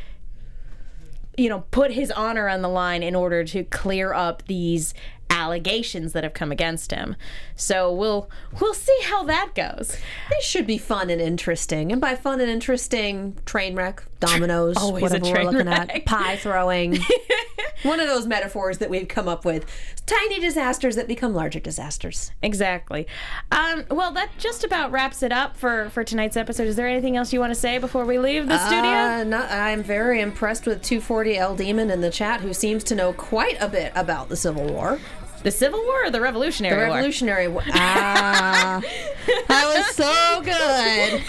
you 1.38 1.48
know, 1.50 1.64
put 1.72 1.92
his 1.92 2.12
honor 2.12 2.50
on 2.50 2.62
the 2.62 2.68
line 2.70 3.02
in 3.02 3.16
order 3.16 3.44
to 3.46 3.64
clear 3.64 4.14
up 4.14 4.44
these 4.48 4.94
allegations 5.36 6.14
that 6.14 6.24
have 6.24 6.34
come 6.34 6.52
against 6.52 6.92
him. 6.92 7.16
So 7.56 7.92
we'll 7.94 8.30
we'll 8.60 8.74
see 8.74 8.98
how 9.04 9.24
that 9.26 9.52
goes. 9.54 9.98
This 10.30 10.46
should 10.46 10.66
be 10.66 10.78
fun 10.78 11.10
and 11.10 11.22
interesting. 11.22 11.92
And 11.92 12.00
by 12.00 12.16
fun 12.16 12.40
and 12.42 12.50
interesting, 12.50 13.38
train 13.46 13.76
wreck, 13.76 14.04
dominoes, 14.20 14.78
Always 14.78 15.02
whatever 15.02 15.26
we're 15.26 15.44
looking 15.44 15.68
wreck. 15.68 15.94
at, 15.94 16.06
pie 16.06 16.38
throwing. 16.38 16.98
One 17.84 18.00
of 18.00 18.08
those 18.08 18.26
metaphors 18.26 18.80
that 18.80 18.90
we've 18.90 19.08
come 19.08 19.28
up 19.28 19.46
with. 19.46 19.66
Tiny 20.08 20.40
disasters 20.40 20.96
that 20.96 21.08
become 21.08 21.34
larger 21.34 21.60
disasters. 21.60 22.32
Exactly. 22.42 23.06
Um, 23.52 23.86
well, 23.92 24.12
that 24.14 24.30
just 24.40 24.64
about 24.64 24.92
wraps 24.92 25.22
it 25.22 25.32
up 25.32 25.58
for 25.58 25.90
for 25.90 26.04
tonight's 26.04 26.38
episode. 26.38 26.68
Is 26.68 26.76
there 26.78 26.88
anything 26.88 27.18
else 27.18 27.34
you 27.34 27.40
want 27.40 27.52
to 27.54 27.60
say 27.60 27.78
before 27.78 28.06
we 28.06 28.18
leave 28.18 28.48
the 28.48 28.58
studio? 28.66 28.90
Uh, 28.92 29.24
not, 29.24 29.52
I'm 29.52 29.84
very 29.84 30.22
impressed 30.22 30.66
with 30.66 30.82
240 30.82 31.38
L 31.38 31.56
Demon 31.56 31.92
in 31.92 32.02
the 32.02 32.10
chat, 32.12 32.42
who 32.42 32.54
seems 32.54 32.84
to 32.86 32.96
know 32.96 33.14
quite 33.14 33.58
a 33.60 33.68
bit 33.68 33.92
about 33.96 34.30
the 34.30 34.36
Civil 34.36 34.66
War. 34.68 35.00
The 35.46 35.52
Civil 35.52 35.80
War 35.84 36.06
or 36.06 36.10
the 36.10 36.20
Revolutionary 36.20 36.76
War? 36.76 36.86
The 36.86 36.90
War? 36.90 36.96
Revolutionary 36.96 37.48
War. 37.48 37.64
Ah, 37.68 38.82
that 39.48 39.76
was 39.76 39.96
so 39.96 40.42
good. 40.42 41.22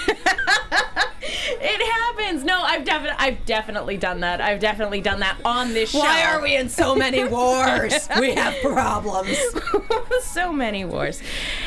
It 1.58 1.92
happens. 1.92 2.42
No, 2.42 2.62
I've 2.62 2.84
definitely 2.84 3.16
I've 3.18 3.44
definitely 3.44 3.98
done 3.98 4.20
that. 4.20 4.40
I've 4.40 4.58
definitely 4.58 5.02
done 5.02 5.20
that 5.20 5.36
on 5.44 5.74
this 5.74 5.90
show. 5.90 5.98
Why 5.98 6.24
are 6.24 6.40
we 6.40 6.56
in 6.56 6.70
so 6.70 6.96
many 6.96 7.24
wars? 7.24 8.08
We 8.18 8.34
have 8.34 8.54
problems. 8.62 9.36
so 10.22 10.50
many 10.50 10.86
wars? 10.86 11.20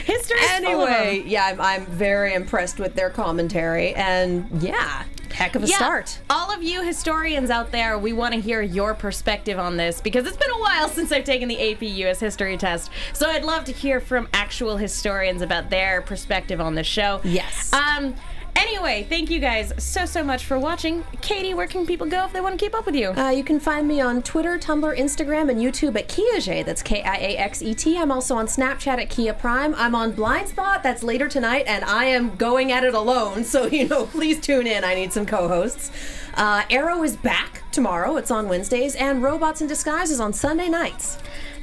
History. 0.05 0.39
Anyway, 0.49 1.23
yeah, 1.27 1.45
I'm, 1.45 1.61
I'm 1.61 1.85
very 1.85 2.33
impressed 2.33 2.79
with 2.79 2.95
their 2.95 3.11
commentary, 3.11 3.93
and 3.93 4.49
yeah, 4.59 5.03
heck 5.31 5.55
of 5.55 5.63
a 5.63 5.67
Yeah, 5.67 5.75
start. 5.77 6.19
all 6.29 6.51
of 6.53 6.61
you 6.63 6.81
historians 6.83 7.49
out 7.49 7.71
there, 7.71 7.97
we 7.97 8.13
want 8.13 8.33
to 8.33 8.39
hear 8.39 8.61
your 8.61 8.93
perspective 8.93 9.57
on 9.59 9.77
this 9.77 10.01
because 10.01 10.25
it's 10.25 10.37
been 10.37 10.51
a 10.51 10.59
while 10.59 10.89
since 10.89 11.11
I've 11.11 11.23
taken 11.23 11.47
the 11.47 11.71
AP 11.73 11.81
US 11.81 12.19
history 12.19 12.57
test. 12.57 12.91
So 13.13 13.29
I'd 13.29 13.43
love 13.43 13.65
to 13.65 13.71
hear 13.71 13.99
from 13.99 14.27
actual 14.33 14.77
historians 14.77 15.41
about 15.41 15.69
their 15.69 16.01
perspective 16.01 16.59
on 16.59 16.75
the 16.75 16.83
show. 16.83 17.21
Yes. 17.23 17.71
Um. 17.73 18.15
Anyway, 18.59 19.05
thank 19.07 19.29
you 19.29 19.39
guys 19.39 19.71
so 19.77 20.05
so 20.05 20.21
much 20.21 20.43
for 20.43 20.59
watching. 20.59 21.05
Katie, 21.21 21.53
where 21.53 21.65
can 21.65 21.85
people 21.85 22.05
go 22.05 22.25
if 22.25 22.33
they 22.33 22.41
want 22.41 22.59
to 22.59 22.63
keep 22.63 22.75
up 22.75 22.85
with 22.85 22.93
you? 22.93 23.11
Uh, 23.11 23.29
you 23.29 23.41
can 23.41 23.57
find 23.57 23.87
me 23.87 24.01
on 24.01 24.21
Twitter, 24.21 24.59
Tumblr, 24.59 24.97
Instagram, 24.97 25.49
and 25.49 25.61
YouTube 25.61 25.97
at 25.97 26.09
Kiaxet. 26.09 26.65
That's 26.65 26.81
K 26.81 27.01
I 27.01 27.15
A 27.15 27.37
X 27.37 27.61
E 27.61 27.73
T. 27.73 27.97
I'm 27.97 28.11
also 28.11 28.35
on 28.35 28.47
Snapchat 28.47 29.01
at 29.01 29.09
Kia 29.09 29.33
Prime. 29.33 29.73
I'm 29.75 29.95
on 29.95 30.11
Blind 30.11 30.49
Spot. 30.49 30.83
That's 30.83 31.03
later 31.03 31.29
tonight, 31.29 31.63
and 31.67 31.85
I 31.85 32.03
am 32.05 32.35
going 32.35 32.73
at 32.73 32.83
it 32.83 32.93
alone. 32.93 33.45
So 33.45 33.65
you 33.65 33.87
know, 33.87 34.05
please 34.11 34.41
tune 34.41 34.67
in. 34.67 34.83
I 34.83 34.93
need 34.93 35.13
some 35.13 35.25
co-hosts. 35.25 35.89
Uh, 36.33 36.63
Arrow 36.69 37.01
is 37.03 37.15
back 37.15 37.63
tomorrow. 37.71 38.17
It's 38.17 38.29
on 38.29 38.49
Wednesdays, 38.49 38.93
and 38.95 39.23
Robots 39.23 39.61
in 39.61 39.67
Disguise 39.67 40.11
is 40.11 40.19
on 40.19 40.33
Sunday 40.33 40.67
nights. 40.67 41.17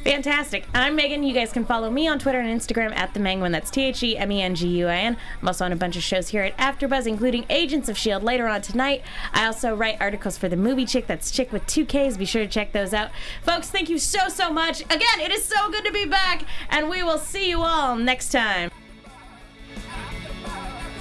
Fantastic. 0.07 0.65
I'm 0.73 0.95
Megan. 0.95 1.25
You 1.25 1.35
guys 1.35 1.51
can 1.51 1.65
follow 1.65 1.91
me 1.91 2.07
on 2.07 2.21
Twitter 2.21 2.39
and 2.39 2.49
Instagram 2.49 2.95
at 2.95 3.13
the 3.13 3.19
Menguin. 3.19 3.51
That's 3.51 3.73
T 3.73 3.87
H 3.87 4.05
E 4.05 4.17
M 4.17 4.31
E 4.31 4.41
N 4.41 4.55
G 4.55 4.69
U 4.69 4.87
I 4.87 4.99
N. 4.99 5.17
I'm 5.43 5.49
also 5.49 5.65
on 5.65 5.73
a 5.73 5.77
bunch 5.77 5.97
of 5.97 6.05
shows 6.05 6.29
here 6.29 6.45
at 6.45 6.57
AfterBuzz, 6.59 7.09
including 7.09 7.45
Agents 7.51 7.89
of 7.89 7.99
Shield 7.99 8.23
later 8.23 8.47
on 8.47 8.63
tonight. 8.63 9.03
I 9.33 9.47
also 9.47 9.75
write 9.75 9.97
articles 10.01 10.39
for 10.39 10.49
the 10.49 10.57
Movie 10.57 10.87
Chick. 10.87 11.09
That's 11.09 11.33
Chick 11.33 11.51
with 11.51 11.67
two 11.67 11.85
Ks. 11.85 12.17
Be 12.17 12.25
sure 12.25 12.45
to 12.45 12.49
check 12.49 12.71
those 12.71 12.95
out, 12.95 13.11
folks. 13.43 13.69
Thank 13.69 13.89
you 13.89 13.99
so 13.99 14.29
so 14.29 14.53
much. 14.53 14.83
Again, 14.83 15.19
it 15.19 15.33
is 15.33 15.45
so 15.45 15.73
good 15.73 15.85
to 15.85 15.93
be 15.93 16.07
back, 16.07 16.45
and 16.71 16.89
we 16.89 17.03
will 17.03 17.19
see 17.19 17.51
you 17.51 17.63
all 17.63 17.97
next 17.97 18.31
time. 18.31 18.71